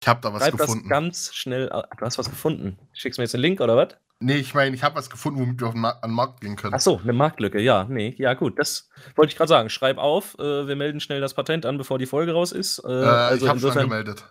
ich 0.00 0.08
habe 0.08 0.20
da 0.22 0.32
was 0.32 0.42
Schreib 0.42 0.56
gefunden. 0.56 0.88
das 0.88 0.90
ganz 0.90 1.34
schnell. 1.34 1.68
Du 1.68 2.04
hast 2.04 2.16
was 2.18 2.30
gefunden. 2.30 2.78
Schickst 2.94 3.18
du 3.18 3.20
mir 3.20 3.24
jetzt 3.24 3.34
einen 3.34 3.42
Link 3.42 3.60
oder 3.60 3.76
was? 3.76 3.96
Nee, 4.20 4.36
ich 4.36 4.54
meine, 4.54 4.74
ich 4.74 4.82
habe 4.82 4.96
was 4.96 5.10
gefunden, 5.10 5.40
womit 5.40 5.60
wir 5.60 5.68
auf 5.68 5.74
den, 5.74 5.84
an 5.84 5.98
den 6.02 6.12
Markt 6.12 6.40
gehen 6.40 6.56
können. 6.56 6.74
Ach 6.74 6.80
so, 6.80 6.98
eine 7.02 7.12
Marktlücke, 7.12 7.60
ja. 7.60 7.84
Nee, 7.84 8.14
ja, 8.16 8.34
gut. 8.34 8.58
Das 8.58 8.88
wollte 9.16 9.32
ich 9.32 9.36
gerade 9.36 9.48
sagen. 9.48 9.68
Schreib 9.68 9.98
auf. 9.98 10.38
Äh, 10.38 10.66
wir 10.66 10.76
melden 10.76 11.00
schnell 11.00 11.20
das 11.20 11.34
Patent 11.34 11.66
an, 11.66 11.78
bevor 11.78 11.98
die 11.98 12.06
Folge 12.06 12.32
raus 12.32 12.52
ist. 12.52 12.78
Äh, 12.78 12.90
äh, 12.90 13.04
also 13.04 13.44
ich 13.44 13.50
habe 13.50 13.60
schon 13.60 13.74
gemeldet. 13.74 14.24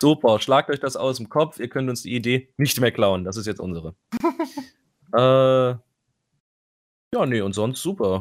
Super, 0.00 0.40
schlagt 0.40 0.70
euch 0.70 0.80
das 0.80 0.96
aus 0.96 1.16
dem 1.16 1.28
Kopf. 1.28 1.58
Ihr 1.58 1.68
könnt 1.68 1.90
uns 1.90 2.02
die 2.02 2.14
Idee 2.14 2.52
nicht 2.58 2.80
mehr 2.80 2.92
klauen. 2.92 3.24
Das 3.24 3.36
ist 3.36 3.46
jetzt 3.46 3.60
unsere. 3.60 3.94
äh, 5.14 5.76
ja, 7.12 7.26
nee, 7.26 7.40
und 7.40 7.52
sonst 7.54 7.82
super. 7.82 8.20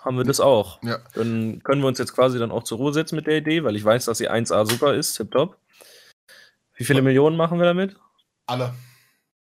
Haben 0.00 0.16
wir 0.16 0.24
das 0.24 0.40
auch. 0.40 0.82
Ja. 0.82 0.98
Dann 1.14 1.62
können 1.62 1.82
wir 1.82 1.88
uns 1.88 1.98
jetzt 1.98 2.14
quasi 2.14 2.38
dann 2.38 2.50
auch 2.50 2.64
zur 2.64 2.78
Ruhe 2.78 2.92
setzen 2.92 3.14
mit 3.14 3.26
der 3.26 3.36
Idee, 3.36 3.62
weil 3.62 3.76
ich 3.76 3.84
weiß, 3.84 4.06
dass 4.06 4.18
sie 4.18 4.28
1A 4.28 4.68
super 4.68 4.94
ist. 4.94 5.14
Tipptopp. 5.14 5.56
Wie 6.74 6.84
viele 6.84 7.02
Millionen 7.02 7.36
machen 7.36 7.58
wir 7.58 7.66
damit? 7.66 7.94
Alle. 8.46 8.74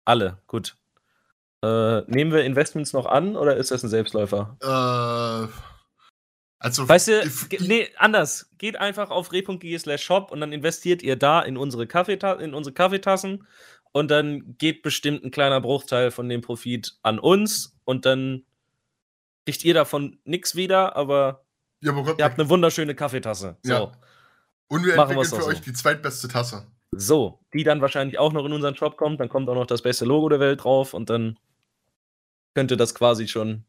Alle, 0.04 0.38
gut. 0.46 0.76
Äh, 1.64 2.02
nehmen 2.06 2.32
wir 2.32 2.44
Investments 2.44 2.92
noch 2.92 3.06
an 3.06 3.36
oder 3.36 3.56
ist 3.56 3.70
das 3.70 3.82
ein 3.82 3.88
Selbstläufer? 3.88 4.56
Äh, 4.62 5.52
also. 6.60 6.88
Weißt 6.88 7.08
du, 7.08 7.30
nee, 7.60 7.88
anders. 7.96 8.50
Geht 8.58 8.76
einfach 8.76 9.10
auf 9.10 9.32
re.de 9.32 9.78
slash 9.78 10.02
shop 10.02 10.30
und 10.30 10.40
dann 10.40 10.52
investiert 10.52 11.02
ihr 11.02 11.16
da 11.16 11.40
in 11.40 11.56
unsere, 11.56 11.86
Kaffeeta 11.86 12.34
in 12.34 12.54
unsere 12.54 12.74
Kaffeetassen 12.74 13.46
und 13.92 14.10
dann 14.10 14.56
geht 14.58 14.82
bestimmt 14.82 15.24
ein 15.24 15.30
kleiner 15.30 15.60
Bruchteil 15.60 16.10
von 16.10 16.28
dem 16.28 16.40
Profit 16.40 16.98
an 17.02 17.18
uns 17.18 17.76
und 17.84 18.06
dann 18.06 18.44
kriegt 19.46 19.64
ihr 19.64 19.74
davon 19.74 20.18
nichts 20.24 20.56
wieder, 20.56 20.94
aber, 20.94 21.44
ja, 21.80 21.92
aber 21.92 22.02
Gott, 22.04 22.18
ihr 22.18 22.24
habt 22.24 22.38
eine 22.38 22.48
wunderschöne 22.48 22.94
Kaffeetasse. 22.94 23.56
So. 23.62 23.72
Ja. 23.72 23.92
Und 24.68 24.84
wir 24.84 24.94
entwickeln 24.94 25.24
für 25.24 25.46
euch 25.46 25.62
die 25.62 25.72
zweitbeste 25.72 26.28
Tasse. 26.28 26.66
So, 26.90 27.40
die 27.54 27.64
dann 27.64 27.80
wahrscheinlich 27.80 28.18
auch 28.18 28.32
noch 28.32 28.44
in 28.44 28.52
unseren 28.52 28.76
Shop 28.76 28.96
kommt. 28.96 29.20
Dann 29.20 29.28
kommt 29.28 29.48
auch 29.48 29.54
noch 29.54 29.66
das 29.66 29.82
beste 29.82 30.04
Logo 30.04 30.28
der 30.28 30.40
Welt 30.40 30.64
drauf 30.64 30.94
und 30.94 31.08
dann 31.10 31.38
könnte 32.58 32.76
das 32.76 32.92
quasi 32.92 33.28
schon 33.28 33.62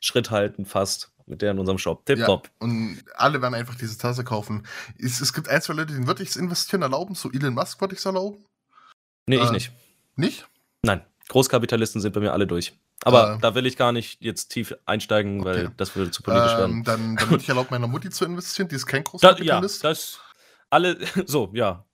Schritt 0.00 0.30
halten, 0.30 0.66
fast 0.66 1.12
mit 1.24 1.40
der 1.40 1.52
in 1.52 1.58
unserem 1.58 1.78
Shop. 1.78 2.04
Tipptopp. 2.04 2.48
Ja, 2.48 2.52
und 2.58 3.02
alle 3.14 3.40
werden 3.40 3.54
einfach 3.54 3.74
diese 3.74 3.96
Tasse 3.96 4.22
kaufen. 4.22 4.66
Es, 4.98 5.22
es 5.22 5.32
gibt 5.32 5.48
ein, 5.48 5.62
zwei 5.62 5.72
Leute, 5.72 5.94
denen 5.94 6.06
würde 6.06 6.22
ich 6.22 6.28
es 6.28 6.36
investieren 6.36 6.82
erlauben. 6.82 7.14
So 7.14 7.32
Elon 7.32 7.54
Musk 7.54 7.80
würde 7.80 7.94
ich 7.94 8.00
es 8.00 8.04
erlauben. 8.04 8.44
Nee, 9.24 9.36
äh, 9.36 9.44
ich 9.44 9.50
nicht. 9.50 9.72
Nicht? 10.16 10.46
Nein. 10.82 11.00
Großkapitalisten 11.28 12.02
sind 12.02 12.12
bei 12.12 12.20
mir 12.20 12.34
alle 12.34 12.46
durch. 12.46 12.78
Aber 13.02 13.36
äh, 13.36 13.38
da 13.38 13.54
will 13.54 13.64
ich 13.64 13.78
gar 13.78 13.92
nicht 13.92 14.20
jetzt 14.20 14.48
tief 14.48 14.74
einsteigen, 14.84 15.40
okay. 15.40 15.48
weil 15.48 15.70
das 15.78 15.96
würde 15.96 16.10
zu 16.10 16.22
politisch 16.22 16.52
ähm, 16.52 16.58
werden. 16.58 16.84
Dann, 16.84 17.16
dann 17.16 17.30
würde 17.30 17.42
ich 17.42 17.48
erlauben, 17.48 17.68
meiner 17.70 17.86
Mutti 17.86 18.10
zu 18.10 18.26
investieren. 18.26 18.68
Die 18.68 18.74
ist 18.74 18.84
kein 18.84 19.04
Großkapitalist. 19.04 19.80
Da, 19.82 19.88
ja, 19.88 19.94
das 19.94 20.20
alle, 20.68 20.98
so, 21.24 21.50
ja. 21.54 21.86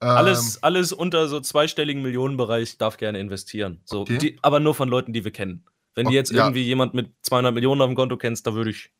Alles, 0.00 0.56
ähm, 0.56 0.58
alles 0.62 0.92
unter 0.92 1.28
so 1.28 1.38
zweistelligen 1.38 2.02
Millionenbereich 2.02 2.76
darf 2.76 2.96
gerne 2.96 3.20
investieren. 3.20 3.80
So, 3.84 4.00
okay. 4.00 4.18
die, 4.18 4.38
aber 4.42 4.58
nur 4.58 4.74
von 4.74 4.88
Leuten, 4.88 5.12
die 5.12 5.22
wir 5.22 5.30
kennen. 5.30 5.64
Wenn 5.94 6.06
du 6.06 6.12
jetzt 6.12 6.32
irgendwie 6.32 6.62
jemand 6.62 6.94
mit 6.94 7.12
200 7.22 7.52
Millionen 7.52 7.82
auf 7.82 7.88
dem 7.88 7.96
Konto 7.96 8.16
kennst, 8.16 8.46
da 8.46 8.54
würde 8.54 8.70
ich, 8.70 8.90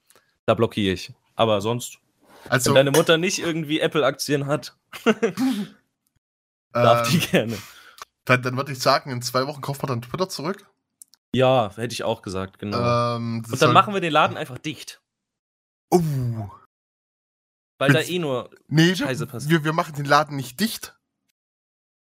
da 0.47 0.55
blockiere 0.55 0.93
ich. 0.93 1.12
Aber 1.34 1.61
sonst, 1.61 1.99
also, 2.49 2.70
wenn 2.70 2.86
deine 2.86 2.90
Mutter 2.90 3.18
nicht 3.18 3.38
irgendwie 3.38 3.80
Apple-Aktien 3.80 4.47
hat, 4.47 4.76
darf 6.72 7.07
ähm, 7.07 7.12
die 7.12 7.18
gerne. 7.26 7.59
Dann, 8.24 8.43
dann 8.43 8.57
würde 8.57 8.72
ich 8.72 8.78
sagen, 8.78 9.11
in 9.11 9.22
zwei 9.22 9.47
Wochen 9.47 9.61
kauft 9.61 9.82
man 9.82 9.88
dann 9.88 10.03
Twitter 10.03 10.28
zurück. 10.28 10.68
Ja, 11.34 11.70
hätte 11.74 11.95
ich 11.95 12.05
auch 12.05 12.22
gesagt, 12.22 12.59
genau. 12.59 13.16
Ähm, 13.16 13.43
Und 13.51 13.62
dann 13.62 13.72
machen 13.72 13.95
wir 13.95 14.01
den 14.01 14.12
Laden 14.12 14.36
einfach 14.36 14.59
dicht. 14.59 15.01
Oh. 15.90 16.01
Weil 17.78 17.93
da 17.93 18.01
eh 18.01 18.18
nur 18.18 18.51
nee, 18.68 18.95
Scheiße 18.95 19.26
passiert. 19.26 19.51
Wir, 19.51 19.64
wir 19.64 19.72
machen 19.72 19.95
den 19.95 20.05
Laden 20.05 20.36
nicht 20.36 20.61
dicht. 20.61 20.95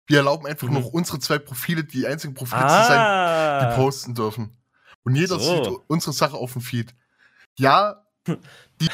Wir 0.07 0.19
erlauben 0.19 0.47
einfach 0.47 0.67
mhm. 0.67 0.75
noch 0.75 0.87
unsere 0.87 1.21
zwei 1.21 1.39
Profile, 1.39 1.85
die 1.85 2.07
einzigen 2.07 2.35
Profile 2.35 2.65
ah. 2.65 2.83
zu 2.83 2.89
sein, 2.89 3.61
die 3.61 3.67
ah. 3.67 3.77
posten 3.77 4.15
dürfen. 4.15 4.60
Und 5.05 5.17
jeder 5.17 5.39
so. 5.39 5.65
sieht 5.65 5.73
unsere 5.87 6.13
Sache 6.13 6.37
auf 6.37 6.53
dem 6.53 6.63
Feed. 6.63 6.95
Ja, 7.59 8.05
die, 8.27 8.37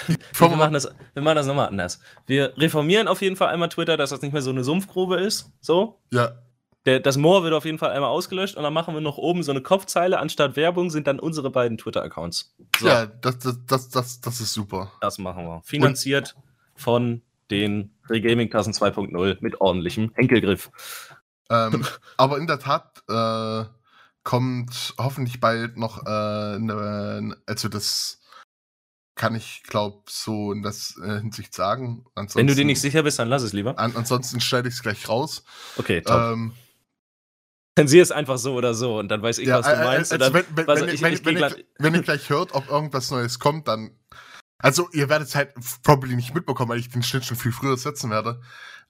die 0.09 0.16
wir, 0.38 0.48
machen 0.50 0.74
das, 0.74 0.88
wir 1.14 1.22
machen 1.22 1.36
das 1.36 1.46
nochmal 1.46 1.68
anders. 1.68 2.00
Wir 2.26 2.57
reformieren 2.57 3.09
auf 3.09 3.22
jeden 3.22 3.36
Fall 3.36 3.48
einmal 3.48 3.68
Twitter, 3.68 3.96
dass 3.96 4.11
das 4.11 4.22
nicht 4.22 4.32
mehr 4.32 4.42
so 4.42 4.50
eine 4.50 4.64
Sumpfgrube 4.64 5.16
ist. 5.16 5.52
So. 5.61 6.00
Ja. 6.11 6.32
Der, 6.84 7.00
das 7.00 7.16
Moor 7.16 7.42
wird 7.42 7.52
auf 7.52 7.64
jeden 7.64 7.78
Fall 7.78 7.90
einmal 7.90 8.11
ausgelöscht 8.11 8.57
und 8.57 8.62
dann 8.62 8.72
machen 8.72 8.94
wir 8.94 9.00
noch 9.00 9.18
oben 9.18 9.42
so 9.42 9.50
eine 9.50 9.61
Kopfzeile. 9.61 10.20
Anstatt 10.20 10.54
Werbung 10.54 10.90
sind 10.90 11.09
dann 11.09 11.18
unsere 11.18 11.50
beiden 11.50 11.78
Twitter-Accounts. 11.78 12.54
So. 12.78 12.86
Ja, 12.86 13.07
das, 13.07 13.38
das, 13.40 13.59
das, 13.66 13.88
das, 13.88 14.20
das 14.20 14.40
ist 14.40 14.54
super. 14.54 14.92
Das 15.00 15.18
machen 15.18 15.44
wir. 15.46 15.62
Finanziert 15.64 16.36
und? 16.36 16.80
von 16.80 17.22
den 17.50 17.92
Regaming-Tassen 18.09 18.72
2.0 18.72 19.38
mit 19.40 19.61
ordentlichem 19.61 20.12
Henkelgriff. 20.14 20.70
Ähm, 21.50 21.84
aber 22.16 22.38
in 22.38 22.46
der 22.46 22.61
Tat 22.61 23.02
äh, 23.09 23.64
kommt 24.27 24.95
hoffentlich 24.99 25.39
bald 25.39 25.77
noch 25.77 26.05
äh, 26.05 26.59
ne, 26.59 27.37
also 27.47 27.68
das 27.68 28.18
kann 29.14 29.37
ich, 29.37 29.62
glaube 29.62 30.03
so 30.09 30.53
in 30.53 30.62
das 30.62 31.01
äh, 31.03 31.20
Hinsicht 31.20 31.55
sagen. 31.55 32.05
Ansonsten, 32.16 32.41
Wenn 32.41 32.49
du 32.49 32.55
dir 32.57 32.64
nicht 32.64 32.81
sicher 32.81 33.05
bist, 33.05 33.20
dann 33.20 33.29
lass 33.29 33.43
es 33.43 33.53
lieber. 33.53 33.79
An, 33.79 33.95
ansonsten 33.95 34.41
schneide 34.41 34.68
ich 34.68 34.74
es 34.74 34.83
gleich 34.83 35.09
raus. 35.09 35.45
Okay, 35.77 36.03
top. 36.03 36.33
Ähm, 36.33 36.53
Zensier 37.79 38.03
es 38.03 38.11
einfach 38.11 38.39
so 38.39 38.55
oder 38.55 38.74
so 38.74 38.99
und 38.99 39.09
dann 39.09 39.22
weiß 39.22 39.39
ich, 39.39 39.47
ja, 39.47 39.61
was 39.61 39.66
du 39.66 39.77
meinst. 39.77 40.12
Also 40.12 40.87
ich, 40.87 40.95
ich, 40.95 41.24
wenn, 41.24 41.37
ich, 41.37 41.64
wenn 41.79 41.95
ihr 41.95 42.03
gleich 42.03 42.29
hört, 42.29 42.53
ob 42.53 42.68
irgendwas 42.68 43.11
Neues 43.12 43.39
kommt, 43.39 43.68
dann. 43.68 43.97
Also, 44.59 44.88
ihr 44.92 45.09
werdet 45.09 45.28
es 45.28 45.34
halt 45.34 45.54
probably 45.82 46.16
nicht 46.16 46.34
mitbekommen, 46.34 46.70
weil 46.70 46.78
ich 46.78 46.88
den 46.88 47.02
Schnitt 47.02 47.24
schon 47.24 47.36
viel 47.36 47.52
früher 47.52 47.76
setzen 47.76 48.11
werde. 48.11 48.40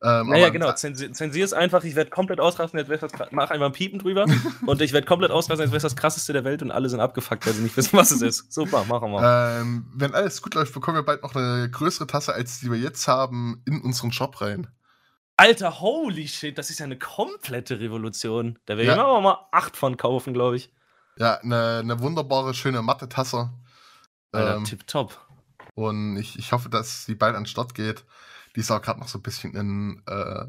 Ähm, 0.02 0.28
naja, 0.28 0.50
genau. 0.50 0.72
Zensier, 0.72 1.12
zensier 1.12 1.44
es 1.44 1.52
einfach. 1.52 1.82
Ich 1.82 1.94
werde 1.94 2.10
komplett 2.10 2.38
ausrasten. 2.38 2.78
Jetzt 2.78 3.02
das, 3.02 3.12
mach 3.30 3.50
einfach 3.50 3.66
ein 3.66 3.72
Piepen 3.72 3.98
drüber. 3.98 4.26
und 4.66 4.82
ich 4.82 4.92
werde 4.92 5.06
komplett 5.06 5.30
ausrasten. 5.30 5.64
Jetzt 5.64 5.72
wäre 5.72 5.82
das 5.82 5.96
krasseste 5.96 6.32
der 6.34 6.44
Welt 6.44 6.62
und 6.62 6.70
alle 6.70 6.88
sind 6.88 7.00
abgefuckt, 7.00 7.46
weil 7.46 7.54
sie 7.54 7.62
nicht 7.62 7.76
wissen, 7.76 7.96
was 7.96 8.10
es 8.10 8.20
ist. 8.20 8.52
Super, 8.52 8.84
machen 8.84 9.10
wir. 9.10 9.60
Ähm, 9.60 9.86
wenn 9.94 10.14
alles 10.14 10.42
gut 10.42 10.54
läuft, 10.54 10.74
bekommen 10.74 10.98
wir 10.98 11.02
bald 11.02 11.22
noch 11.22 11.34
eine 11.34 11.70
größere 11.70 12.06
Tasse, 12.06 12.34
als 12.34 12.60
die 12.60 12.70
wir 12.70 12.78
jetzt 12.78 13.08
haben, 13.08 13.62
in 13.66 13.80
unseren 13.80 14.12
Shop 14.12 14.40
rein. 14.40 14.68
Alter, 15.38 15.80
holy 15.80 16.28
shit, 16.28 16.56
das 16.56 16.70
ist 16.70 16.78
ja 16.78 16.84
eine 16.84 16.98
komplette 16.98 17.80
Revolution. 17.80 18.58
Da 18.66 18.76
werde 18.76 18.90
ich 18.90 18.96
ja. 18.96 19.20
mal 19.20 19.48
acht 19.52 19.76
von 19.76 19.96
kaufen, 19.96 20.32
glaube 20.34 20.56
ich. 20.56 20.72
Ja, 21.18 21.36
eine, 21.38 21.80
eine 21.82 22.00
wunderbare, 22.00 22.54
schöne 22.54 22.82
matte 22.82 23.08
Tasse. 23.08 23.50
Alter, 24.32 24.56
ähm, 24.56 24.64
tipptopp. 24.64 25.25
Und 25.76 26.16
ich, 26.16 26.38
ich 26.38 26.50
hoffe, 26.50 26.68
dass 26.68 27.04
sie 27.04 27.14
bald 27.14 27.36
an 27.36 27.44
den 27.44 27.48
Start 27.48 27.74
geht 27.74 28.04
die 28.56 28.60
ist 28.60 28.70
auch 28.70 28.82
gerade 28.82 28.98
noch 28.98 29.08
so 29.08 29.18
ein 29.18 29.22
bisschen 29.22 29.54
in 29.54 30.02
äh, 30.06 30.46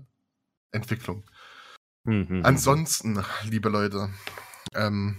Entwicklung. 0.71 1.23
Mhm. 2.05 2.41
Ansonsten, 2.43 3.23
liebe 3.43 3.67
Leute, 3.67 4.09
ähm, 4.73 5.17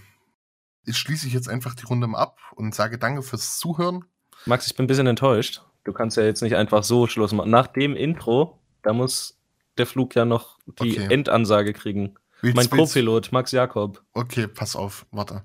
ich 0.86 0.96
schließe 0.96 1.26
ich 1.26 1.34
jetzt 1.34 1.50
einfach 1.50 1.74
die 1.74 1.84
Runde 1.84 2.06
mal 2.06 2.18
ab 2.18 2.38
und 2.56 2.74
sage 2.74 2.98
danke 2.98 3.22
fürs 3.22 3.58
Zuhören. 3.58 4.06
Max, 4.46 4.66
ich 4.66 4.74
bin 4.74 4.84
ein 4.84 4.86
bisschen 4.86 5.06
enttäuscht. 5.06 5.62
Du 5.84 5.92
kannst 5.92 6.16
ja 6.16 6.24
jetzt 6.24 6.42
nicht 6.42 6.56
einfach 6.56 6.82
so 6.82 7.06
Schluss 7.06 7.32
machen. 7.32 7.50
Nach 7.50 7.66
dem 7.66 7.94
Intro, 7.94 8.58
da 8.82 8.94
muss 8.94 9.38
der 9.76 9.86
Flug 9.86 10.14
ja 10.14 10.24
noch 10.24 10.58
die 10.80 10.98
okay. 10.98 11.12
Endansage 11.12 11.74
kriegen. 11.74 12.14
Willst, 12.40 12.56
mein 12.56 12.70
Co-Pilot, 12.70 13.32
Max 13.32 13.52
Jakob. 13.52 14.02
Okay, 14.14 14.48
pass 14.48 14.76
auf, 14.76 15.04
warte. 15.10 15.44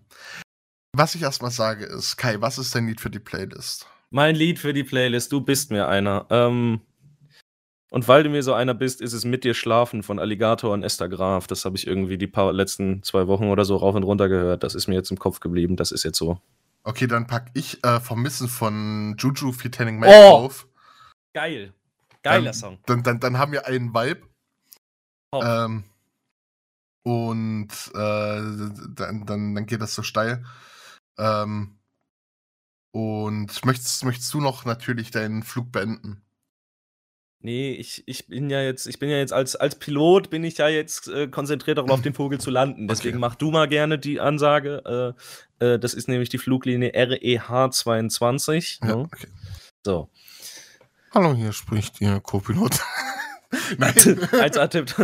Was 0.93 1.15
ich 1.15 1.23
erstmal 1.23 1.51
sage 1.51 1.85
ist, 1.85 2.15
Kai, 2.17 2.39
was 2.39 2.57
ist 2.57 2.73
dein 2.73 2.87
Lied 2.87 3.01
für 3.01 3.09
die 3.09 3.19
Playlist? 3.19 3.87
Mein 4.13 4.35
Lied 4.35 4.59
für 4.59 4.73
die 4.73 4.83
Playlist, 4.83 5.31
du 5.31 5.41
bist 5.41 5.71
mir 5.71 5.87
einer. 5.87 6.27
Ähm, 6.29 6.81
und 7.89 8.07
weil 8.07 8.21
du 8.21 8.29
mir 8.29 8.43
so 8.43 8.53
einer 8.53 8.75
bist, 8.75 9.01
ist 9.01 9.13
es 9.13 9.25
mit 9.25 9.43
dir 9.43 9.55
schlafen 9.55 10.03
von 10.03 10.19
Alligator 10.19 10.71
und 10.71 10.83
Esther 10.83 11.09
Graf. 11.09 11.47
Das 11.47 11.65
habe 11.65 11.77
ich 11.77 11.87
irgendwie 11.87 12.19
die 12.19 12.27
paar 12.27 12.53
letzten 12.53 13.01
zwei 13.01 13.25
Wochen 13.25 13.45
oder 13.45 13.65
so 13.65 13.75
rauf 13.75 13.95
und 13.95 14.03
runter 14.03 14.29
gehört. 14.29 14.61
Das 14.61 14.75
ist 14.75 14.87
mir 14.87 14.93
jetzt 14.93 15.09
im 15.09 15.17
Kopf 15.17 15.39
geblieben. 15.39 15.77
Das 15.77 15.91
ist 15.91 16.03
jetzt 16.03 16.19
so. 16.19 16.39
Okay, 16.83 17.07
dann 17.07 17.25
pack 17.25 17.49
ich 17.55 17.83
äh, 17.83 17.99
Vermissen 17.99 18.47
von 18.47 19.15
Juju 19.17 19.51
Fitaning 19.51 19.97
Mike 19.97 20.13
oh! 20.15 20.45
auf. 20.45 20.67
Geil. 21.33 21.73
Geiler 22.21 22.45
dann, 22.45 22.53
Song. 22.53 22.77
Dann, 22.85 23.01
dann, 23.01 23.19
dann 23.19 23.39
haben 23.39 23.51
wir 23.51 23.65
einen 23.65 23.95
Vibe. 23.95 24.27
Oh. 25.31 25.41
Ähm, 25.43 25.85
und 27.01 27.69
äh, 27.95 28.41
dann, 28.93 29.25
dann, 29.25 29.55
dann 29.55 29.65
geht 29.65 29.81
das 29.81 29.95
so 29.95 30.03
steil. 30.03 30.45
Ähm, 31.17 31.79
und 32.93 33.65
möchtest, 33.65 34.05
möchtest 34.05 34.31
du 34.35 34.39
noch 34.39 34.65
natürlich 34.65 35.09
deinen 35.09 35.41
Flug 35.41 35.71
beenden? 35.71 36.21
Nee, 37.39 37.73
ich, 37.73 38.03
ich 38.05 38.27
bin 38.27 38.49
ja 38.49 38.61
jetzt, 38.61 38.87
ich 38.87 38.99
bin 38.99 39.09
ja 39.09 39.17
jetzt 39.17 39.33
als, 39.33 39.57
als 39.57 39.75
Pilot 39.75 40.29
bin 40.29 40.45
ich 40.45 40.59
ja 40.59 40.69
jetzt 40.69 41.09
äh, 41.09 41.27
konzentriert 41.27 41.77
darauf, 41.77 41.89
auf 41.89 42.01
den 42.01 42.13
Vogel 42.13 42.39
zu 42.39 42.51
landen. 42.51 42.87
Deswegen 42.87 43.17
okay. 43.17 43.21
mach 43.21 43.35
du 43.35 43.51
mal 43.51 43.67
gerne 43.67 43.97
die 43.97 44.21
Ansage. 44.21 45.15
Äh, 45.59 45.65
äh, 45.65 45.79
das 45.79 45.93
ist 45.93 46.07
nämlich 46.07 46.29
die 46.29 46.37
Fluglinie 46.37 46.93
REH 46.93 47.71
22. 47.71 48.79
Ja, 48.81 48.87
ne? 48.87 48.97
okay. 48.97 49.27
So. 49.83 50.09
Hallo, 51.13 51.33
hier 51.33 51.51
spricht 51.51 51.99
Ihr 51.99 52.21
Co-Pilot. 52.21 52.79
Nein. 53.77 54.19
Als 54.31 54.69
tippt. 54.69 54.95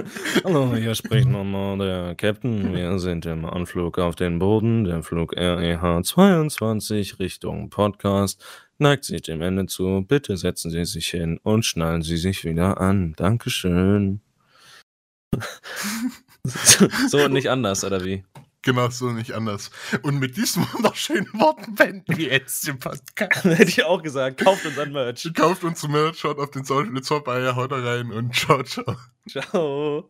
Hallo, 0.44 0.76
hier 0.76 0.96
spricht 0.96 1.28
nochmal 1.28 1.78
der 1.78 2.16
Captain. 2.16 2.74
Wir 2.74 2.98
sind 3.00 3.26
im 3.26 3.46
Anflug 3.46 4.00
auf 4.00 4.16
den 4.16 4.40
Boden. 4.40 4.84
Der 4.84 5.04
Flug 5.04 5.36
REH 5.36 6.02
22 6.04 7.20
Richtung 7.20 7.70
Podcast 7.70 8.44
neigt 8.78 9.04
sich 9.04 9.22
dem 9.22 9.42
Ende 9.42 9.68
zu. 9.68 10.04
Bitte 10.08 10.38
setzen 10.38 10.72
Sie 10.72 10.86
sich 10.86 11.08
hin 11.08 11.40
und 11.44 11.66
schnallen 11.66 12.02
Sie 12.02 12.18
sich 12.18 12.44
wieder 12.44 12.80
an. 12.80 13.14
Dankeschön. 13.18 14.22
so 17.10 17.26
und 17.26 17.34
nicht 17.34 17.50
anders, 17.50 17.84
oder 17.84 18.04
wie? 18.04 18.24
Genau, 18.62 18.90
so 18.90 19.12
nicht 19.12 19.32
anders. 19.34 19.72
Und 20.02 20.20
mit 20.20 20.36
diesen 20.36 20.64
wunderschönen 20.74 21.32
Worten 21.34 21.76
beenden 21.76 22.18
wir 22.18 22.30
jetzt 22.30 22.68
den 22.68 22.80
Podcast. 22.80 23.44
Hätte 23.44 23.70
ich 23.70 23.86
auch 23.86 24.02
gesagt. 24.02 24.44
Kauft 24.44 24.66
uns 24.66 24.78
ein 24.78 24.92
Merch. 24.92 25.30
Kauft 25.34 25.64
uns 25.64 25.88
Merch, 25.88 26.20
schaut 26.20 26.40
auf 26.40 26.52
den 26.52 26.66
Social 26.66 27.02
vorbei, 27.02 27.54
haut 27.56 27.72
da 27.72 27.78
rein 27.78 28.12
und 28.12 28.36
ciao, 28.36 28.62
ciao. 28.64 28.98
Ciao. 29.28 30.10